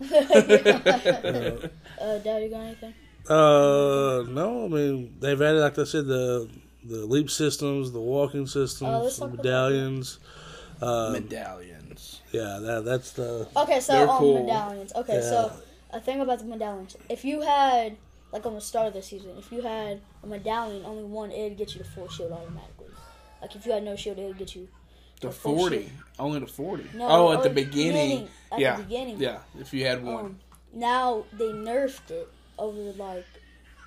[1.98, 2.94] Uh, Dad, you got anything?
[3.28, 6.48] Uh, no, I mean they've added, like I said, the
[6.88, 10.18] the leap systems, the walking systems, let's the talk about medallions.
[10.80, 12.20] Uh, Medallions.
[12.32, 14.42] yeah, that that's the Okay, so They're on cool.
[14.42, 14.92] medallions.
[14.94, 15.20] Okay, Yeah.
[15.22, 15.52] so
[15.90, 16.96] a thing about the medallions.
[17.08, 17.96] If you had
[18.32, 21.56] like on the start of the season, if you had a medallion, only one, it'd
[21.56, 22.88] get you the full shield automatically.
[23.40, 24.68] Like if you had no shield, it'd get you.
[25.22, 25.76] The The 40.
[25.78, 25.90] shield.
[26.18, 26.84] Only the 40.
[26.94, 28.28] No, oh, at the beginning.
[28.52, 28.76] At yeah.
[28.76, 29.18] the beginning.
[29.18, 30.24] Yeah, if you had one.
[30.26, 30.38] Um,
[30.74, 32.28] now they nerfed it
[32.58, 33.24] over like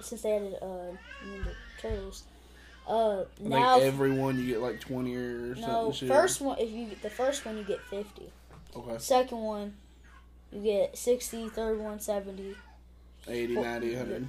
[0.01, 2.23] since they added uh Ninja Turtles.
[2.89, 5.61] Uh, I now think every one you get like 20 or something.
[5.61, 8.31] no first one if you get the first one you get fifty.
[8.75, 8.97] Okay.
[8.97, 9.73] Second one
[10.51, 12.55] you get 60, third one 70.
[13.27, 14.27] 80, 90, 100.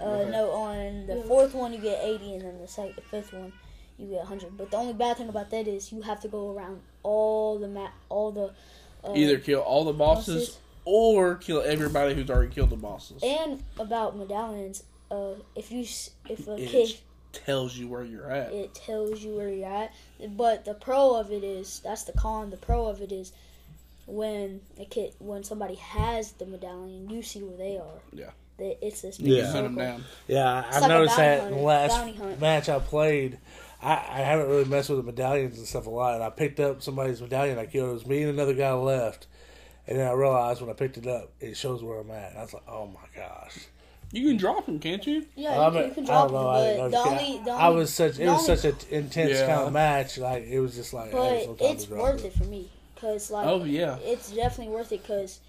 [0.00, 0.30] Uh, Okay.
[0.30, 3.52] no, on the fourth one you get 80, and then the second, the fifth one
[3.98, 4.56] you get 100.
[4.58, 7.68] But the only bad thing about that is you have to go around all the
[7.68, 8.52] map, all the
[9.08, 10.58] uh, Either kill all the bosses, bosses.
[10.84, 13.22] or kill everybody who's already killed the bosses.
[13.22, 15.80] And about medallions, uh, if you
[16.28, 16.98] if a It kid
[17.32, 18.52] tells you where you're at.
[18.52, 19.92] it tells you where you're at.
[20.36, 22.50] But the pro of it is that's the con.
[22.50, 23.32] The pro of it is
[24.06, 28.00] when a kid when somebody has the medallion, you see where they are.
[28.12, 28.30] Yeah.
[28.58, 29.50] They, it's this big Yeah.
[29.50, 30.04] Hunt them down.
[30.28, 30.66] yeah.
[30.66, 33.38] It's I've like noticed bounty that in the last match I played.
[33.80, 36.60] I, I haven't really messed with the medallions and stuff a lot, and I picked
[36.60, 37.58] up somebody's medallion.
[37.58, 37.90] I killed.
[37.90, 39.26] It was me and another guy left,
[39.88, 42.30] and then I realized when I picked it up, it shows where I'm at.
[42.30, 43.66] And I was like, "Oh my gosh!"
[44.12, 45.26] You can drop them, can't you?
[45.34, 46.48] Yeah, I you, mean, can, you can I drop don't them, know.
[46.50, 48.12] I, didn't but know the if- only, the I was such.
[48.12, 49.46] It the was such an intense Yeah.
[49.46, 50.18] kind of match.
[50.18, 51.10] Like it was just like.
[51.12, 53.96] hey, but sometimes it's worth it for me because like Oh, yeah.
[54.04, 55.40] it's definitely worth it because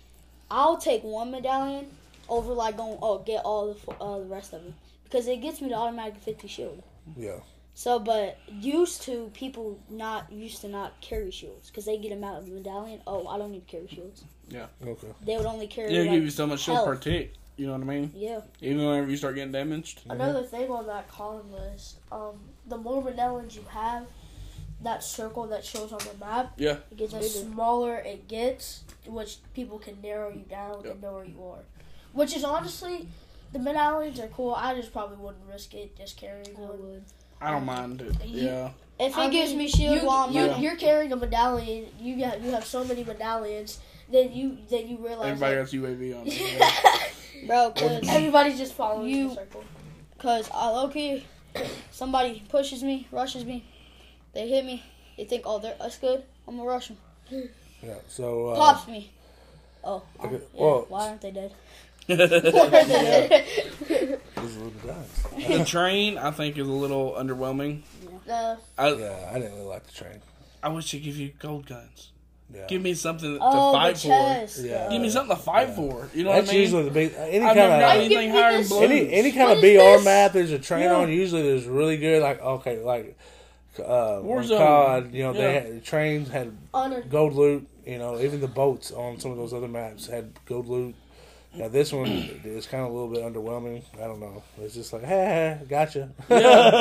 [0.49, 1.87] I'll take one medallion
[2.29, 5.61] over like going oh get all the uh, the rest of them because it gets
[5.61, 6.81] me the automatic fifty shield.
[7.17, 7.39] Yeah.
[7.75, 12.23] So, but used to people not used to not carry shields because they get them
[12.23, 13.01] out of the medallion.
[13.07, 14.23] Oh, I don't need to carry shields.
[14.47, 14.67] Yeah.
[14.85, 15.07] Okay.
[15.25, 15.91] They would only carry.
[15.93, 17.01] Yeah, like, give you so much shield per health.
[17.03, 17.33] tick.
[17.55, 18.11] You know what I mean?
[18.15, 20.01] Yeah, Even whenever you start getting damaged.
[20.09, 24.05] Another thing on that column list, um, the more medallions you have,
[24.81, 26.77] that circle that shows on the map, Yeah.
[26.91, 27.29] it gets the bigger.
[27.29, 30.93] smaller it gets, which people can narrow you down Yep.
[30.93, 31.59] and know where you are.
[32.13, 33.07] Which is honestly,
[33.53, 34.53] the medallions are cool.
[34.55, 36.81] I just probably wouldn't risk it just carrying I one.
[36.81, 37.03] would.
[37.39, 38.25] I don't mind it.
[38.25, 38.69] You- Yeah.
[38.99, 40.57] If it I gives mean, me shield you, while I'm you, Yeah.
[40.59, 41.87] you're carrying a medallion.
[41.99, 43.79] You got you have so many medallions.
[44.11, 46.33] Then you then you realize Everybody like, else UAV on it.
[46.57, 47.09] Yeah.
[47.47, 49.37] Bro, cause everybody's just following You-
[50.19, 51.25] Cause I low key,
[51.91, 53.65] somebody pushes me, rushes me,
[54.33, 54.83] they hit me.
[55.17, 56.23] They think, oh, they're us good.
[56.47, 56.97] I'm gonna rush them.
[57.83, 57.95] Yeah.
[58.07, 58.49] So.
[58.49, 59.11] Uh, Pops me.
[59.83, 61.51] Oh, Okay, yeah, well- why aren't they dead?
[62.07, 62.69] these little
[64.85, 65.23] guys.
[65.47, 67.81] the train, I think, is a little underwhelming.
[68.29, 70.21] Uh, I Yeah, I didn't really like the train.
[70.61, 72.09] I wish they give you gold guns.
[72.53, 72.65] Yeah.
[72.67, 74.61] Give me something to Oh, the fight for.
[74.61, 74.89] Yeah.
[74.89, 75.75] Give me something to fight Yeah.
[75.75, 76.09] for.
[76.13, 76.61] You know That's what I mean?
[76.61, 77.13] usually the big.
[77.17, 78.83] Any I've kind never done of anything Give me higher than this- blues.
[78.83, 79.67] any any kind What of BR
[79.97, 80.05] this?
[80.05, 80.33] map.
[80.33, 80.95] There's a train Yeah.
[80.95, 81.11] on.
[81.11, 82.21] Usually, there's really good.
[82.21, 83.17] Like okay, like
[83.79, 84.57] uh, on Warzone.
[84.57, 85.41] COD, you know, Yeah.
[85.41, 87.67] they had, trains had on gold loot.
[87.85, 90.95] You know, even the boats on some of those other maps had gold loot.
[91.55, 93.83] Now this one is kind of a little bit underwhelming.
[93.95, 94.41] I don't know.
[94.59, 96.09] It's just like, hey, gotcha.
[96.29, 96.37] yeah,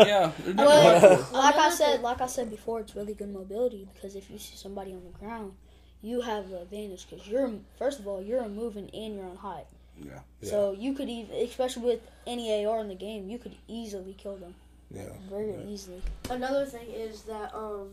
[0.07, 0.33] yeah.
[0.39, 3.87] There's nothing to Well, like I said, like I said before, it's really good mobility
[3.95, 5.53] because if you see somebody on the ground,
[6.01, 9.67] you have the advantage because you're first of all you're moving and you're on height.
[10.03, 10.21] Yeah.
[10.43, 14.37] So you could even, especially with any AR in the game, you could easily kill
[14.37, 14.55] them
[14.91, 15.03] Yeah.
[15.29, 16.01] very easily.
[16.31, 17.91] another thing is that um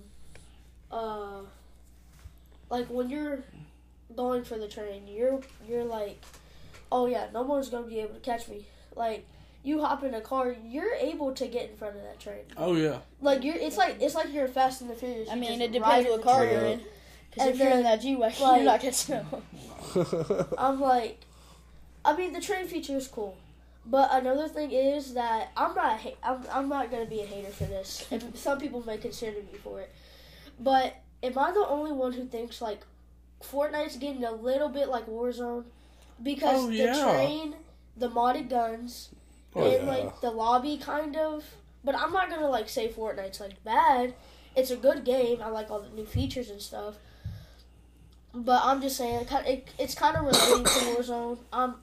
[0.92, 1.42] uh
[2.70, 3.40] like when you're
[4.16, 6.20] going for the train you're you're like
[6.92, 9.26] oh yeah no one's gonna be able to catch me like
[9.64, 12.76] you hop in a car you're able to get in front of that train Oh
[12.76, 13.00] yeah.
[13.22, 16.08] like you're it's like it's like you're fast and the furious I mean, it depends
[16.10, 16.82] what car you're in.
[17.30, 20.46] Because And if you're in that G wagon, like- you're not catching them.
[20.58, 21.20] I'm like,
[22.04, 23.38] I mean, the train feature is cool,
[23.86, 26.00] but another thing is that I'm not.
[26.00, 28.08] Ha- I'm, I'm not gonna be a hater for this.
[28.12, 29.92] And some people may consider me for it,
[30.60, 32.82] but am I the only one who thinks like
[33.44, 35.66] Fortnite's getting a little bit like Warzone
[36.24, 37.04] because Oh, the yeah.
[37.04, 37.56] train,
[37.98, 39.10] the modded guns,
[39.56, 39.92] Oh, and yeah.
[39.94, 41.44] like the lobby kind of.
[41.84, 44.14] But I'm not gonna like say Fortnite's like bad.
[44.56, 45.40] It's a good game.
[45.42, 46.96] I like all the new features and stuff.
[48.34, 51.38] But I'm just saying, it, kind- it, it's kind of relating to Warzone.
[51.52, 51.76] I'm,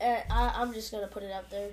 [0.00, 1.70] eh, I, I'm just gonna put it out there,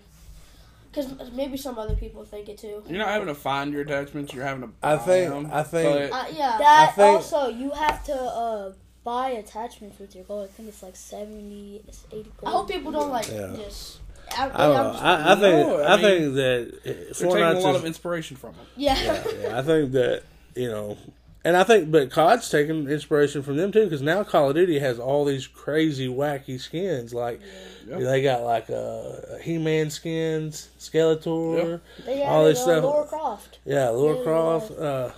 [0.91, 2.81] because maybe some other people think it too.
[2.87, 4.33] You're not having to find your attachments.
[4.33, 4.69] You're having to.
[4.81, 8.71] I think- them, I think- Uh, yeah, That I think- also, you have to uh,
[9.05, 10.49] buy attachments with your gold.
[10.49, 13.55] I think it's like 70, it's 80 I hope people don't like Yeah.
[13.55, 13.99] just.
[14.37, 14.99] I, I don't know.
[14.99, 17.75] I'm I, I think No, I I, mean, think that uh, they're taking a lot
[17.75, 18.67] is- of inspiration from it.
[18.75, 19.01] yeah.
[19.01, 20.23] yeah, yeah, I think that
[20.55, 20.97] you know
[21.45, 24.79] And I think, but COD's taking inspiration from them too, because now Call of Duty
[24.79, 27.13] has all these crazy, wacky skins.
[27.13, 27.39] Like
[27.87, 27.97] Yeah.
[27.99, 32.83] they got like uh, He-Man skins, Skeletor, They All this uh, stuff.
[32.83, 33.59] Lara Croft.
[33.63, 35.11] yeah, Lara Yeah, Croft, uh,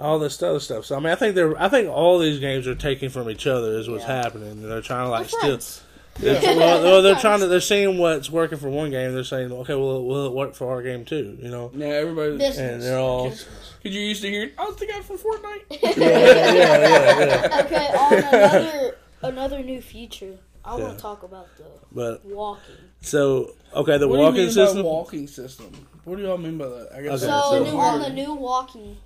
[0.00, 0.84] all this other stuff.
[0.86, 3.46] So I mean, I think they're, I think all these games are taking from each
[3.46, 3.78] other.
[3.78, 4.22] Is what's Yeah.
[4.22, 4.62] happening.
[4.68, 5.40] They're trying to like We're steal.
[5.40, 5.82] friends.
[6.18, 7.46] They're, well, well, they're trying to.
[7.46, 9.14] They're seeing what's working for one game.
[9.14, 11.38] They're saying, okay, well, will it work for our game too?
[11.40, 12.36] You know, Yeah, everybody.
[12.36, 12.58] Business.
[12.58, 13.30] and they're all.
[13.30, 13.46] Cause
[13.84, 15.62] you used to hear, oh, I was the guy from Fortnite.
[15.70, 17.60] yeah, yeah, yeah, yeah.
[17.64, 20.84] Okay, on another another new feature, I Yeah.
[20.84, 22.74] want to talk about the But walking.
[23.00, 24.76] so okay, the what do you walking mean system.
[24.82, 25.86] by walking system?
[26.04, 26.90] What do y'all mean by that?
[26.94, 28.98] I guess Okay, So, so- new, on the new walking,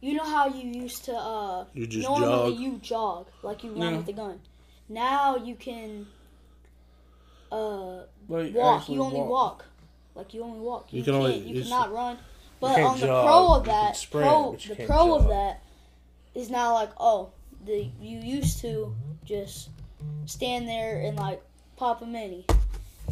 [0.00, 2.60] you know how you used to uh You just normally jog.
[2.60, 3.96] you jog like you run Yeah.
[3.98, 4.40] with the gun.
[4.88, 6.06] Now you can
[7.50, 8.88] uh like walk.
[8.88, 9.64] You only walk.
[10.14, 10.92] Like you only walk.
[10.92, 11.24] You You, can can't.
[11.24, 12.18] only- you you cannot run.
[12.60, 13.26] But on the jog.
[13.26, 15.62] pro of that, sprint, pro the can't pro of that
[16.34, 17.30] is now like oh
[17.64, 18.94] the you used to
[19.24, 19.70] just
[20.26, 21.40] stand there and like
[21.76, 22.44] pop a mini.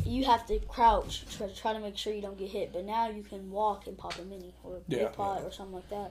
[0.04, 2.72] You have to crouch to try to make sure you don't get hit.
[2.72, 5.04] But now you can walk and pop a mini or a Yeah.
[5.04, 6.10] big pot or something like that.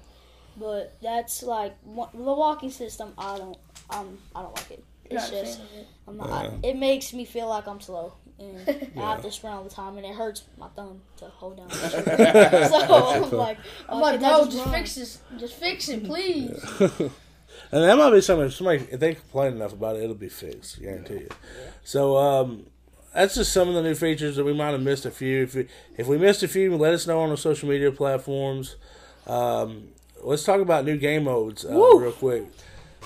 [0.57, 3.13] But that's like the walking system.
[3.17, 3.57] I don't.
[3.89, 4.17] Um.
[4.35, 4.83] I don't like it.
[5.09, 5.61] It's just.
[6.07, 9.55] I'm not, I, it makes me feel like I'm slow, and I have to sprint
[9.55, 11.69] all the time, and it hurts my thumb to hold down.
[11.71, 13.57] so I'm like,
[13.87, 15.19] I'm like, can I bro, just just fix this.
[15.37, 16.51] Just fix it, please.
[17.71, 18.47] And that might be something.
[18.47, 20.81] If somebody, if they complain enough about it, it'll be fixed.
[20.81, 21.29] Guarantee you.
[21.83, 22.67] So um,
[23.13, 25.43] that's just some of the new features that we might have missed a few.
[25.43, 25.67] If we,
[25.97, 28.75] if we missed a few, let us know on the social media platforms.
[29.27, 29.89] Um,
[30.25, 32.43] let's talk about new game modes uh, real quick.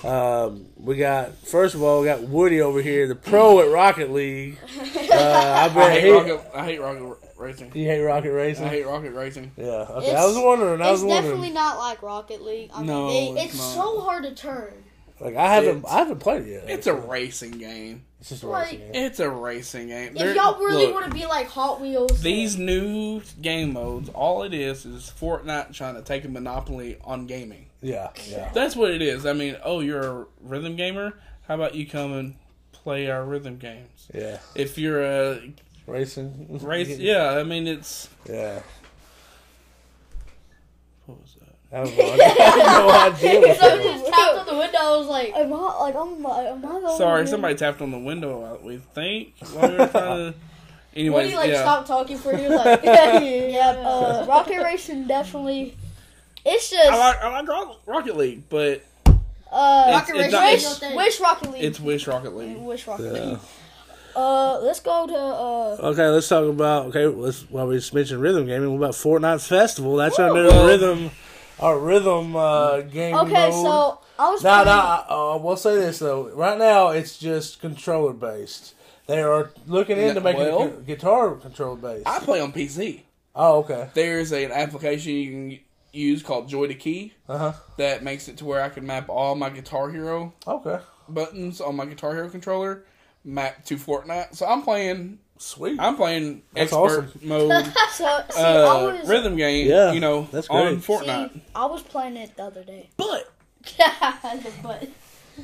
[0.04, 4.10] Um, we got first of all, we got Woody over here, the pro at Rocket
[4.10, 4.58] League.
[5.12, 6.50] Uh, I I hate he, rocket.
[6.54, 7.72] I hate rocket racing.
[7.74, 8.64] you hate Rocket Racing.
[8.64, 9.50] I hate rocket racing.
[9.56, 10.06] yeah, okay.
[10.06, 10.80] It's- I was wondering.
[10.80, 11.30] I was It's wondering.
[11.32, 12.70] definitely not like Rocket League.
[12.72, 13.74] I mean, No, they, it's it's not.
[13.74, 14.72] so hard to turn.
[15.18, 16.70] Like I haven't, It's- I haven't played it yet.
[16.70, 18.04] It's a racing game.
[18.20, 18.90] It's just a like- racing game.
[19.04, 20.12] It's a racing game.
[20.12, 24.42] If There- y'all really want to be like Hot Wheels, these new game modes, all
[24.42, 27.66] it is is Fortnite trying to take a monopoly on gaming.
[27.80, 28.50] Yeah, yeah.
[28.52, 29.24] That's what it is.
[29.24, 31.14] I mean, oh, you're a rhythm gamer.
[31.48, 32.34] How about you come and
[32.72, 34.08] play our rhythm games?
[34.14, 35.40] Yeah, If you're a
[35.86, 36.58] racing.
[36.62, 37.30] race, yeah.
[37.38, 38.60] I mean, it's yeah.
[41.06, 41.39] what was that?
[41.72, 42.24] I have no idea.
[42.24, 42.30] I
[43.00, 43.40] have no idea.
[43.40, 44.78] what so that just tapped on the window.
[44.78, 47.90] I was like, Am I like I'm am I the Sorry, only- somebody tapped on
[47.90, 48.58] the window.
[48.62, 50.34] We think while we were trying to.
[50.96, 51.60] Anyways, Woody like yeah.
[51.62, 52.48] stopped talking for you.
[52.48, 55.76] Like, Yeah, uh, Rocket Racing definitely.
[56.44, 60.42] It's just I like I like Rocket League, but uh, It's- Rocket it's Racing not-
[60.44, 60.96] ain't it's- no thing.
[60.96, 61.64] Wish Rocket League.
[61.64, 62.56] it's Wish Rocket League.
[62.56, 63.12] Wish Rocket Yeah.
[63.24, 63.38] League.
[64.16, 65.88] Uh, let's go to uh.
[65.90, 67.06] Okay, let's talk about okay.
[67.06, 68.70] Let's while we just mentioned rhythm gaming.
[68.70, 69.94] What about Fortnite Festival?
[69.94, 71.10] That's our new Well- rhythm,
[71.60, 73.14] our rhythm uh, game.
[73.14, 73.52] Okay, mode.
[73.52, 74.66] so I was No, playing.
[74.66, 74.72] no.
[75.34, 76.28] Uh, we'll say this though.
[76.30, 78.74] Right now, it's just controller based.
[79.06, 82.06] They are looking into making well- gu- guitar controller based.
[82.06, 83.02] I play on PC.
[83.34, 83.88] Oh, okay.
[83.94, 85.58] There's an application you can
[85.92, 87.52] use called JoyToKey Uh huh.
[87.76, 90.78] that makes it to where I can map all my Guitar Hero Okay.
[91.08, 92.84] buttons on my Guitar Hero controller
[93.24, 94.34] map to Fortnite.
[94.36, 95.18] So I'm playing.
[95.42, 95.80] Sweet.
[95.80, 97.10] I'm playing That's expert awesome.
[97.22, 99.68] mode So see, I uh, was rhythm game.
[99.68, 100.84] Yeah, you know, that's on great.
[100.84, 101.32] Fortnite.
[101.32, 102.90] see, I was playing it the other day.
[102.98, 103.32] But
[104.62, 104.88] but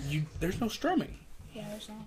[0.09, 1.18] you, there's no strumming.
[1.55, 1.98] yeah, there's not.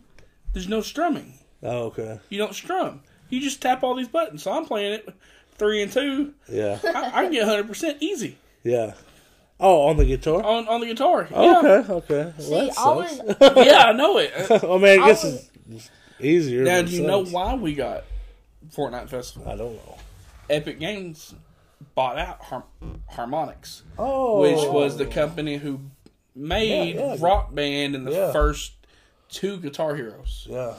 [0.54, 1.34] There's no strumming.
[1.64, 2.20] Oh, okay.
[2.30, 3.02] You don't strum.
[3.30, 4.44] You just tap all these buttons.
[4.44, 5.10] So I'm playing it
[5.56, 6.34] three and two.
[6.48, 6.78] Yeah.
[6.84, 8.94] I, I can get 100 percent easy Yeah.
[9.60, 10.42] Oh, on the guitar.
[10.44, 11.28] on on the guitar.
[11.34, 11.80] Oh, Yeah.
[11.82, 11.94] okay.
[11.94, 12.34] Okay.
[12.40, 13.66] See, Well, I was.
[13.68, 14.32] yeah, I know it.
[14.52, 15.90] I mean, I I guess was- it's
[16.22, 16.64] easier.
[16.64, 18.04] Now, do it you know why we got
[18.76, 19.52] Fortnite Festival?
[19.52, 19.98] I don't know.
[20.50, 21.34] Epic Games
[21.96, 22.64] bought out Har-
[23.12, 25.80] Harmonix, Oh, which was the company who
[26.36, 27.18] made Yeah, yeah.
[27.20, 28.32] Rock Band and the Yeah.
[28.32, 28.74] first
[29.30, 30.48] two Guitar Heroes.
[30.50, 30.74] Yeah.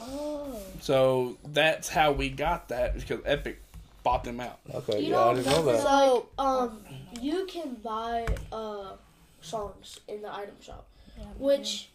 [0.81, 3.61] So that's how we got that because Epic
[4.03, 4.59] bought them out.
[4.73, 4.99] Okay.
[5.01, 5.81] You yeah, know I didn't know that.
[5.81, 6.83] So um,
[7.21, 8.93] you can buy uh
[9.41, 10.85] songs in the item shop,
[11.37, 11.89] which,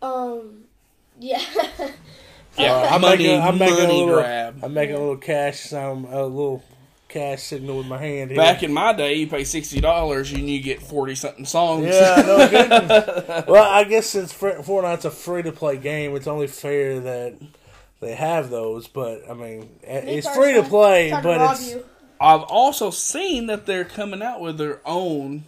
[0.00, 0.64] um,
[1.20, 1.42] yeah.
[2.56, 4.60] Yeah, Uh, I'm money, making- I'm making a little- grab.
[4.62, 6.62] I'm making a little cash sound, a little
[7.08, 8.38] cash signal with my hand here.
[8.38, 11.86] Back in my day, you pay sixty dollars and you get forty something songs.
[11.86, 13.44] yeah, no kidding.
[13.52, 17.34] well, I guess since Fortnite's a free to play game, it's only fair that
[18.00, 18.86] they have those.
[18.88, 21.84] But I mean, it's Nick free to play, but it's you.
[22.20, 25.44] I've also seen that they're coming out with their own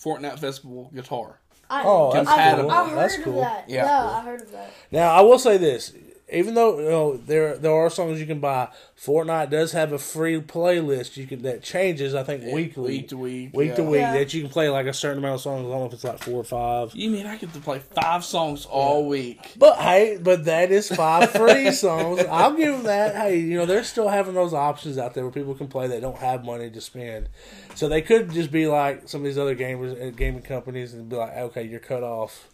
[0.00, 1.38] Fortnite Festival guitar.
[1.70, 2.70] I, oh, that's Compatible.
[2.70, 2.78] cool.
[2.78, 3.64] I heard that's of that.
[3.68, 3.84] Yeah.
[3.84, 4.72] Yeah, I heard of that.
[4.90, 5.92] Now I will say this:
[6.30, 8.68] even though you know there there are songs you can buy,
[9.00, 12.14] Fortnite does have a free playlist you can that changes.
[12.14, 14.12] I think weekly, week to week, week to week Yeah.
[14.14, 15.66] that you can play like a certain amount of songs.
[15.66, 16.94] I don't know if it's like four or five.
[16.94, 19.52] You mean I get to play five songs all week?
[19.56, 22.22] But hey, but that is five free songs.
[22.28, 23.14] I'll give them that.
[23.16, 26.00] Hey, you know they're still having those options out there where people can play that
[26.02, 27.28] don't have money to spend.
[27.74, 31.08] So they could just be like some of these other gamers, uh, gaming companies, and
[31.08, 32.48] be like, okay, you're cut off.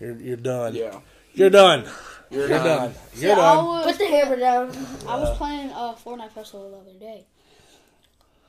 [0.00, 0.74] You're you're done.
[0.76, 1.00] Yeah,
[1.34, 1.84] You're done.
[2.30, 2.64] You're, You're done.
[2.66, 2.94] done.
[3.16, 3.64] You're I done.
[3.66, 4.70] was, Put the hammer down.
[5.08, 7.26] I was playing uh, Fortnite Festival the other day.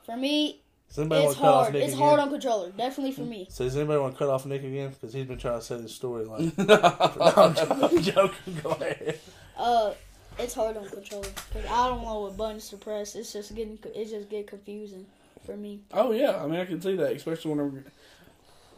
[0.06, 1.73] For me, Does anybody it's want to cut off hard.
[1.73, 2.06] Nick It's again?
[2.07, 2.69] hard on controller.
[2.72, 3.47] Definitely for me.
[3.49, 4.89] So does anybody want to cut off Nick again?
[4.89, 6.57] Because he's been trying to say this story like.
[6.57, 6.76] no,
[7.38, 8.01] I'm joking.
[8.01, 8.60] joking.
[8.64, 9.19] Go ahead.
[9.57, 9.93] Uh,
[10.39, 13.15] it's hard on controller because I don't know what buttons to press.
[13.15, 15.06] It's just getting it just get confusing
[15.45, 15.81] for me.
[15.93, 17.84] Oh yeah, I mean I can see that, especially whenever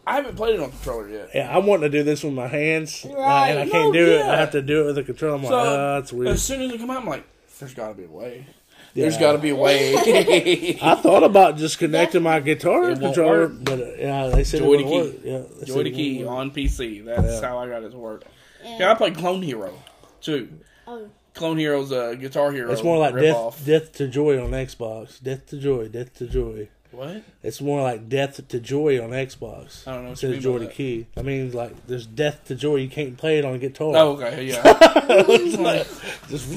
[0.05, 1.29] I haven't played it on controller yet.
[1.33, 4.05] Yeah, I'm wanting to do this with my hands, like, and I can't No, do
[4.13, 4.21] it.
[4.23, 5.35] I have to do it with a controller.
[5.35, 6.29] I'm like, oh, that's weird.
[6.29, 7.23] As soon as it come out, I'm like,
[7.59, 8.47] there's got to be a way.
[8.93, 9.19] There's Yeah.
[9.21, 9.93] got to be a way.
[10.81, 13.63] I thought about just connecting my guitar It controller, work.
[13.63, 14.91] but uh, yeah, they said Joy it to key.
[15.01, 15.13] work.
[15.23, 16.33] Yeah, they Joy said to key work.
[16.33, 17.05] on PC.
[17.05, 17.47] That's Yeah.
[17.47, 18.23] how I got it to work.
[18.63, 19.73] And Yeah, I play Clone Hero
[20.19, 20.49] too.
[20.87, 21.07] Oh.
[21.33, 22.69] Clone Hero's a Guitar Hero.
[22.71, 25.23] It's more like death, death to joy on Xbox.
[25.23, 26.67] Death to joy, death to joy.
[26.91, 27.23] What?
[27.41, 29.87] It's more like death to joy on Xbox.
[29.87, 31.07] I don't know what Instead you of joy by to key.
[31.15, 32.75] I mean, like there's death to joy.
[32.77, 33.93] You can't play it on guitar.
[33.95, 34.61] Oh, okay, yeah.
[35.13, 35.87] It's like,
[36.29, 36.47] just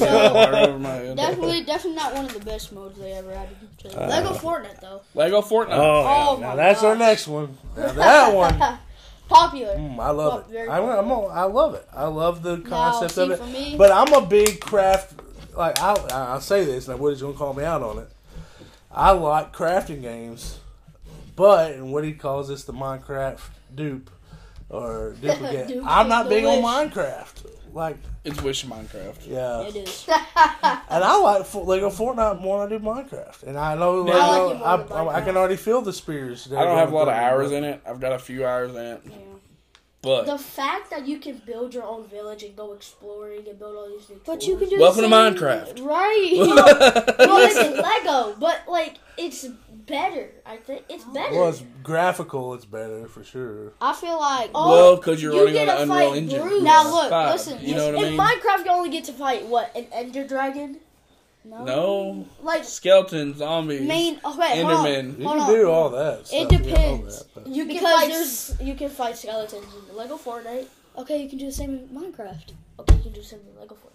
[0.00, 1.16] Right over my head.
[1.16, 3.56] definitely, definitely not one of the best modes they ever added.
[3.78, 5.68] To Uh, Lego Fortnite though, Lego Fortnite.
[5.70, 7.56] Oh, Oh, now my that's our next one.
[7.76, 8.78] Now that one,
[9.28, 9.74] popular.
[9.76, 10.46] mm, I love Well, it.
[10.52, 11.86] very I'm, I'm, I love it.
[11.92, 13.38] I love the concept see, of it.
[13.38, 15.14] for me- But I'm a big craft.
[15.56, 15.94] Like I,
[16.34, 18.08] I say this, and Woody's gonna call me out on it.
[18.94, 20.58] I like crafting games,
[21.36, 23.40] but and what he calls this the Minecraft
[23.74, 24.10] dupe
[24.70, 25.68] or duplicate.
[25.68, 26.62] Dupe, I'm not the big on.
[26.62, 27.50] Minecraft.
[27.72, 29.26] Like, It's Wish Minecraft.
[29.26, 30.06] yeah, It is.
[30.08, 33.42] and I like Fo- Lego Fortnite more than I do Minecraft.
[33.42, 34.14] And I know, Yeah.
[34.14, 36.50] Lego, I like I, I, I can already feel the spears.
[36.52, 37.82] I don't have a lot of hours in it.
[37.84, 39.16] I've got a few hours in it, Yeah.
[40.04, 43.76] But The fact that you can build your own village and go exploring and build
[43.76, 44.46] all these new But tools.
[44.46, 45.84] you can do Welcome to the same- Minecraft.
[45.86, 46.34] right?
[47.18, 49.46] well, it's Lego, but like it's
[49.86, 50.30] better.
[50.44, 51.12] I think it's oh.
[51.14, 51.34] better.
[51.34, 52.54] Well, it's graphical.
[52.54, 53.72] It's better for sure.
[53.80, 56.18] I feel like Oh, well, because you're you running get on to the Unreal fight
[56.18, 56.42] Engine.
[56.42, 56.62] Groot.
[56.62, 58.20] Now look, Five, listen, You know what I in mean?
[58.20, 60.78] Minecraft, you only get to fight what an Ender Dragon.
[61.44, 63.82] no, Like skeleton zombies.
[63.86, 64.14] main.
[64.24, 64.86] Okay, hold on.
[64.86, 65.18] Enderman.
[65.18, 66.26] You can do all that.
[66.26, 66.40] Stuff.
[66.40, 67.24] It You all depends.
[67.44, 70.66] That, but- you can Because fight, there's- you can fight skeletons in Lego Fortnite.
[70.98, 72.52] Okay, you can do the same in Minecraft.
[72.78, 73.90] Okay, you can do something in Lego Fortnite.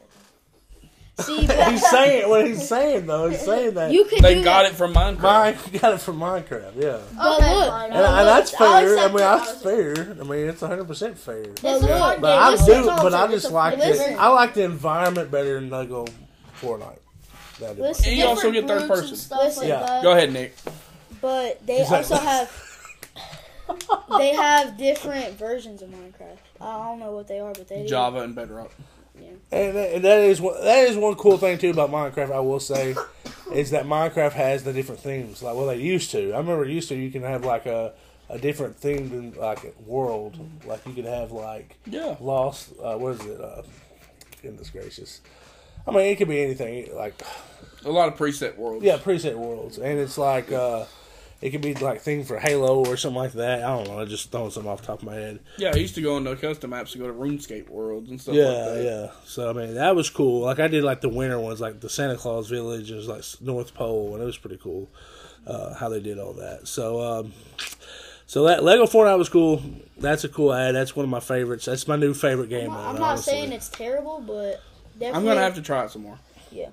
[1.25, 3.27] See, he's saying what he's saying though.
[3.29, 4.71] He's saying that you can They do got that.
[4.71, 5.19] it from Minecraft.
[5.21, 6.75] Mine got it from Minecraft.
[6.77, 6.99] Yeah.
[7.17, 7.73] But okay, look.
[7.73, 8.67] And, But and that's fair.
[8.99, 9.17] I mean, it.
[9.17, 9.93] that's fair.
[9.97, 11.39] I mean, it's 100 percent fair.
[11.41, 12.25] It's But a But.
[12.25, 12.85] I do.
[12.85, 13.99] But I just like fun it.
[14.17, 16.05] I like the environment better than Lego
[16.61, 16.99] Fortnite.
[17.59, 19.07] That is Listen, And you also Different get third person.
[19.09, 19.85] and stuff Listen, like Yeah.
[19.85, 20.03] that.
[20.03, 20.55] Go ahead, Nick.
[21.19, 22.49] but they also have
[24.17, 26.37] they have different versions of Minecraft.
[26.61, 27.87] I don't know what they are, but they do.
[27.87, 28.71] Java and Bedrock.
[29.51, 32.31] And, that- and that is one, that is one cool thing too about Minecraft.
[32.31, 32.95] I will say,
[33.53, 36.33] is that Minecraft has the different themes like well they used to.
[36.33, 37.93] I remember used to you can have like a
[38.29, 40.39] a different themed in, like world.
[40.65, 42.15] Like you could have like Yeah.
[42.21, 42.71] Lost.
[42.81, 43.41] Uh, what is it?
[43.41, 43.63] Uh,
[44.41, 45.19] goodness gracious.
[45.87, 46.95] I mean, it could be anything.
[46.95, 47.19] Like
[47.83, 48.85] A lot of preset worlds.
[48.85, 50.85] yeah, preset worlds, and it's like uh,
[51.41, 53.63] it could be like thing for Halo or something like that.
[53.63, 53.99] I don't know.
[53.99, 55.39] I just throwing something off the top of my head.
[55.57, 58.35] Yeah, I used to go into custom maps to go to RuneScape worlds and stuff
[58.35, 58.83] yeah, like that.
[58.83, 59.11] yeah.
[59.25, 60.41] So I mean, that was cool.
[60.41, 63.73] Like I did like the winter ones, like the Santa Claus Village, is like North
[63.73, 64.89] Pole, and it was pretty cool
[65.47, 66.67] uh, how they did all that.
[66.67, 67.33] So, um,
[68.25, 69.61] so that Lego Fortnite was cool.
[69.97, 70.75] That's a cool ad.
[70.75, 71.65] That's one of my favorites.
[71.65, 72.69] That's my new favorite game.
[72.71, 74.61] I'm not, mode, I'm not saying it's terrible, but
[74.93, 75.17] definitely.
[75.17, 76.19] I'm gonna have to try it some more.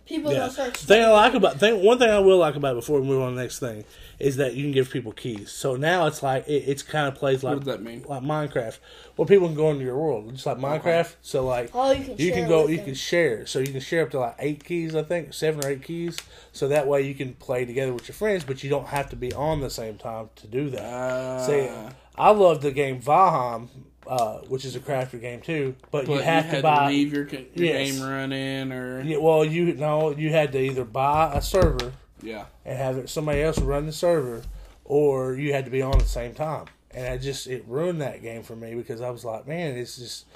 [0.07, 0.39] People Yeah.
[0.41, 0.75] gonna start.
[0.75, 3.07] The thing I like about thing, one thing I will like about it before we
[3.07, 3.85] move on to the next thing
[4.19, 5.51] is that you can give people keys.
[5.53, 8.05] So now it's like it, it's kind of plays like What does that mean?
[8.09, 8.79] like Minecraft.
[9.17, 11.15] Well, people can go into your world just like Minecraft.
[11.23, 12.87] So like Oh, you can you share can go with you them.
[12.87, 13.47] can share.
[13.47, 16.17] So you can share up to like eight keys, I think seven or eight keys.
[16.53, 19.17] So that way you can play together with your friends, but you don't have to
[19.17, 20.83] be on the same time to do that.
[20.85, 21.69] Uh, See,
[22.17, 23.69] I love the game Valheim,
[24.09, 26.89] uh, which is a crafter game too, but, but you have had to buy.
[26.89, 27.93] leave your, your Yes.
[27.93, 31.93] game running or Yeah, well, you no, you had to either buy a server
[32.23, 32.45] yeah.
[32.65, 34.43] and have it, somebody else run the server,
[34.85, 36.67] or you had to be on at the same time.
[36.93, 39.97] And I just it ruined that game for me because I was like, man, it's
[39.99, 40.27] just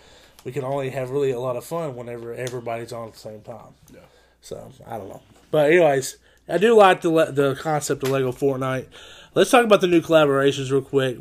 [0.44, 3.40] we can only have really a lot of fun whenever everybody's on at the same
[3.42, 3.74] time.
[3.92, 4.00] Yeah.
[4.42, 6.16] So I don't know, but anyways,
[6.48, 8.86] I do like the the concept of Lego Fortnite.
[9.34, 11.16] Let's talk about the new collaborations real quick.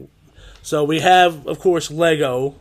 [0.61, 2.55] So we have, of course, Lego.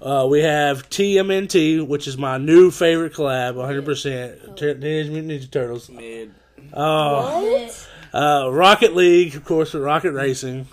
[0.00, 4.56] Uh, we have TMNT, which is my new favorite collab, 100%.
[4.56, 5.90] Tur- Teenage Mutant Ninja Turtles.
[5.90, 6.32] Mid.
[6.72, 7.68] Oh,
[8.14, 10.68] uh, Rocket League, of course, with Rocket Racing.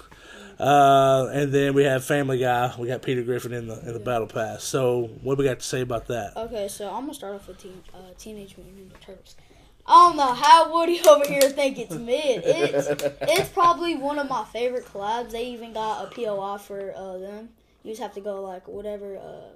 [0.59, 2.73] Uh, and then we have Family Guy.
[2.79, 4.63] We got Peter Griffin in the in the Battle Pass.
[4.63, 6.35] So, what do we got to say about that?
[6.35, 9.35] Okay, so I'm gonna start off with teen, uh, Teenage Mutant Ninja Turtles.
[9.87, 12.43] I don't know how Woody over here think it's mid.
[12.45, 12.87] It's
[13.21, 15.31] it's probably one of my favorite collabs.
[15.31, 17.49] They even got a POI for uh, them.
[17.83, 19.17] You just have to go like whatever.
[19.17, 19.49] Uh,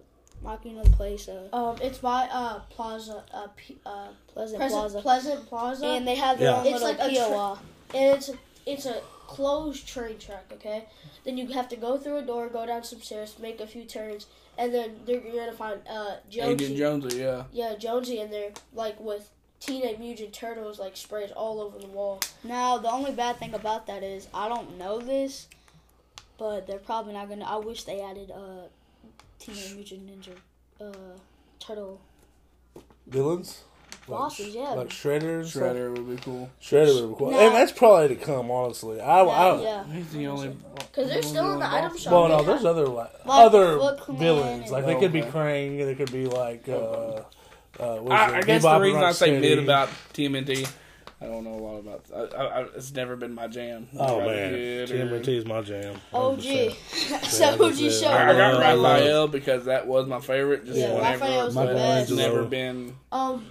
[0.43, 4.57] Mark, you know the place, uh, Um, it's by uh Plaza uh, P, uh Pleasant
[4.59, 6.59] Pleasant Plaza, Pleasant Plaza, and they have their Yeah.
[6.61, 7.57] own It's little like a POI.
[7.93, 8.31] and it's
[8.65, 10.45] it's a closed train track.
[10.53, 10.85] Okay,
[11.25, 13.83] then you have to go through a door, go down some stairs, make a few
[13.83, 14.25] turns,
[14.57, 16.77] and then you're gonna find uh Agent Jonesy.
[16.77, 17.43] Jonesy, yeah.
[17.51, 19.29] Yeah, Jonesy in there, like with
[19.61, 22.19] Teenage Mutant Turtles like sprays all over the wall.
[22.43, 25.47] Now, the only bad thing about that is I don't know this,
[26.37, 27.45] but they're probably not gonna.
[27.45, 28.67] I wish they added uh,
[29.39, 30.35] Teenage Mutant Ninja
[30.85, 31.17] uh,
[31.59, 32.01] Turtle
[33.07, 33.63] Villains?
[34.07, 34.53] bosses.
[34.55, 35.61] Yeah, Like Shredder and stuff?
[35.63, 36.49] Shredder would be cool.
[36.61, 37.31] Shredder would be cool.
[37.31, 37.39] No.
[37.39, 38.99] And that's probably to come, honestly.
[38.99, 39.83] I, I, yeah.
[39.93, 40.55] He's the only.
[40.91, 42.11] Cause they're still in the item shop.
[42.11, 43.77] Well, no, there's other like, Like other
[44.09, 44.63] villains.
[44.63, 45.29] and- Like they could be Okay.
[45.31, 45.85] Krang.
[45.85, 46.67] They could be like.
[46.67, 47.21] Uh,
[47.79, 50.69] uh, what is I, I guess Bebop the reason I say mid about TMNT,
[51.21, 52.05] I don't know a lot about.
[52.13, 53.87] I, I, I, it's never been my jam.
[53.97, 55.95] Oh man, here, TMNT is my jam.
[56.13, 56.39] OG.
[56.39, 57.23] 100%.
[57.25, 58.07] so Yeah, OG that's show.
[58.09, 60.65] I, I got Raphael because that was my favorite.
[60.65, 62.09] Just Yeah, whenever, Raphael's the but best.
[62.11, 62.95] it's never been.
[63.11, 63.45] Um,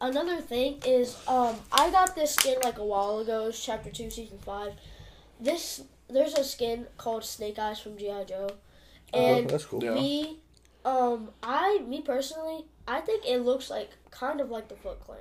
[0.00, 3.46] another thing is, um, I got this skin like a while ago.
[3.48, 4.72] It's chapter two, season five.
[5.40, 8.48] This there's a skin called Snake Eyes from GI Joe,
[9.12, 9.82] Oh, and that's cool.
[9.84, 9.94] Yeah.
[9.94, 10.38] me,
[10.84, 15.18] um, I me personally, I think it looks like kind of like the Foot Clan.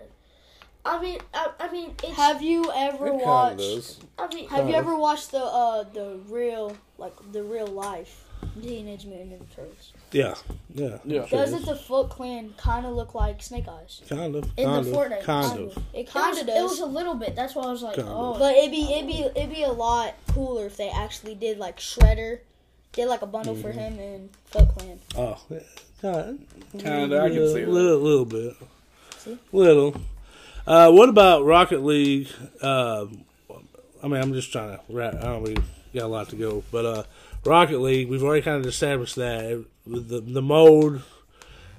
[0.86, 2.18] I mean, I, I mean, it's.
[2.18, 3.58] Have you ever It kind of watched?
[3.58, 4.00] does.
[4.20, 4.80] I mean, Have you of.
[4.84, 8.26] ever watched the uh the real like the real life
[8.62, 9.94] Teenage Mutant Ninja Turtles?
[10.12, 10.36] Yeah,
[10.76, 11.26] yeah, Yeah.
[11.26, 14.02] Doesn't the Foot Clan kind of look like Snake Eyes?
[14.10, 15.78] kind of, In the of, Fortnite, kind kind of.
[15.78, 17.34] It it kind was, of it was a little bit.
[17.36, 18.12] That's why I was like, Kinda.
[18.14, 21.58] oh, But it'd be it'd be it'd be a lot cooler if they actually did
[21.60, 22.40] like Shredder,
[22.92, 25.00] did like a bundle for him and Foot Clan.
[25.18, 25.60] Oh, yeah,
[26.04, 26.46] kind
[26.78, 27.70] Kinda, I can see that.
[27.70, 28.56] little, little bit,
[29.20, 29.38] See?
[29.52, 29.96] little.
[30.68, 32.28] Uh, what about Rocket League?
[32.62, 33.06] Uh,
[34.04, 35.16] I mean, I'm just trying to wrap.
[35.16, 35.62] I don't really
[35.94, 37.04] got a lot to go, but uh,
[37.46, 41.04] Rocket League, we've already kind of established that with the the mode.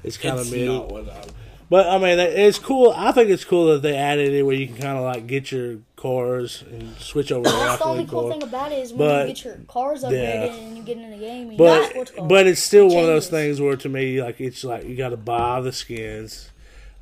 [0.02, 0.68] is kind It's of mid.
[0.68, 1.24] not what I.
[1.70, 2.92] But I mean, it's cool.
[2.94, 5.50] I think it's cool that they added it where you can kind of like get
[5.50, 8.30] your cars and switch over to That's Rocket the only League cool car.
[8.32, 10.54] thing about it is when But- you get your cars upgraded yeah.
[10.54, 11.52] and you get in the game.
[11.52, 12.28] You But got sports cars.
[12.28, 14.96] but it's still It one of those things where to me like it's like you
[14.96, 16.50] got to buy the skins.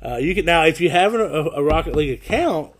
[0.01, 1.19] Uh, you can now if you have a,
[1.55, 2.71] a Rocket League account,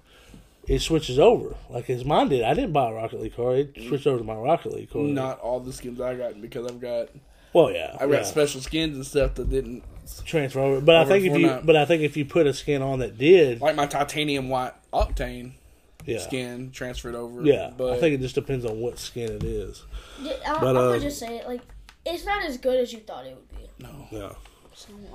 [0.67, 2.41] it switches over like as mine did.
[2.43, 5.01] I didn't buy a Rocket League car; it switched over to my Rocket League car.
[5.03, 7.09] Not all the skins I got because I've got
[7.51, 8.23] well, yeah, I've got yeah.
[8.23, 9.83] special skins and stuff that didn't
[10.25, 10.81] transfer over.
[10.81, 11.65] But I think if you Fortnite.
[11.65, 14.73] but I think if you put a skin on that did, like my titanium white
[14.93, 15.51] octane
[16.05, 17.41] yeah, skin transferred over.
[17.43, 17.71] yeah.
[17.77, 19.84] but I think it just depends on what skin it is.
[20.21, 21.61] Yeah, I, But, I'm uh, gonna just say it like
[22.05, 23.69] it's not as good as you thought it would be.
[23.80, 24.07] no.
[24.11, 24.30] Yeah.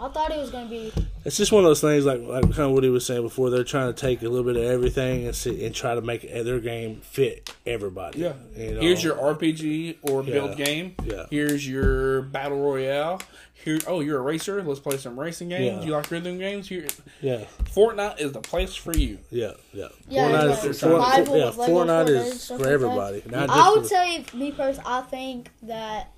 [0.01, 0.93] I thought it was gonna be
[1.25, 3.51] It's just one of those things, like like kind of what he was saying before.
[3.51, 6.23] They're trying to take a little bit of everything and sit, and try to make
[6.23, 8.21] their game fit everybody.
[8.21, 8.35] Yeah.
[8.57, 8.81] You know?
[8.81, 10.65] Here's your RPG or build Yeah.
[10.65, 10.95] game.
[11.05, 11.27] Yeah.
[11.29, 13.21] Here's your battle royale.
[13.65, 14.63] Here, oh, you're a racer.
[14.63, 15.81] Let's play some racing games.
[15.81, 15.87] Yeah.
[15.87, 16.69] You like rhythm games?
[16.69, 16.87] Here,
[17.21, 19.19] Yeah, Fortnite is the place for you.
[19.31, 19.89] yeah, yeah.
[20.09, 23.23] Yeah, Fortnite, like is, survival Fortnite, yeah, Fortnite Fortnite is for everybody.
[23.27, 26.13] Not I would just say, me first, I think that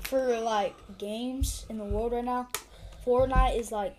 [0.00, 2.48] for like games in the world right now,
[3.06, 3.98] Fortnite is like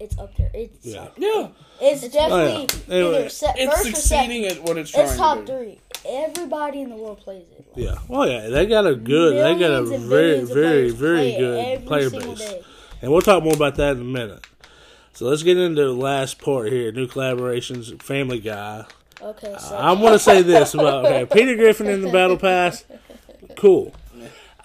[0.00, 0.50] it's up there.
[0.54, 1.08] It's Yeah.
[1.16, 1.48] Yeah,
[1.80, 2.94] it's definitely Oh, yeah.
[2.94, 3.94] Anyway, either set it's first or second.
[3.94, 5.52] succeeding at what it's trying It's top to do.
[5.52, 5.80] three.
[6.08, 7.66] Everybody in the world plays it.
[7.76, 7.94] Like, yeah.
[8.08, 9.34] Oh yeah, they got a good.
[9.36, 12.62] They got a very, very, very good player base, day.
[13.02, 14.46] and we'll talk more about that in a minute.
[15.12, 16.90] So let's get into the last part here.
[16.92, 18.86] New collaborations, Family Guy.
[19.20, 22.84] Okay, so I'm going to say this about okay, Peter Griffin in the Battle Pass.
[23.56, 23.92] Cool.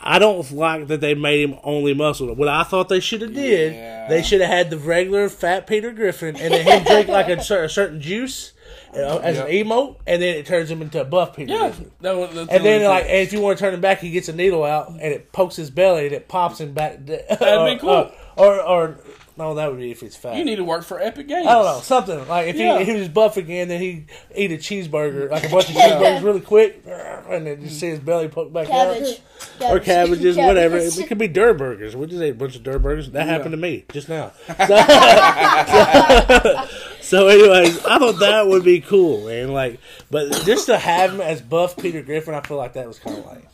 [0.08, 2.32] I don't like that they made him only muscle.
[2.36, 4.08] What I thought they should have did, Yeah.
[4.08, 7.38] they should have had the regular fat Peter Griffin, and then him drink like a,
[7.38, 8.54] a certain juice
[8.94, 9.66] uh, as an Yep.
[9.66, 11.92] emote, and then it turns him into a buff Peter Yeah, Griffin.
[12.02, 13.24] that was, that's And the then, like, thing.
[13.24, 15.56] if you want to turn him back, he gets a needle out, and it pokes
[15.56, 17.04] his belly, and it pops him back.
[17.06, 17.30] That'd
[17.76, 18.12] be cool.
[18.38, 18.98] or, or,
[19.38, 20.38] no, that would be if it's fat.
[20.38, 21.48] you need to work for Epic Games.
[21.48, 22.80] I don't know, something like if Yeah.
[22.80, 24.06] he, he was buff again, then he
[24.36, 26.84] eat a cheeseburger, like a bunch of cheeseburgers, really quick,
[27.30, 29.20] and then just see his belly poke back cabbage,
[29.62, 30.48] out, or cabbages, Cabbage.
[30.48, 30.78] whatever.
[31.06, 31.96] It could be Durr burgers.
[31.96, 33.12] We just ate a bunch of Durr burgers.
[33.12, 34.32] That happened to me just now.
[34.48, 34.54] So,
[37.02, 39.52] so, anyways, I thought that would be cool, man.
[39.52, 39.80] Like,
[40.10, 43.18] but just to have him as buff Peter Griffin, I feel like that was kind
[43.18, 43.48] of like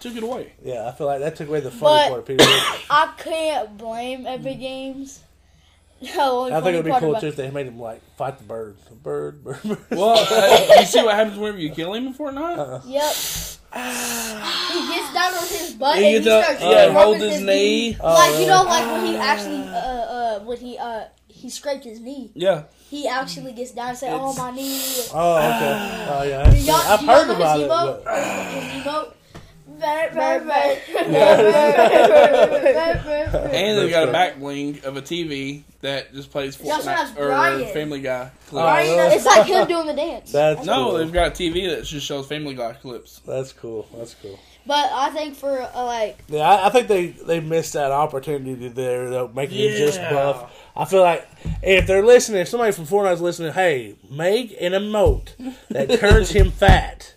[0.00, 0.52] took it away.
[0.64, 2.26] Yeah, I feel like that took away the funny But- part.
[2.26, 2.46] People,
[2.90, 5.20] I can't blame Epic Games.
[5.98, 8.02] The only I think it would be cool about- too if they made him like
[8.18, 9.62] fight the bird, bird, bird.
[9.62, 9.78] bird.
[9.90, 12.58] Well, uh, you see what happens whenever you kill him in Fortnite?
[12.58, 12.80] Uh-uh.
[12.84, 13.14] Yep.
[14.72, 17.20] He gets down on his butt He and he gets up, starts yeah, rubbing holds
[17.20, 17.96] his knee.
[18.00, 18.46] Oh, like you really?
[18.48, 22.30] know, like when he actually, uh, uh, when he, uh, he scraped his knee.
[22.34, 22.64] Yeah.
[22.90, 24.80] He actually gets down and say, "Oh my knee."
[25.12, 26.06] Oh, okay.
[26.10, 26.44] Oh, yeah.
[26.46, 27.70] I've, seen- Y'all- I've heard about his it.
[27.70, 28.04] emote?
[28.04, 29.12] But, His emote.
[29.78, 30.80] Very, very, very.
[33.56, 37.16] And they've got a That's back bling of a TV that just plays He Fortnite
[37.16, 38.88] or Family Guy clips.
[38.88, 39.10] Oh.
[39.12, 40.32] It's like him doing the dance.
[40.32, 40.98] That's no, cool.
[40.98, 43.20] they've got a TV that just shows Family Guy clips.
[43.26, 43.86] That's cool.
[43.96, 44.38] That's cool.
[44.66, 48.68] But I think for uh, like, Yeah, I, I think they, they missed that opportunity
[48.68, 50.52] there, though, making him just buff.
[50.74, 51.26] I feel like
[51.62, 55.28] if they're listening, if somebody from Fortnite's listening, hey, make an emote
[55.70, 57.14] that turns him fat.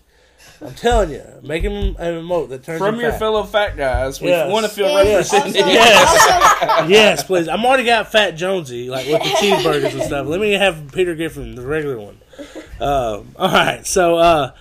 [0.61, 3.19] I'm telling you, make him an emote that turns From your fat.
[3.19, 4.51] fellow fat guys, we Yes.
[4.51, 5.55] want to feel And represented.
[5.61, 6.89] also- Yes.
[6.89, 7.47] yes, please.
[7.47, 10.27] I'm already got Fat Jonesy, like with the cheeseburgers and stuff.
[10.27, 12.17] Let me have Peter Griffin, the regular one.
[12.81, 14.51] Um, all right, so uh,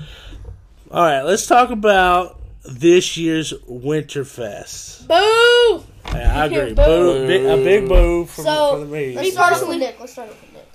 [0.91, 5.07] all right, let's talk about this year's Winterfest.
[5.09, 5.85] boo.
[6.17, 6.75] Yeah, I agree.
[6.75, 6.85] Boo.
[6.85, 9.15] boo, big, a big boo from, So, from me.
[9.15, 9.99] Let's start off with Nick.
[10.01, 10.69] Let's start off with Nick.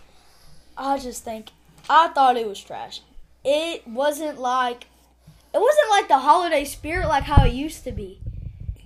[0.77, 1.49] I just think
[1.89, 3.01] I thought it was trash.
[3.43, 4.85] It wasn't like
[5.53, 8.19] it wasn't like the holiday spirit like how it used to be.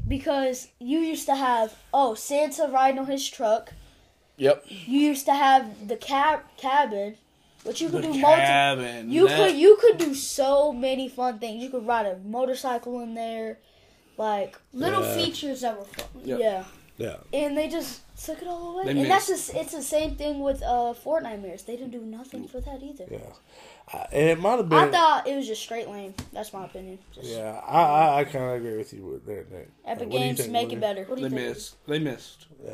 [0.07, 3.73] Because you used to have oh Santa riding on his truck.
[4.37, 4.65] Yep.
[4.67, 7.15] You used to have the cab cabin,
[7.63, 8.35] which you could The do multiple.
[8.35, 9.11] cabin.
[9.11, 11.61] You that- could you could do so many fun things.
[11.63, 13.57] You could ride a motorcycle in there,
[14.17, 15.13] like Little Yeah.
[15.15, 16.05] features that were fun.
[16.23, 16.39] Yep.
[16.39, 16.63] yeah.
[16.97, 17.17] Yeah.
[17.33, 18.91] And they just took it all away.
[18.93, 21.65] They and that's just, it's the same thing with uh Fortnitemares.
[21.65, 23.05] They didn't do nothing for that either.
[23.11, 23.19] Yeah.
[23.93, 24.77] And it might have been.
[24.79, 26.13] I thought it was just straight lame.
[26.33, 26.99] That's my opinion.
[27.13, 29.69] Just yeah, I, I, I kind of agree with you with that, Nick.
[29.85, 31.03] Epic What do you Games think, make it better.
[31.05, 31.41] What do They think?
[31.49, 31.85] missed.
[31.87, 32.47] They missed.
[32.63, 32.71] Yeah.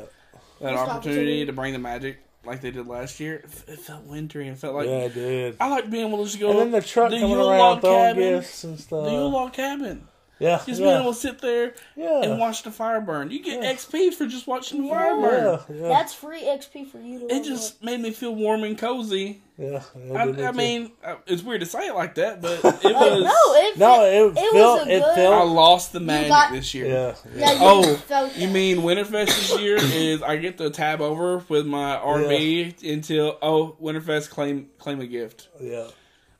[0.60, 1.46] That Missed opportunity opportunity.
[1.46, 3.44] to bring the magic like they did last year.
[3.68, 4.48] It felt wintry.
[4.48, 5.56] It felt like yeah, it did.
[5.60, 6.50] I like being able to just go.
[6.50, 8.22] And then the truck the coming Yule around log throwing cabin.
[8.34, 9.04] gifts and stuff.
[9.04, 10.08] the Yule log cabin.
[10.38, 12.22] Yeah, Just yeah, being able to sit there yeah.
[12.22, 13.30] and watch the fire burn.
[13.30, 13.72] You get Yeah.
[13.72, 15.60] XP for just watching the fire burn.
[15.70, 17.24] yeah, yeah, That's free XP for you to.
[17.26, 19.42] It level just made me feel warm and cozy.
[19.56, 22.16] yeah, yeah, I, it did me I mean, uh, it's weird to say it like
[22.16, 23.22] that, but it was.
[23.22, 26.28] no, it, no, it, it, it felt, was a it good- I lost the magic
[26.28, 26.86] got- this year.
[26.86, 27.52] yeah, Yeah, yeah.
[27.52, 31.66] you Oh, felt You mean Winterfest this year is I get to tab over with
[31.66, 35.48] my RV until oh Winterfest claim claim a gift.
[35.60, 35.86] yeah.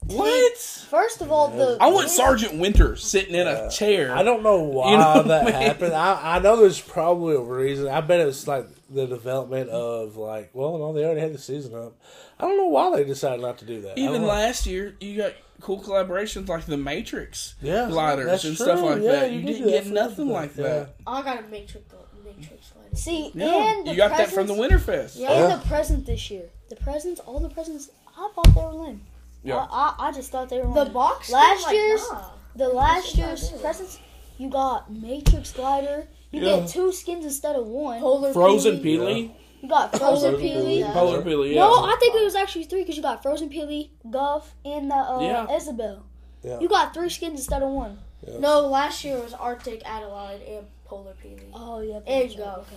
[0.07, 0.57] What?
[0.59, 4.15] First of all, the I want Sergeant Winter sitting in a chair.
[4.15, 5.55] I don't know why You know what that I mean?
[5.55, 5.93] happened.
[5.95, 7.89] I, I know there's probably a reason.
[7.89, 11.75] I bet it's like the development of like, well, no, they already had the season
[11.75, 11.95] up.
[12.39, 13.93] I don't know why they decided not to do that.
[13.99, 14.29] I Even don't know.
[14.29, 18.67] last year, you got cool collaborations like the Matrix yeah, gliders that's and true.
[18.67, 19.33] stuff like Yeah, that.
[19.33, 20.33] You, did didn't do get for nothing everything.
[20.33, 20.63] like Yeah.
[20.65, 20.95] that.
[21.07, 21.87] I got a matrix,
[22.25, 22.99] matrix light.
[22.99, 25.21] see Yeah, and the you got that from the presents- Winterfest.
[25.21, 25.53] Yeah, Yeah.
[25.55, 26.51] and the present this year.
[26.69, 29.01] The presents, all the presents, I thought they were lame.
[29.45, 29.57] Yeah.
[29.71, 31.31] I, I, I just thought they were The box.
[31.31, 32.25] Last like, year's- nah.
[32.57, 33.99] The last year's presents,
[34.39, 36.07] you got Matrix Glider.
[36.31, 36.61] You Yeah.
[36.61, 38.01] get two skins instead of one.
[38.01, 38.99] Polar Frozen Peely.
[38.99, 39.31] Peely,
[39.61, 40.79] You got Frozen Frozen Peely.
[40.85, 40.93] Peely.
[40.93, 41.55] Polar Peely.
[41.55, 41.61] Yeah.
[41.63, 44.95] No, I think it was actually three because you got Frozen Peely, Guff, and the
[44.95, 45.55] uh, Yeah.
[45.57, 46.05] Isabel.
[46.43, 46.61] Yeah.
[46.61, 47.99] You got three skins instead of one.
[48.39, 51.43] No, last year was Arctic Adelaide and Polar Peely.
[51.53, 52.45] Oh yeah, There you that's go.
[52.45, 52.77] right, okay.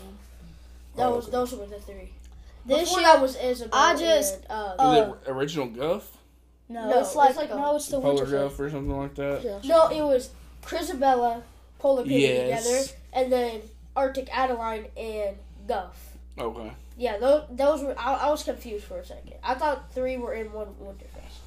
[0.95, 2.11] That was those were the three.
[2.65, 3.79] This Before year, that was Isabel.
[3.79, 6.16] I just, and, uh, uh, the original Guff,
[6.69, 8.49] no, No, it's like, it's like a no, it's the Polar Winterfell.
[8.49, 9.43] Guff, or something like that.
[9.43, 9.59] Yeah.
[9.65, 10.29] no, it was
[10.63, 11.41] Krisabelle,
[11.79, 12.63] Polar Peely Yes.
[12.65, 13.61] together, and then
[13.95, 15.37] Arctic Adeline and
[15.67, 16.13] Guff.
[16.37, 16.71] Okay.
[16.97, 17.95] Yeah, those, those were.
[17.97, 19.33] I, I was confused for a second.
[19.43, 21.37] I thought three were in one Winterfest.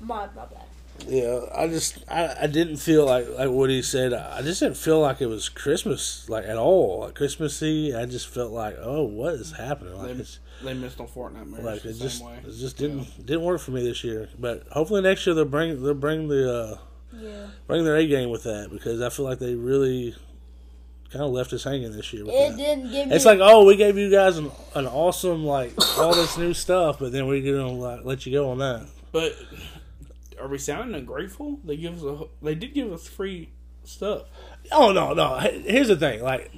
[0.00, 0.64] My my bad.
[1.08, 4.12] Yeah, I just I, I didn't feel like like what he said.
[4.12, 7.94] I just didn't feel like it was Christmas like at all, like Christmassy.
[7.94, 9.94] I just felt like, oh, what is happening?
[9.96, 12.38] Like They- it's They missed on Fortnitemares like the it same just way.
[12.46, 14.28] it just didn't didn't work for me this year.
[14.38, 16.78] But hopefully next year they'll bring they'll bring the uh,
[17.18, 17.46] Yeah.
[17.66, 20.14] bring their A game with that because I feel like they really
[21.10, 22.24] kind of left us hanging this year.
[22.24, 22.56] With It that.
[22.56, 23.14] didn't give me.
[23.16, 26.98] It's like, oh, we gave you guys an, an awesome like all this new stuff,
[27.00, 28.86] but then we're gonna like let you go on that.
[29.12, 29.34] But
[30.40, 31.60] are we sounding ungrateful?
[31.64, 32.24] They give us a.
[32.42, 33.50] They did give us free
[33.84, 34.22] stuff.
[34.72, 35.38] Oh no, no.
[35.38, 36.50] Here's the thing, like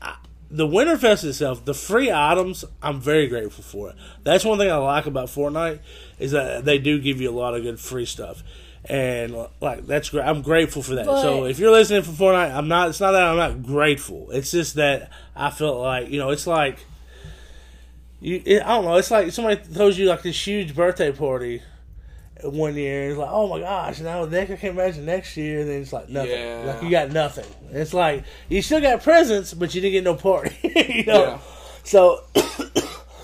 [0.00, 0.16] I,
[0.50, 3.96] the Winterfest itself, the free items, I'm very grateful for it.
[4.24, 5.80] That's one thing I like about Fortnite
[6.18, 8.42] is that they do give you a lot of good free stuff,
[8.84, 10.24] and like that's great.
[10.24, 11.06] I'm grateful for that.
[11.06, 12.88] so if you're listening for Fortnite, I'm not.
[12.88, 14.30] It's not that I'm not grateful.
[14.30, 16.78] It's just that I felt like you know, it's like
[18.20, 18.42] you.
[18.44, 18.96] It, I don't know.
[18.96, 21.62] It's like somebody throws you like this huge birthday party.
[22.42, 23.08] One year.
[23.10, 25.60] It's like, oh my gosh, now next I can't imagine next year.
[25.60, 26.30] And then it's like nothing.
[26.32, 26.62] Yeah.
[26.74, 27.46] Like you got nothing.
[27.72, 30.56] It's like you still got presents, but you didn't get no party.
[30.62, 31.22] you know.
[31.22, 31.38] Yeah.
[31.84, 32.24] So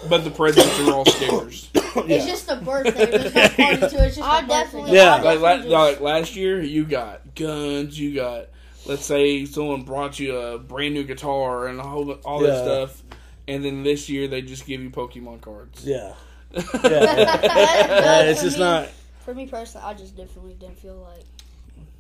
[0.08, 1.70] But the presents are all stickers.
[1.74, 3.06] It's just a birthday.
[3.06, 3.92] There's no party to it.
[3.94, 4.48] It's just I a birthday.
[4.48, 5.14] definitely- Yeah.
[5.14, 7.98] I like, la- like last year, you got guns.
[7.98, 8.46] You got,
[8.84, 13.02] let's say, someone brought you a brand new guitar and all, all this stuff.
[13.48, 15.84] And then this year, they just give you Pokemon cards.
[15.86, 16.14] yeah,
[16.52, 17.40] yeah, yeah.
[17.42, 18.88] Yeah, it's just not.
[19.24, 21.24] For me personally, I just definitely didn't feel like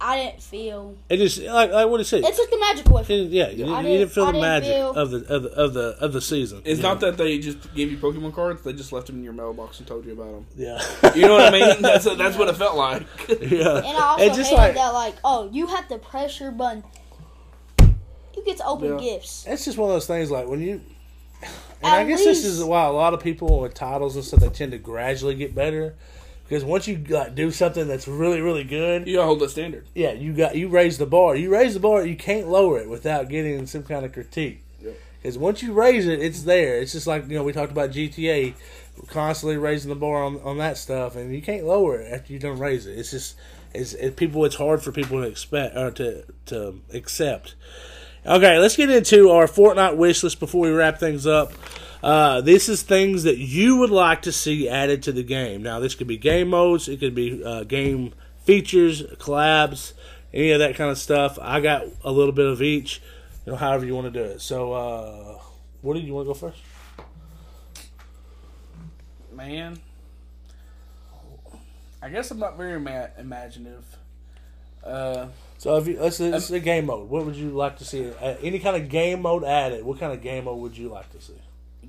[0.00, 0.94] I didn't feel.
[1.08, 2.22] It just like like what it said.
[2.24, 4.32] It's just the magic away from It- yeah, you, you didn't didn't- feel I the
[4.32, 6.60] didn't magic feel- of the of the of the of the season.
[6.64, 7.10] It's you not know?
[7.10, 9.86] that they just gave you Pokemon cards; they just left them in your mailbox and
[9.88, 10.46] told you about them.
[10.56, 11.76] Yeah, You know what I mean?
[11.82, 13.02] That's that's what it felt like.
[13.28, 13.76] yeah.
[13.78, 16.50] And I also It's just hated like- that, like, oh, you have to press your
[16.52, 16.84] button.
[18.36, 19.00] You get to open Yeah.
[19.00, 19.44] gifts.
[19.48, 20.80] It's just one of those things like when you.
[21.82, 24.40] And I At guess this is why a lot of people with titles and stuff
[24.40, 25.94] they tend to gradually get better,
[26.54, 29.86] because once you like do something that's really really good, You gotta hold the standard.
[29.92, 31.34] yeah, you got you raise the bar.
[31.34, 34.62] You raise the bar, you can't lower it without getting some kind of critique.
[34.80, 34.96] Yep.
[35.20, 36.78] Because once you raise it, it's there.
[36.78, 38.54] It's just like you know we talked about GTA,
[39.08, 42.38] constantly raising the bar on, on that stuff, and you can't lower it after you
[42.38, 42.96] don't raise it.
[42.96, 43.34] It's just
[43.74, 44.44] it's it, people.
[44.44, 47.56] It's hard for people to expect or to to accept.
[48.24, 51.52] Okay, let's get into our Fortnite wish list before we wrap things up.
[52.04, 55.62] Uh, this is things that you would like to see added to the game.
[55.62, 58.12] Now, this could be game modes, it could be uh, game
[58.44, 59.94] features, collabs,
[60.34, 61.38] any of that kind of stuff.
[61.40, 63.00] I got a little bit of each,
[63.46, 64.42] you know, however you want to do it.
[64.42, 65.38] So, uh,
[65.80, 66.60] what do you want to go first?
[69.32, 69.78] Man,
[72.02, 73.96] I guess I'm not very ima- imaginative.
[74.84, 77.08] Uh, So, if you, let's say it's a game mode.
[77.08, 78.10] What would you like to see?
[78.10, 79.82] Uh, any kind of game mode added?
[79.86, 81.40] What kind of game mode would you like to see?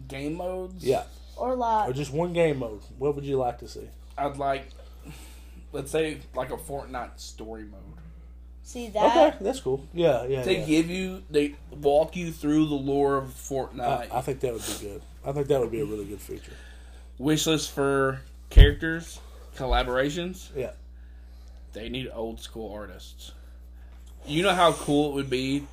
[0.07, 0.83] Game modes.
[0.83, 1.03] Yeah,
[1.35, 2.81] Or or just one game mode.
[2.97, 3.87] What would you like to see?
[4.17, 4.67] I'd like,
[5.71, 7.81] let's say, like a Fortnite story mode.
[8.63, 9.17] see that?
[9.17, 9.85] Okay, that's cool.
[9.93, 10.43] Yeah, yeah.
[10.43, 10.65] They yeah.
[10.65, 14.11] give you, they walk you through the lore of Fortnite.
[14.11, 15.01] I, I think that would be good.
[15.25, 16.53] I think that would be a really good feature.
[17.17, 19.19] Wish list for characters,
[19.57, 20.49] collaborations.
[20.55, 20.71] Yeah.
[21.73, 23.31] They need old school artists.
[24.25, 25.67] You know how cool it would be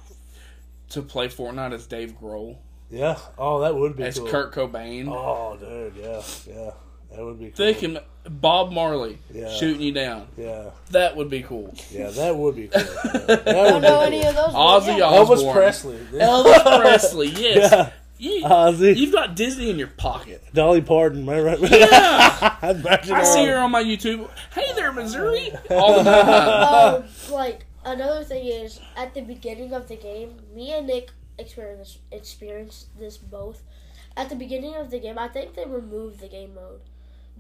[0.91, 2.57] to play Fortnite as Dave Grohl,
[2.93, 3.19] Yeah.
[3.39, 4.29] Oh, that would be as cool.
[4.29, 5.09] Kurt Cobain.
[5.09, 5.95] Oh, dude.
[5.97, 6.23] Yeah.
[6.47, 6.71] Yeah.
[7.11, 7.55] That would be cool.
[7.67, 7.99] They can
[8.29, 9.51] Bob Marley Yeah.
[9.51, 10.29] shooting you down.
[10.37, 10.71] Yeah.
[10.91, 11.75] That would be cool.
[11.91, 12.11] Yeah.
[12.11, 12.83] That would be cool.
[13.05, 13.21] Yeah.
[13.27, 14.03] That I don't be know cool.
[14.03, 14.55] any of those.
[14.55, 15.05] Ozzy yeah.
[15.05, 15.53] Elvis Osbourne.
[15.55, 15.97] Presley.
[16.13, 17.73] Elvis Presley, yes.
[17.73, 17.91] Yeah.
[18.19, 18.97] You, Ozzy.
[18.97, 20.43] you've got Disney in your pocket.
[20.55, 21.27] Dolly Parton.
[21.27, 21.59] Right, right.
[21.61, 22.57] Yeah.
[22.63, 24.29] I see her on my YouTube.
[24.55, 25.51] Hey there, Missouri.
[25.71, 27.03] All the time.
[27.03, 31.99] um, like another thing is at the beginning of the game, me and Nick experienced
[32.11, 33.63] experienced this both.
[34.17, 36.81] At the beginning of the game, I think they removed the game mode,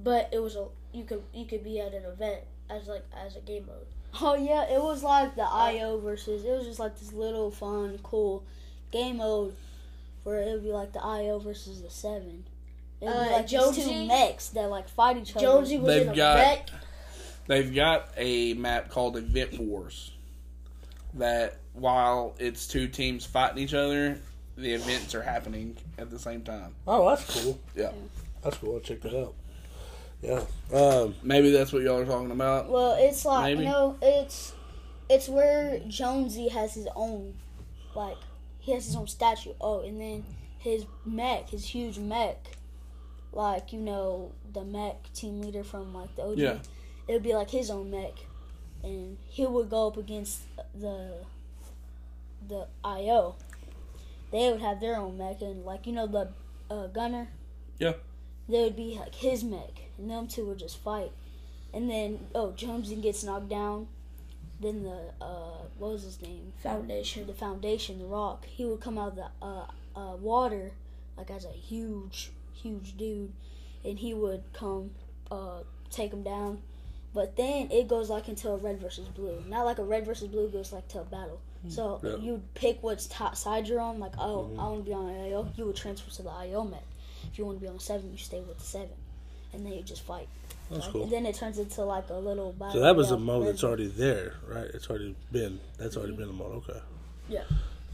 [0.03, 2.41] but it was a you could you could be at an event
[2.71, 3.87] as like as a game mode.
[4.21, 6.45] Oh yeah, it was like the IO versus.
[6.45, 8.43] It was just like this little fun, cool
[8.91, 9.55] game mode
[10.25, 12.45] where it would be like the IO versus the Seven.
[13.01, 15.45] It would Uh, be like these two mechs that like fight each other.
[15.47, 16.71] Jonesy was They've in a got- wreck.
[17.49, 20.12] They've got a map called Event Wars.
[21.15, 24.19] That while it's two teams fighting each other,
[24.57, 26.75] the events are happening at the same time.
[26.87, 27.59] Oh, that's cool.
[27.75, 27.93] Yeah.
[28.43, 28.75] That's cool.
[28.75, 29.35] I'll check that out.
[30.23, 30.43] Yeah.
[30.73, 32.71] Um, Maybe that's what y'all are talking about.
[32.71, 33.65] Well, it's like Maybe.
[33.65, 34.53] you know, it's
[35.09, 37.35] it's where Jonesy has his own,
[37.95, 38.17] like
[38.61, 39.53] he has his own statue.
[39.61, 40.25] Oh, and then
[40.59, 42.37] his mech, his huge mech,
[43.33, 46.39] like you know the mech team leader from like the OG.
[46.39, 46.59] Yeah.
[47.09, 48.15] It would be like his own mech,
[48.85, 50.43] and he would go up against
[50.75, 51.25] the
[52.49, 53.37] the IO.
[54.31, 56.29] They would have their own mech, and like you know the
[56.71, 57.29] uh, gunner.
[57.79, 57.95] Yeah.
[58.49, 61.13] They would be like his mech, and them two would just fight.
[61.73, 63.89] And then oh Jonesy gets knocked down.
[64.61, 66.53] Then the uh what was his name?
[66.63, 67.27] Foundation.
[67.27, 68.47] The foundation, the rock.
[68.47, 69.67] He would come out of the uh,
[69.97, 70.73] uh water
[71.17, 73.33] like as a huge, huge dude,
[73.85, 74.91] and he would come
[75.31, 76.63] uh take him down.
[77.15, 79.43] But then it goes like into a red versus blue.
[79.49, 81.41] Not like a red versus blue goes like to a battle.
[81.63, 81.71] Hmm.
[81.71, 82.17] So Yeah.
[82.17, 83.99] you would pick which top side you're on.
[84.01, 84.61] Like oh mm-hmm.
[84.61, 85.49] I want to be on IO.
[85.57, 86.83] You would transfer to the IO mech.
[87.31, 88.91] If you want to be on seven, you stay with the seven,
[89.53, 90.29] and then you just fight.
[90.71, 91.03] that's Like, cool.
[91.05, 92.75] And then it turns into like a little battle.
[92.75, 94.67] So that was a mode Red- that's already there, right?
[94.73, 95.61] It's already been.
[95.79, 96.23] That's already mm-hmm.
[96.23, 96.65] been a mode.
[96.69, 96.81] Okay.
[97.29, 97.45] Yeah.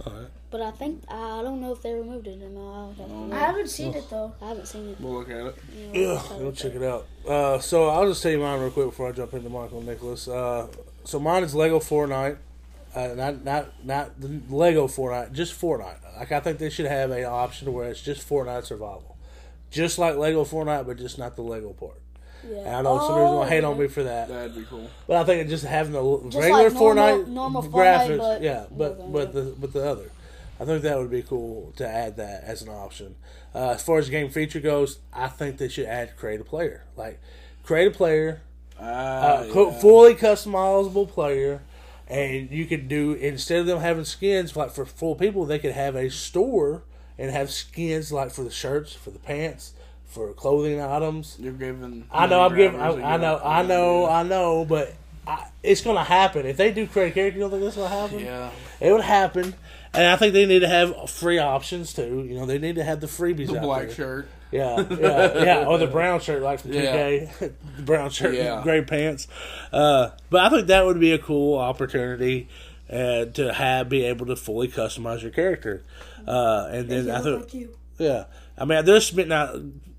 [0.06, 0.28] All right.
[0.50, 2.72] But I think I don't know if they removed it or not.
[2.72, 4.32] I'll have to I haven't seen it though.
[4.40, 5.00] I haven't seen it.
[5.00, 5.56] We'll look at it.
[5.76, 7.06] You know, Yeah, I'll try to check it out.
[7.26, 9.86] Uh, so I'll just tell you mine real quick before I jump into Michael and
[9.86, 10.28] Nicholas.
[10.28, 10.68] Uh,
[11.04, 12.38] so mine is Lego Fortnite.
[12.94, 15.98] Uh, not not not the Lego Fortnite, just Fortnite.
[16.18, 19.16] Like I think they should have an option where it's just Fortnite survival,
[19.70, 22.00] just like Lego Fortnite, but just not the Lego part.
[22.48, 22.56] Yeah.
[22.58, 24.88] And I know somebody's gonna hate on me for that, That'd be cool.
[25.06, 26.94] but I think just having the Just regular like normal-
[27.24, 27.72] Fortnite normal Fortnite,
[28.06, 30.10] graphics, but yeah, but with, but uh, the but the other,
[30.60, 33.16] I think that would be cool to add that as an option.
[33.54, 36.84] Uh, as far as game feature goes, I think they should add create a player,
[36.96, 37.18] like
[37.64, 38.40] create a player,
[38.80, 39.78] Ah, uh, yeah.
[39.80, 41.60] fully customizable player,
[42.06, 45.72] and you could do instead of them having skins like for full people, they could
[45.72, 46.82] have a store
[47.18, 49.72] and have skins like for the shirts, for the pants,
[50.08, 51.36] for clothing items.
[51.38, 52.06] You're giving.
[52.10, 52.78] I know I'm giving.
[52.78, 53.40] grabbers I, I a know.
[53.44, 54.06] I know.
[54.08, 54.64] I know.
[54.64, 54.94] But
[55.26, 57.38] I, it's gonna happen if they do create a character.
[57.38, 58.18] You don't think that's gonna happen?
[58.20, 58.50] Yeah.
[58.80, 59.54] It would happen,
[59.94, 62.24] and I think they need to have free options too.
[62.28, 63.48] You know, they need to have the freebies.
[63.48, 63.94] The out black there.
[63.94, 64.28] shirt.
[64.50, 65.66] Yeah, yeah, yeah.
[65.66, 67.26] Or the brown shirt, like from Yeah.
[67.38, 67.52] The
[67.84, 68.62] brown shirt, Yeah.
[68.62, 69.28] gray pants.
[69.70, 72.48] Uh, but I think that would be a cool opportunity
[72.90, 75.84] uh, to have be able to fully customize your character.
[76.26, 77.68] Uh, and then I think,
[77.98, 78.24] yeah,
[78.56, 79.52] I mean, there's been now.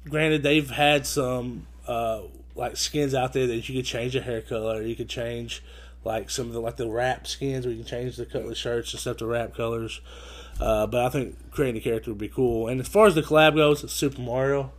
[0.10, 2.22] Granted, they've had some uh,
[2.56, 4.82] like skins out there that you could change your hair color.
[4.82, 5.64] You could change
[6.04, 8.94] like some of the like the wrap skins where you can change the color shirts
[8.94, 10.02] and stuff to wrap colors.
[10.60, 12.68] Uh, but I think creating a character would be cool.
[12.68, 14.72] And as far as the collab goes, Super Mario,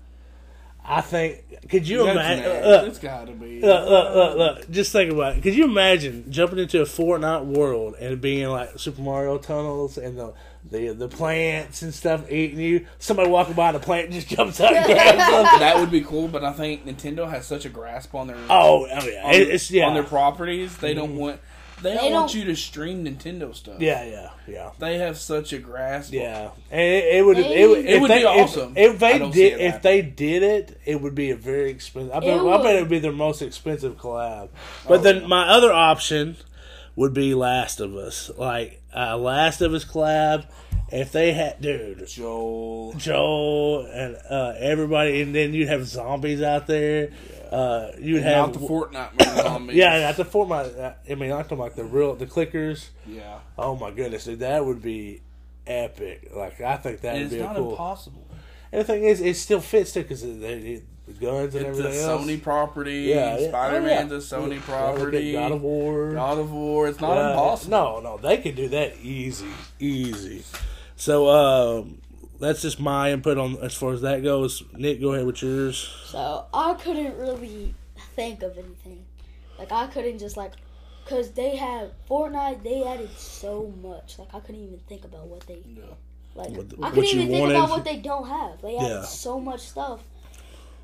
[0.85, 1.45] I think.
[1.69, 2.45] Could you That's imagine?
[2.45, 3.61] Uh, it's gotta be.
[3.61, 4.71] Look, look, look, look.
[4.71, 5.43] Just think about it.
[5.43, 10.19] Could you imagine jumping into a Fortnite world and being like Super Mario tunnels and
[10.19, 10.35] the
[10.69, 12.87] the the plants and stuff eating you?
[12.99, 15.61] Somebody walking by the plant just jumps out and grabs them.
[15.61, 18.87] that would be cool, but I think Nintendo has such a grasp on their Oh,
[18.91, 20.77] oh yeah, on, it's yeah, on their properties.
[20.79, 21.19] They don't mm-hmm.
[21.19, 21.41] want
[21.83, 23.81] they, don't, want you to stream Nintendo stuff.
[23.81, 24.71] yeah, yeah, yeah.
[24.79, 26.13] they have such a grasp.
[26.13, 28.73] Yeah, and it, it would They- it would, It if would they, be awesome.
[28.77, 31.31] If, if they I don't see did it if they did it, it would be
[31.31, 32.13] a very expensive.
[32.13, 32.75] I bet, It I bet would.
[32.77, 34.49] it would be their most expensive collab.
[34.53, 35.27] Oh, but Oh, then yeah.
[35.29, 36.37] my other option
[36.97, 40.47] would be Last of Us, like uh, Last of Us collab.
[40.93, 42.95] If they had, dude, Joel.
[42.97, 47.13] Joel and uh, everybody, and then you'd have zombies out there.
[47.51, 49.77] Uh, you'd have Not the Fortnite zombies.
[49.77, 50.95] yeah, that's a Fortnite.
[51.09, 52.89] I mean, I'm talking like the real the clickers.
[53.07, 53.39] yeah.
[53.57, 55.23] Oh my goodness, dude, that would be
[55.65, 56.33] epic.
[56.35, 57.71] Like I think that And would be not cool.
[57.71, 58.27] impossible.
[58.73, 60.23] And the thing is, it still fits too because
[61.13, 62.23] the, the, the guns and It's a else.
[62.25, 63.01] Sony property.
[63.03, 63.49] Yeah, yeah.
[63.49, 64.45] Spider Man's Oh, yeah.
[64.45, 65.33] a Sony Yeah, property.
[65.33, 66.13] God of War.
[66.13, 66.89] God of War.
[66.89, 67.71] It's not Yeah, impossible.
[67.71, 69.47] No, no, they can do that easy,
[69.79, 70.45] easy.
[70.97, 72.01] So um,
[72.39, 74.63] that's just my input on as far as that goes.
[74.77, 75.79] Nick, go ahead with yours.
[76.07, 77.75] So I couldn't really
[78.17, 79.05] think of anything.
[79.59, 80.53] Like I couldn't just like,
[81.07, 82.63] cause they have Fortnite.
[82.63, 84.19] They added so much.
[84.19, 85.63] Like I couldn't even think about what they.
[85.67, 85.85] Yeah.
[86.35, 88.63] Like What- I couldn't you even think about what they don't have.
[88.63, 89.03] They added Yeah.
[89.03, 90.01] so much stuff.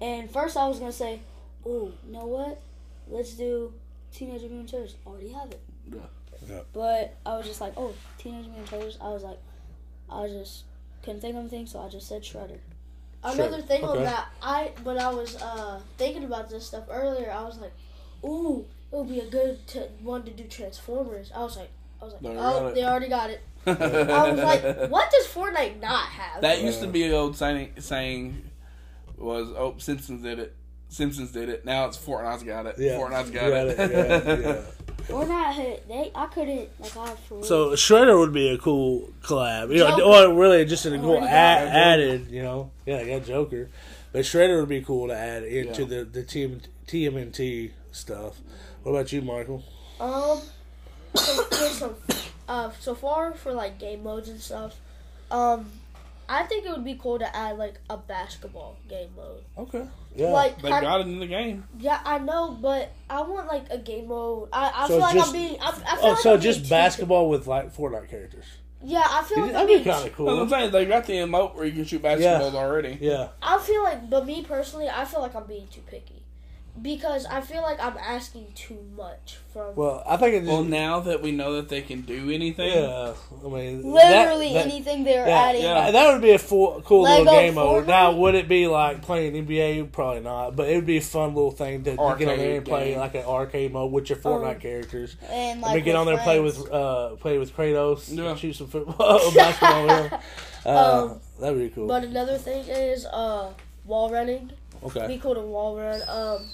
[0.01, 1.21] And first I was gonna say,
[1.65, 2.61] oh, you know what?
[3.09, 3.73] Let's do
[4.13, 4.95] Teenage Mutant Ninja Turtles.
[5.07, 5.61] Already have it.
[5.91, 5.99] Yeah.
[6.49, 6.61] Yeah.
[6.73, 8.99] But I was just like, oh, Teenage Mutant Ninja Turtles.
[9.01, 9.39] I was like,
[10.11, 10.65] I just
[11.03, 12.59] couldn't think of anything, so I just said Shredder.
[13.25, 13.99] Another thing Okay.
[13.99, 17.73] on that, I when I was uh, thinking about this stuff earlier, I was like,
[18.25, 21.71] "Ooh, it would be a good t- one to do Transformers." I was like,
[22.01, 25.81] "I was like, They oh, they already got it." I was like, "What does Fortnite
[25.81, 27.73] not have?" That used to be an old saying.
[27.79, 28.43] Saying
[29.19, 30.55] was, "Oh, Simpsons did it.
[30.89, 31.65] Simpsons did it.
[31.65, 32.77] Now it's Fortnite's got it.
[32.79, 33.79] Yeah, Fortnite's got, You it.
[33.79, 34.63] yeah, yeah.
[35.07, 36.11] Fortnite had they.
[36.15, 37.45] I couldn't like I for.
[37.45, 40.03] So Shredder would be a cool collab, you know, Joker.
[40.31, 42.71] or really just a cool Already got add, added, you know.
[42.87, 43.69] Yeah, I got Joker,
[44.13, 45.89] but Shredder would be cool to add into Yeah.
[45.89, 48.39] the the TM, TMNT stuff.
[48.83, 49.65] What about you, Michael?
[50.01, 50.41] Um,
[51.15, 51.95] so, here's some,
[52.49, 54.75] uh, so far for like game modes and stuff,
[55.31, 55.71] um,
[56.29, 59.43] I think it would be cool to add like a basketball game mode.
[59.59, 60.29] Okay, yeah.
[60.31, 61.65] Like, They kind- got it in the game.
[61.79, 64.49] yeah, I know, but I want like a game mode.
[64.53, 65.61] I, I So feel like just- I'm being.
[65.61, 68.45] I, I feel oh, like so I'm just being basketball with like Fortnite characters.
[68.83, 70.43] Yeah, I feel like That'd be kind of Well, cool.
[70.43, 72.99] I'm saying they got the emote where you can shoot basketballs already.
[73.01, 76.23] Yeah, I feel like, but me personally, I feel like I'm being too picky
[76.83, 79.75] because I feel like I'm asking too much from.
[79.77, 82.69] well, I think it just Well, now that we know that they can do anything,
[82.71, 83.15] yeah.
[83.45, 85.63] I mean, literally that, that, anything they're Yeah, adding.
[85.63, 85.91] yeah.
[85.91, 87.87] that would be a full, cool little Lego game mode.
[87.87, 89.91] Now, would it be like playing NBA?
[89.93, 92.57] Probably not, but it would be a fun little thing to, to get on there
[92.59, 92.99] and play game.
[92.99, 94.61] like an arcade mode with your Fortnite Oh.
[94.61, 95.17] characters.
[95.31, 98.35] And I like mean, get on there, and play with uh, play with Kratos, Yeah.
[98.37, 99.87] shoot some football, basketball.
[99.87, 100.21] with him.
[100.67, 101.87] Uh, Um, that'd be cool.
[101.87, 103.53] But another thing is uh,
[103.85, 104.51] wall running.
[104.83, 106.01] It'd okay, be cool to wall run.
[106.09, 106.49] Um,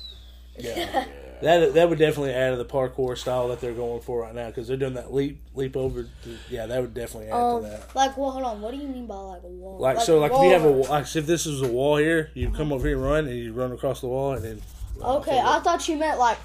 [0.59, 1.07] Yeah.
[1.43, 4.47] that that would definitely add to the parkour style that they're going for right now
[4.49, 6.05] because they're doing that leap leap over.
[6.05, 7.95] To, yeah, that would definitely add Um, to that.
[7.97, 8.61] like, well, hold on.
[8.61, 9.79] What do you mean by like a wall?
[9.79, 10.87] Like, like so, like if you have a wall.
[10.89, 13.53] like if this is a wall here, you come over here and run, and you
[13.53, 14.63] run across the wall, and then.
[15.03, 16.39] uh, okay, I thought you meant like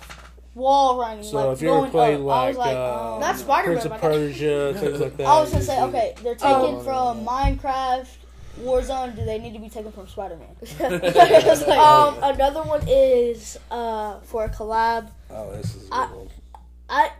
[0.55, 1.23] wall running.
[1.23, 2.21] So like if you ever going played up.
[2.21, 4.01] I like, like, uh, um, That's Spider-Man, Prince of.
[4.01, 5.27] Persia, things like that.
[5.27, 7.29] I was gonna say, okay, they're taking Oh, from no.
[7.29, 8.07] Minecraft
[8.61, 10.55] Warzone, do they need to be taken from Spider Man?
[11.71, 15.09] um, another one is uh for a collab.
[15.29, 16.29] Oh, this is a good I- one.
[16.89, 17.11] I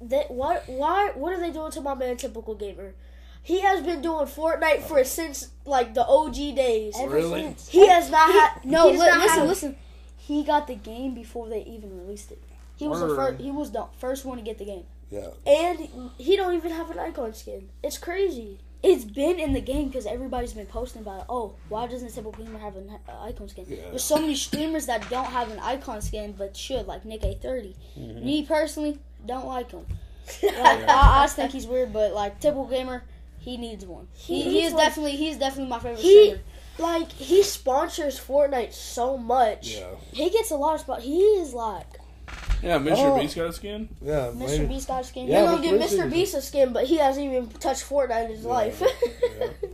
[0.00, 2.94] they, what why what are they doing to my man typical gamer?
[3.42, 6.94] He has been doing Fortnite for since like the OG days.
[7.06, 7.42] Really?
[7.42, 7.68] since.
[7.68, 9.76] He has not had No, li- not listen, have- listen.
[10.16, 12.42] He got the game before they even released it.
[12.76, 13.40] He was the first.
[13.40, 14.84] He was the first one to get the game.
[15.10, 15.26] Yeah.
[15.44, 15.88] and
[16.18, 17.68] he don't even have an icon skin.
[17.82, 18.58] It's crazy.
[18.82, 21.20] It's been in the game because everybody's been posting about.
[21.20, 21.26] it.
[21.28, 23.66] Oh, why doesn't Typical Gamer have an uh, icon skin?
[23.68, 23.76] Yeah.
[23.90, 27.74] There's so many streamers that don't have an icon skin but should, like Nick A30.
[27.98, 28.24] Mm-hmm.
[28.24, 29.86] Me personally, don't like him.
[30.42, 30.54] Like,
[30.88, 33.02] I, I just think he's weird, but like Typical Gamer,
[33.38, 34.06] he needs one.
[34.14, 34.82] He, He he, is one.
[34.84, 36.42] definitely he's definitely my favorite He- streamer.
[36.78, 39.68] Like he sponsors Fortnite so much.
[39.76, 39.88] Yeah.
[40.12, 41.02] He gets a lot of spot.
[41.02, 41.99] He is like
[42.62, 42.94] Yeah, Mr.
[42.98, 43.18] Oh.
[43.18, 43.88] Beast got a skin.
[44.02, 44.30] Yeah.
[44.34, 44.38] Mr.
[44.38, 44.66] maybe.
[44.66, 45.26] Beast got a skin.
[45.28, 45.70] Yeah, He's gonna Mr.
[45.70, 46.10] give Beast Mr.
[46.10, 48.82] Beast a skin, but he hasn't even touched Fortnite in his life.
[48.82, 49.46] Yeah.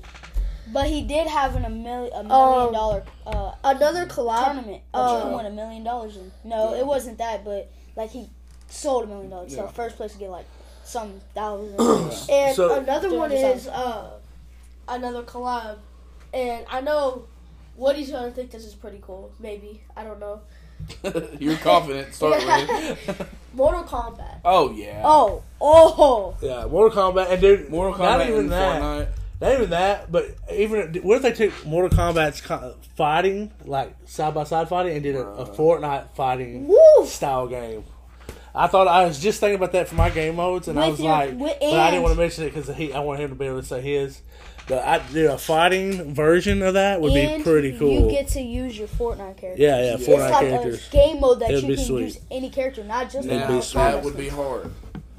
[0.73, 4.47] But he did have an, a, mil- a million Um, dollar uh, Another collab.
[4.47, 6.33] tournament that uh, you can a million dollars in.
[6.43, 6.81] No, Yeah.
[6.81, 8.29] it wasn't that, but like he
[8.69, 9.55] sold a million dollars.
[9.55, 10.45] So first place to get like
[10.85, 11.77] some thousand.
[12.31, 14.19] And So- another one is uh,
[14.89, 15.79] another collab.
[16.35, 17.27] And I know
[17.77, 19.31] Woody's gonna think this is pretty cool.
[19.39, 20.41] Maybe I don't know.
[21.41, 22.15] You're confident.
[22.15, 23.33] Start with.
[23.55, 24.41] Mortal Kombat.
[24.45, 25.01] oh yeah.
[25.05, 26.67] oh, oh, Yeah.
[26.67, 28.83] Mortal Kombat and dude, Mortal Kombat not even and that.
[28.83, 29.09] Fortnite.
[29.41, 34.33] Not even that, but even what if they took Mortal Kombat's co- fighting, like side
[34.35, 37.07] by side fighting, and did a, a Fortnite fighting Woo!
[37.07, 37.85] style game?
[38.55, 40.99] I thought I was just thinking about that for my game modes, and I was
[41.01, 43.35] your- like, with- but I didn't want to mention it because I want him to
[43.35, 44.21] be able to say his.
[44.69, 47.93] But I do a fighting version of that would and be pretty cool.
[47.93, 49.55] You get to use your Fortnite character.
[49.63, 50.89] yeah, yeah, Fortnite It's Fortnite like characters.
[50.89, 52.01] a game mode that It'd you can sweet.
[52.03, 53.79] use any character, not just It'd Now, be sweet.
[53.81, 54.73] that would be hard.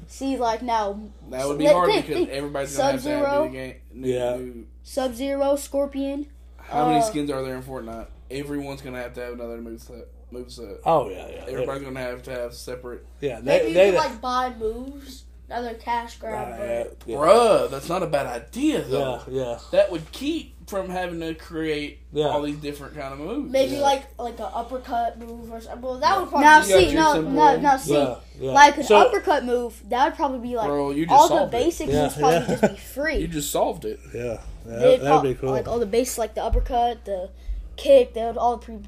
[0.06, 1.00] See, like now,
[1.30, 2.30] That would be Think- hard think- because think.
[2.30, 3.44] everybody's gonna have to have Sub-Zero.
[3.46, 3.74] new game.
[3.94, 4.36] New, Yeah.
[4.36, 6.26] new- Sub Zero, Scorpion.
[6.58, 8.06] how many Uh, skins are there in Fortnite?
[8.30, 10.04] Everyone's gonna have to have another moveset.
[10.32, 10.78] Moveset.
[10.84, 13.04] Oh yeah, yeah, Everybody's gonna have to have separate.
[13.22, 13.40] yeah.
[13.42, 15.24] Maybe They, you they, can like buy moves.
[15.50, 16.58] Another cash grab.
[16.58, 19.22] Right, yeah, yeah, Bruh, that's not a bad idea though.
[19.30, 19.58] yeah, yeah.
[19.72, 22.26] That would keep from having to create Yeah.
[22.26, 23.50] all these different kind of moves.
[23.50, 23.80] Maybe Yeah.
[23.80, 25.80] like like an uppercut move or something.
[25.80, 28.50] Well, that would probably Now be see, your no, no, now see, yeah, yeah.
[28.52, 31.36] like an So- uppercut move, that would probably be like Bro, you just all the
[31.38, 32.46] solved basic Yeah, moves probably yeah.
[32.46, 33.16] just be free.
[33.16, 33.98] You just solved it.
[34.14, 35.50] Yeah, yeah They'd that would be cool.
[35.50, 37.30] Like all the basics, like the uppercut, the
[37.76, 38.80] kick, they would all pre-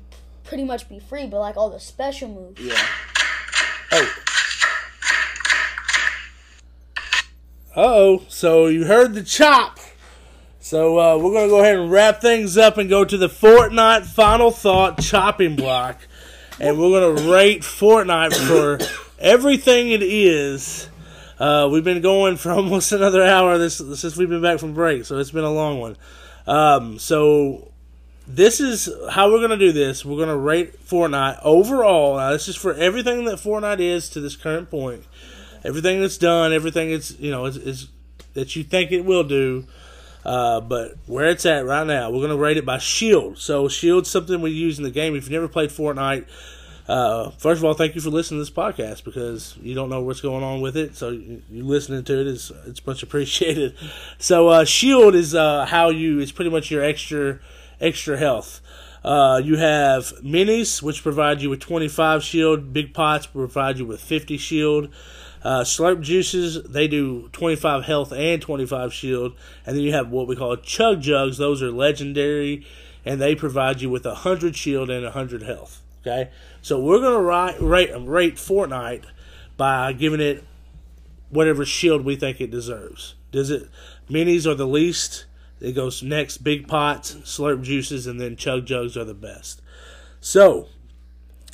[0.45, 1.27] pretty much be free.
[1.27, 2.77] But like all the special moves, Yeah.
[3.93, 4.15] Oh.
[7.76, 9.78] Oh, so you heard the chop.
[10.60, 13.28] So uh, we're going to go ahead and wrap things up and go to the
[13.28, 15.98] Fortnite final thought chopping block.
[16.59, 18.78] And we're going to rate Fortnite for
[19.18, 20.88] everything it is.
[21.38, 25.06] Uh, we've been going for almost another hour this since we've been back from break,
[25.06, 25.97] so it's been a long one.
[26.47, 27.72] Um, so
[28.26, 30.05] this is how we're going to do this.
[30.05, 32.18] We're going to rate Fortnite overall.
[32.18, 35.05] Now, this is for everything that Fortnite is to this current point.
[35.65, 37.89] Everything that's done, everything that's you know is, is
[38.35, 39.65] that you think it will do.
[40.24, 43.39] Uh, but where it's at right now, we're going to rate it by Shield.
[43.39, 45.16] So Shield's something we use in the game.
[45.16, 46.27] If you've never played Fortnite,
[46.91, 50.03] uh, first of all, thank you for listening to this podcast because you don't know
[50.03, 50.97] what's going on with it.
[50.97, 53.77] So you, you listening to it is it's much appreciated.
[54.19, 57.39] So uh, Shield is uh, how you it's pretty much your extra
[57.81, 58.61] extra health.
[59.05, 62.73] Uh, you have minis, which provide you with 25 shield.
[62.73, 64.93] Big pots provide you with 50 shield.
[65.43, 69.35] Uh, slurp juices, they do 25 health and 25 shield.
[69.65, 71.39] And then you have what we call chug jugs.
[71.39, 72.67] Those are legendary,
[73.05, 75.81] and they provide you with 100 shield and 100 health.
[76.03, 76.31] Okay?
[76.62, 79.05] So we're going to rate, rate Fortnite
[79.57, 80.45] by giving it
[81.31, 83.15] whatever shield we think it deserves.
[83.33, 83.69] Does it?
[84.09, 85.27] Minis are the least.
[85.61, 86.39] It goes next.
[86.39, 89.62] Big pots, slurp juices, and then chug jugs are the best.
[90.21, 90.69] So,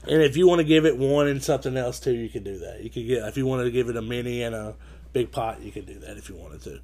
[0.09, 2.59] and if you want to give it one and something else too, you can do
[2.59, 2.83] that.
[2.83, 4.75] You could get if you wanted to give it a mini and a
[5.13, 6.81] big pot, you could do that if you wanted to.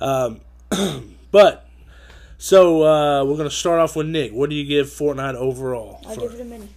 [0.00, 1.68] Um, but
[2.38, 4.32] so uh, we're gonna start off with Nick.
[4.32, 6.00] What do you give Fortnite overall?
[6.06, 6.68] I for- give it a mini.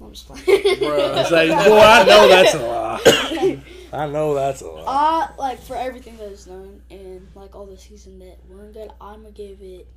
[0.00, 0.44] I'm just playing.
[0.44, 1.20] Bruh.
[1.20, 3.62] It's like, boy, I know that's a lie.
[3.92, 4.84] I know that's a lie.
[4.86, 8.90] Uh, like for everything that is known and like all the season that weren't good,
[9.00, 9.88] I'm gonna give it.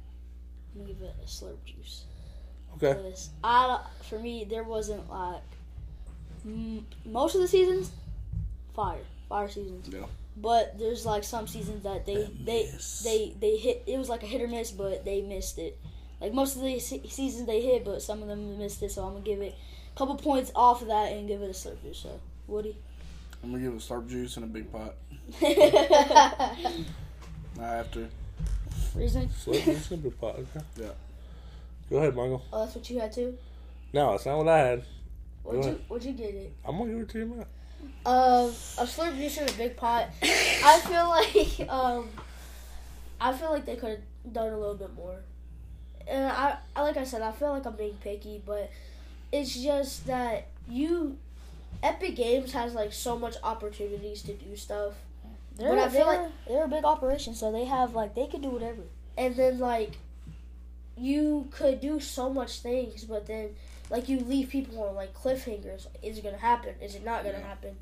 [0.73, 2.06] I'm gonna give it a slurp juice.
[2.76, 3.14] Okay.
[3.43, 3.80] I,
[4.10, 5.41] for me, there wasn't like
[6.45, 7.91] m- most of the seasons,
[8.76, 9.88] fire, fire seasons.
[9.89, 10.06] Yeah.
[10.38, 13.02] But there's like some seasons that they they miss.
[13.03, 13.84] they they hit.
[13.85, 15.77] It was like a hit or miss, but they missed it.
[16.22, 18.91] Like most of the se- seasons they hit, but some of them missed it.
[18.91, 19.53] So I'm gonna give it
[19.93, 21.99] a couple points off of that and give it a slurp juice.
[21.99, 22.77] So Woody.
[23.43, 24.95] I'm gonna give it a slurp juice and a big pot.
[25.43, 26.56] I
[27.60, 28.07] have to.
[28.95, 29.30] reasoning.
[29.38, 30.35] Slip and slippery pot.
[30.39, 30.65] Okay.
[30.80, 30.88] Yeah.
[31.91, 32.41] Go ahead, Michael.
[32.53, 33.38] Oh, that's what you had too.
[33.93, 34.84] No, it's not what I had.
[35.43, 35.85] What'd Go you ahead.
[35.89, 36.53] What'd you get it?
[36.65, 37.45] I'm gonna give it to you, man.
[38.05, 38.45] Um,
[38.77, 40.07] a slurp juicer in a big pot.
[40.23, 42.07] I feel like um,
[43.19, 43.89] I feel like they could
[44.23, 45.18] have done a little bit more.
[46.07, 48.72] And I, I like I said, I feel like I'm being picky, but
[49.31, 51.18] it's just that you,
[51.84, 54.93] Epic Games has like so much opportunities to do stuff,
[55.57, 58.27] They're, But I feel they're, like- they're a big operation, so they have like they
[58.27, 58.81] could do whatever.
[59.18, 59.97] and then like,
[61.02, 63.49] you could do so much things, but then
[63.90, 65.88] like you leave people on like cliffhangers.
[66.02, 66.76] Is it gonna happen?
[66.82, 67.76] Is it not gonna happen?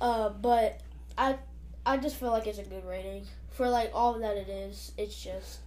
[0.00, 0.80] Uh, but
[1.16, 1.36] I,
[1.84, 4.92] I just feel like it's a good rating for like all that it is.
[4.96, 5.58] It's just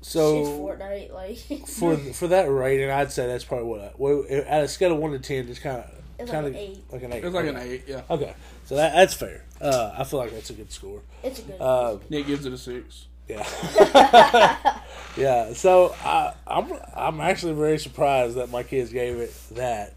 [0.00, 1.12] So it's Fortnite.
[1.12, 3.80] Like for for that rating, I'd say that's probably what.
[3.80, 6.54] I, well, at a scale of one to ten, it's kind of it's kind like
[6.54, 6.84] of an eight.
[6.92, 7.24] like an eight.
[7.24, 7.84] It's like an eight.
[7.86, 8.02] Yeah.
[8.10, 8.34] Okay,
[8.66, 9.44] so that, that's fair.
[9.60, 11.00] Uh, I feel like that's a good score.
[11.22, 11.60] It's a good.
[11.60, 13.06] Uh, Nick gives it a six.
[13.30, 14.80] Yeah,
[15.16, 15.52] yeah.
[15.52, 19.94] So I, I'm I'm actually very surprised that my kids gave it that.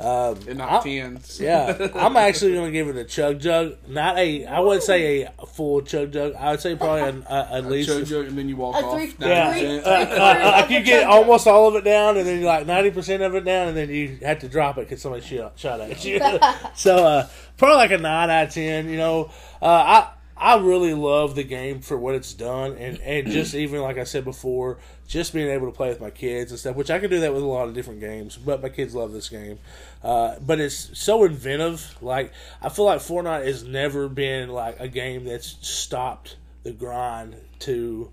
[0.00, 1.38] Um, And I- not tens.
[1.40, 3.76] Yeah, I'm actually going to give it a chug jug.
[3.86, 6.34] Not a, I wouldn't say a full chug jug.
[6.34, 7.88] I would say probably an, a, at A least.
[7.90, 8.96] chug jug, and then you walk A off.
[8.98, 9.82] three- yeah, 90%.
[9.84, 12.90] uh, uh, like you get almost all of it down, and then you're like ninety
[12.90, 15.80] percent of it down, and then you have to drop it because somebody shot, shot
[15.80, 16.18] at you.
[16.74, 18.88] so uh, probably like a nine out of ten.
[18.88, 19.30] You know,
[19.62, 23.80] uh, I I really love the game for what it's done, and and just even
[23.80, 26.90] like I said before, just being able to play with my kids and stuff, which
[26.90, 28.36] I can do that with a lot of different games.
[28.36, 29.58] But my kids love this game,
[30.02, 31.96] uh, but it's so inventive.
[32.02, 37.36] Like I feel like Fortnite has never been like a game that's stopped the grind
[37.60, 38.10] to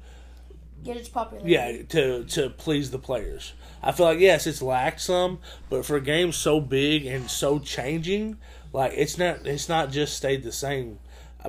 [0.84, 1.52] Get its popularity.
[1.52, 3.54] yeah, to to please the players.
[3.84, 5.40] I feel like yes, it's lacked some,
[5.70, 8.38] but for a game so big and so changing,
[8.74, 11.00] like it's not it's not just stayed the same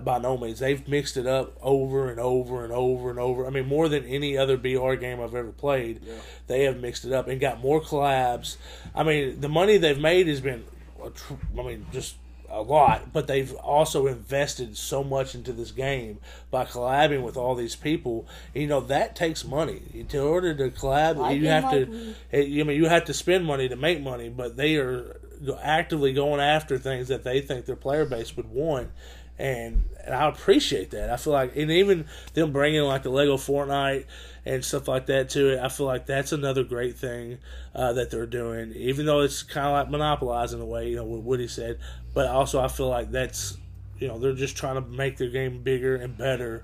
[0.01, 0.59] by no means.
[0.61, 3.47] They've mixed it up over and over and over and over.
[3.47, 6.01] I mean, more than any other BR game I've ever played.
[6.47, 8.57] They have mixed it up and got more collabs.
[8.95, 10.65] I mean, the money they've made has been,
[11.03, 12.17] I mean, just
[12.49, 16.19] a lot, but they've also invested so much into this game
[16.51, 18.27] by collabing with all these people.
[18.55, 19.81] You know that takes money.
[19.95, 21.91] In order to collab, Like you have like to.
[21.91, 25.19] we- it- I mean, you have to spend money to make money, but they are
[25.63, 28.91] actively going after things that they think their player base would want.
[29.39, 31.11] And, and I appreciate that.
[31.11, 34.05] I feel like, and even them bringing like the Lego Fortnite
[34.45, 37.39] and stuff like that to it, I feel like that's another great thing
[37.75, 38.73] uh, that they're doing.
[38.75, 41.79] Even though it's kind of like monopolizing a way, you know, what Woody said.
[42.15, 43.57] But also, I feel like that's,
[43.99, 46.63] you know, they're just trying to make their game bigger and better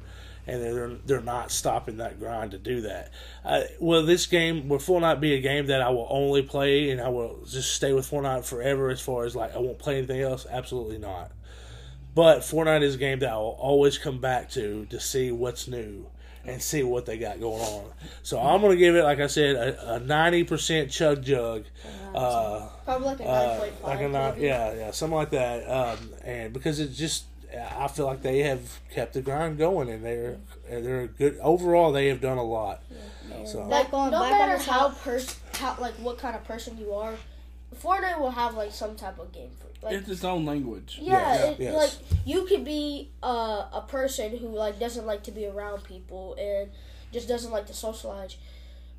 [0.48, 3.10] and they're they're not stopping that grind to do that.
[3.44, 7.00] Uh, will this game will Fortnite be a game that I will only play and
[7.00, 8.88] I will just stay with Fortnite forever?
[8.88, 11.30] As far as like I won't play anything else, absolutely not.
[12.14, 15.68] But Fortnite is a game that I will always come back to to see what's
[15.68, 16.06] new
[16.44, 17.84] and see what they got going on.
[18.22, 21.64] So I'm gonna give it, like I said, a ninety percent chug jug.
[22.14, 23.82] Uh, Probably like a uh, nine point five.
[23.84, 25.68] like a nine, yeah, yeah, something like that.
[25.70, 27.24] Um, and because it's just,
[27.78, 31.92] I feel like they have kept the grind going, and they're they're good overall.
[31.92, 32.82] They have done a lot.
[33.46, 35.02] So Back on- no matter how top.
[35.02, 37.14] pers- how like what kind of person you are,
[37.82, 40.98] Fortnite will have like some type of game for like It's its own language.
[41.00, 41.74] yeah, Yeah, it, yes.
[41.74, 46.34] like you could be uh, a person who like doesn't like to be around people
[46.38, 46.70] and
[47.12, 48.36] just doesn't like to socialize.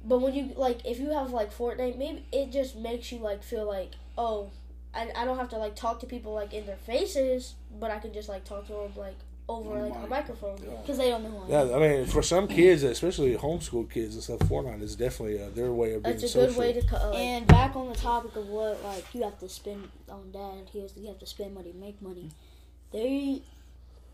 [0.03, 3.43] But when you like, if you have like Fortnite, maybe it just makes you like
[3.43, 4.49] feel like, oh,
[4.93, 7.99] I, I don't have to like talk to people like in their faces, but I
[7.99, 9.17] can just like talk to them like
[9.49, 10.55] over like a microphone.
[10.81, 11.75] because they don't know who I yeah.
[11.75, 15.71] I mean, for some kids, especially homeschool kids and stuff, Fortnite is definitely uh, their
[15.73, 16.47] way of being It's a social.
[16.47, 17.01] good way to cut.
[17.09, 20.69] Like, And back on the topic of what like you have to spend on dad,
[20.71, 22.29] here's you have to spend money, make money.
[22.91, 23.41] They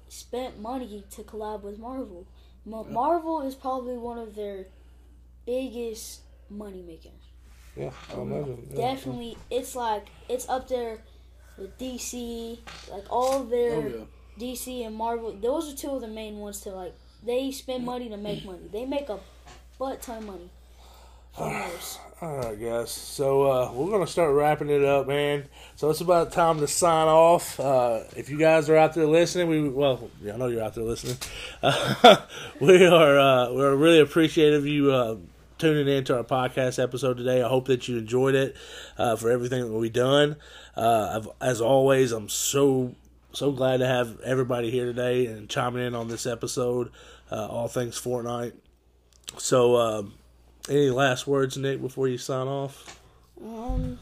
[0.08, 2.26] spent money to collab with Marvel.
[2.66, 4.66] Ma- Marvel is probably one of their
[5.46, 7.12] biggest money makers.
[7.76, 8.68] yeah, I imagine.
[8.72, 8.76] yeah.
[8.94, 11.00] Definitely, it's like it's up there
[11.58, 12.60] with DC,
[12.92, 14.04] like all their Oh yeah.
[14.40, 15.34] DC and Marvel.
[15.34, 16.96] Those are two of the main ones to like.
[17.24, 18.70] They spend money to make money.
[18.72, 19.20] They make a
[19.80, 20.50] butt ton of money.
[22.22, 22.92] All right, guys.
[22.92, 25.50] So uh, we're gonna start wrapping it up, man.
[25.76, 27.60] So it's about time to sign off.
[27.60, 30.76] Uh, if you guys are out there listening, we well, yeah, I know you're out
[30.76, 31.18] there listening.
[31.62, 32.16] Uh,
[32.62, 35.18] we are uh, we're really appreciative of you uh,
[35.58, 37.42] tuning in to our podcast episode today.
[37.42, 38.56] I hope that you enjoyed it.
[38.98, 40.38] Uh, for everything that we've done,
[40.78, 42.96] uh, I've, as always, I'm so
[43.36, 46.92] so glad to have everybody here today and chiming in on this episode.
[47.32, 48.54] Uh, all things Fortnite.
[49.38, 49.76] So.
[49.78, 50.14] Um,
[50.70, 53.00] any last words, Nick, before you sign off?
[53.44, 54.00] Um,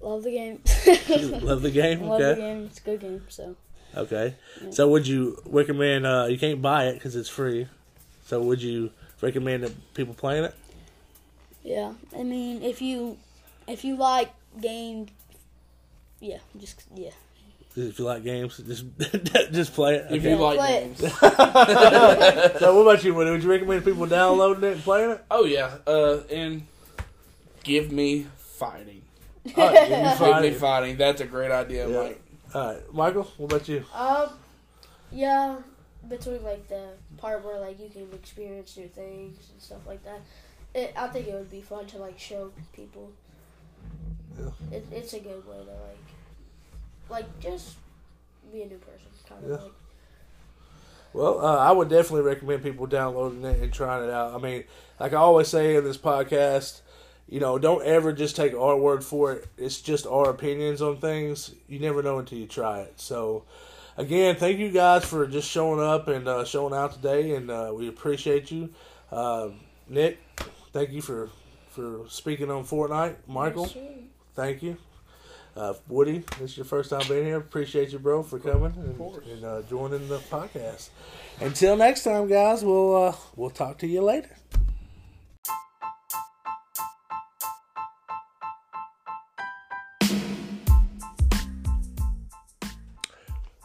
[0.00, 0.60] love the game.
[1.42, 2.02] Love the game.
[2.02, 2.64] love the game.
[2.66, 3.24] It's a good game.
[3.28, 3.56] So
[3.96, 4.34] Okay.
[4.70, 6.06] So would you, recommend?
[6.06, 7.66] Uh, you can't buy it because it's free.
[8.26, 8.90] So would you
[9.20, 10.54] recommend that people playing it?
[11.64, 13.16] Yeah, I mean, if you
[13.66, 14.30] if you like
[14.60, 15.06] game,
[16.20, 17.10] yeah, just yeah.
[17.78, 18.84] If you like games, just
[19.52, 20.06] just play it.
[20.10, 20.30] If Okay.
[20.30, 20.98] you like play games.
[22.60, 23.14] so what about you?
[23.14, 23.30] Woody?
[23.32, 25.24] Would you recommend people downloading it and playing it?
[25.30, 26.66] Oh yeah, uh, and
[27.64, 29.02] give me fighting.
[29.56, 30.54] All right, give me Give me fighting.
[30.54, 30.96] fighting.
[30.96, 32.02] That's a great idea, Yeah.
[32.02, 32.22] Mike.
[32.54, 33.24] All right, Michael.
[33.36, 33.84] What about you?
[33.94, 34.30] Um,
[35.12, 35.56] yeah,
[36.08, 36.88] between like the
[37.18, 40.20] part where like you can experience new things and stuff like that,
[40.74, 43.12] it, I think it would be fun to like show people.
[44.38, 44.76] Yeah.
[44.76, 45.98] It, it's a good way to like,
[47.08, 47.76] like just
[48.52, 49.56] be a new person, kind of Yeah.
[49.56, 49.72] like.
[51.12, 54.34] Well, uh, I would definitely recommend people downloading it and trying it out.
[54.34, 54.64] I mean,
[55.00, 56.80] like I always say in this podcast,
[57.28, 59.46] you know, don't ever just take our word for it.
[59.56, 61.52] It's just our opinions on things.
[61.68, 63.00] You never know until you try it.
[63.00, 63.44] So,
[63.96, 67.72] again, thank you guys for just showing up and uh, showing out today, and uh,
[67.74, 68.68] we appreciate you.
[69.10, 69.48] Uh,
[69.88, 70.18] Nick,
[70.72, 71.30] thank you for
[71.70, 73.16] for speaking on Fortnite.
[73.26, 73.72] Michael,
[74.36, 74.76] thank you.
[75.56, 77.38] Uh, Woody, this is your first time being here.
[77.38, 80.90] Appreciate you, bro, for coming and, and uh, joining the podcast.
[81.40, 84.36] Until next time, guys, we'll uh, we'll talk to you later.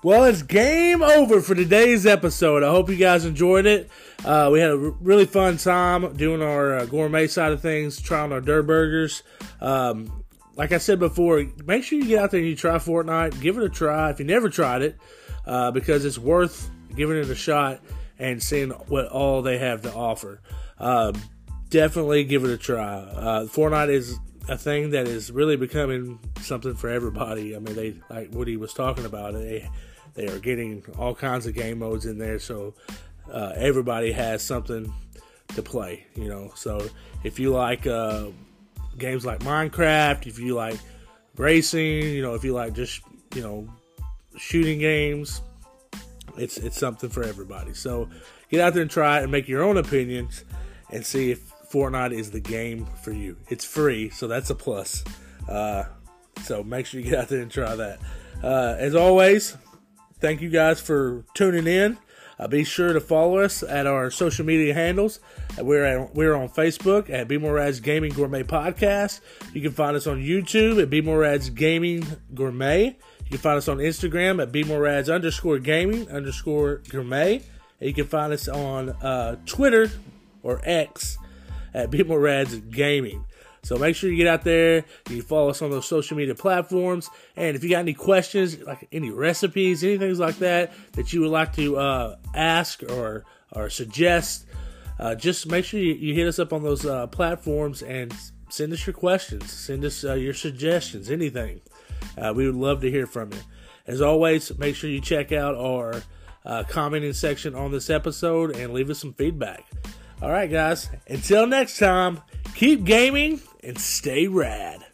[0.04, 2.64] Well, it's game over for today's episode.
[2.64, 3.88] I hope you guys enjoyed it.
[4.26, 8.02] Uh, we had a r- really fun time doing our uh, gourmet side of things,
[8.02, 9.22] trying our Durrr burgers.
[9.60, 10.21] Um,
[10.62, 13.42] like I said before, make sure you get out there and you try Fortnite.
[13.42, 14.96] Give it a try if you never tried it,
[15.48, 17.82] uh, because it's worth giving it a shot
[18.20, 20.40] and seeing what all they have to offer.
[20.78, 21.20] Um,
[21.72, 22.94] definitely give it a try.
[23.00, 24.20] Uh, Fortnite is
[24.50, 27.56] a thing that is really becoming something for everybody.
[27.56, 29.34] I mean, they like he was talking about.
[29.34, 29.68] They
[30.14, 32.76] they are getting all kinds of game modes in there, so
[33.34, 34.94] uh, everybody has something
[35.56, 36.06] to play.
[36.14, 36.88] You know, so
[37.24, 38.28] if you like uh,
[38.98, 40.80] games like Minecraft, if you like
[41.38, 43.02] racing, you know, if you like just
[43.36, 43.68] you know
[44.38, 45.42] shooting games,
[46.38, 47.74] it's it's something for everybody.
[47.74, 48.10] So
[48.50, 50.44] get out there and try it and make your own opinions
[50.90, 53.38] and see if Fortnite is the game for you.
[53.50, 55.04] It's free, so that's a plus.
[55.48, 55.86] Uh,
[56.44, 58.00] so make sure you get out there and try that.
[58.44, 59.56] Uh, as always,
[60.20, 61.98] thank you guys for tuning in.
[62.42, 65.20] Uh, be sure to follow us at our social media handles.
[65.60, 69.22] Uh, We're at, we're on Facebook at BmoreRAD's Gaming Gourmet Podcast.
[69.54, 72.04] You can find us on YouTube at BmoreRAD's Gaming
[72.34, 72.98] Gourmet.
[73.26, 77.36] You can find us on Instagram at BmoreRAD's underscore Gaming underscore Gourmet.
[77.80, 79.92] And you can find us on uh, Twitter
[80.42, 81.20] or X
[81.76, 83.24] at BmoreRAD's Gaming.
[83.64, 84.86] So make sure you get out there.
[85.10, 87.10] You follow us on those social media platforms.
[87.36, 91.32] And if you got any questions, like any recipes, anything like that that you would
[91.32, 94.46] like to uh, ask or or suggest,
[95.00, 98.14] uh, just make sure you, you hit us up on those uh, platforms and
[98.50, 99.52] send us your questions.
[99.52, 101.62] Send us uh, your suggestions, anything.
[102.18, 103.40] Uh, we would love to hear from you.
[103.88, 106.02] As always, make sure you check out our
[106.46, 109.66] uh, commenting section on this episode and leave us some feedback.
[110.22, 110.90] All right, guys.
[111.08, 112.22] Until next time,
[112.56, 114.86] keep gaming and stay rad.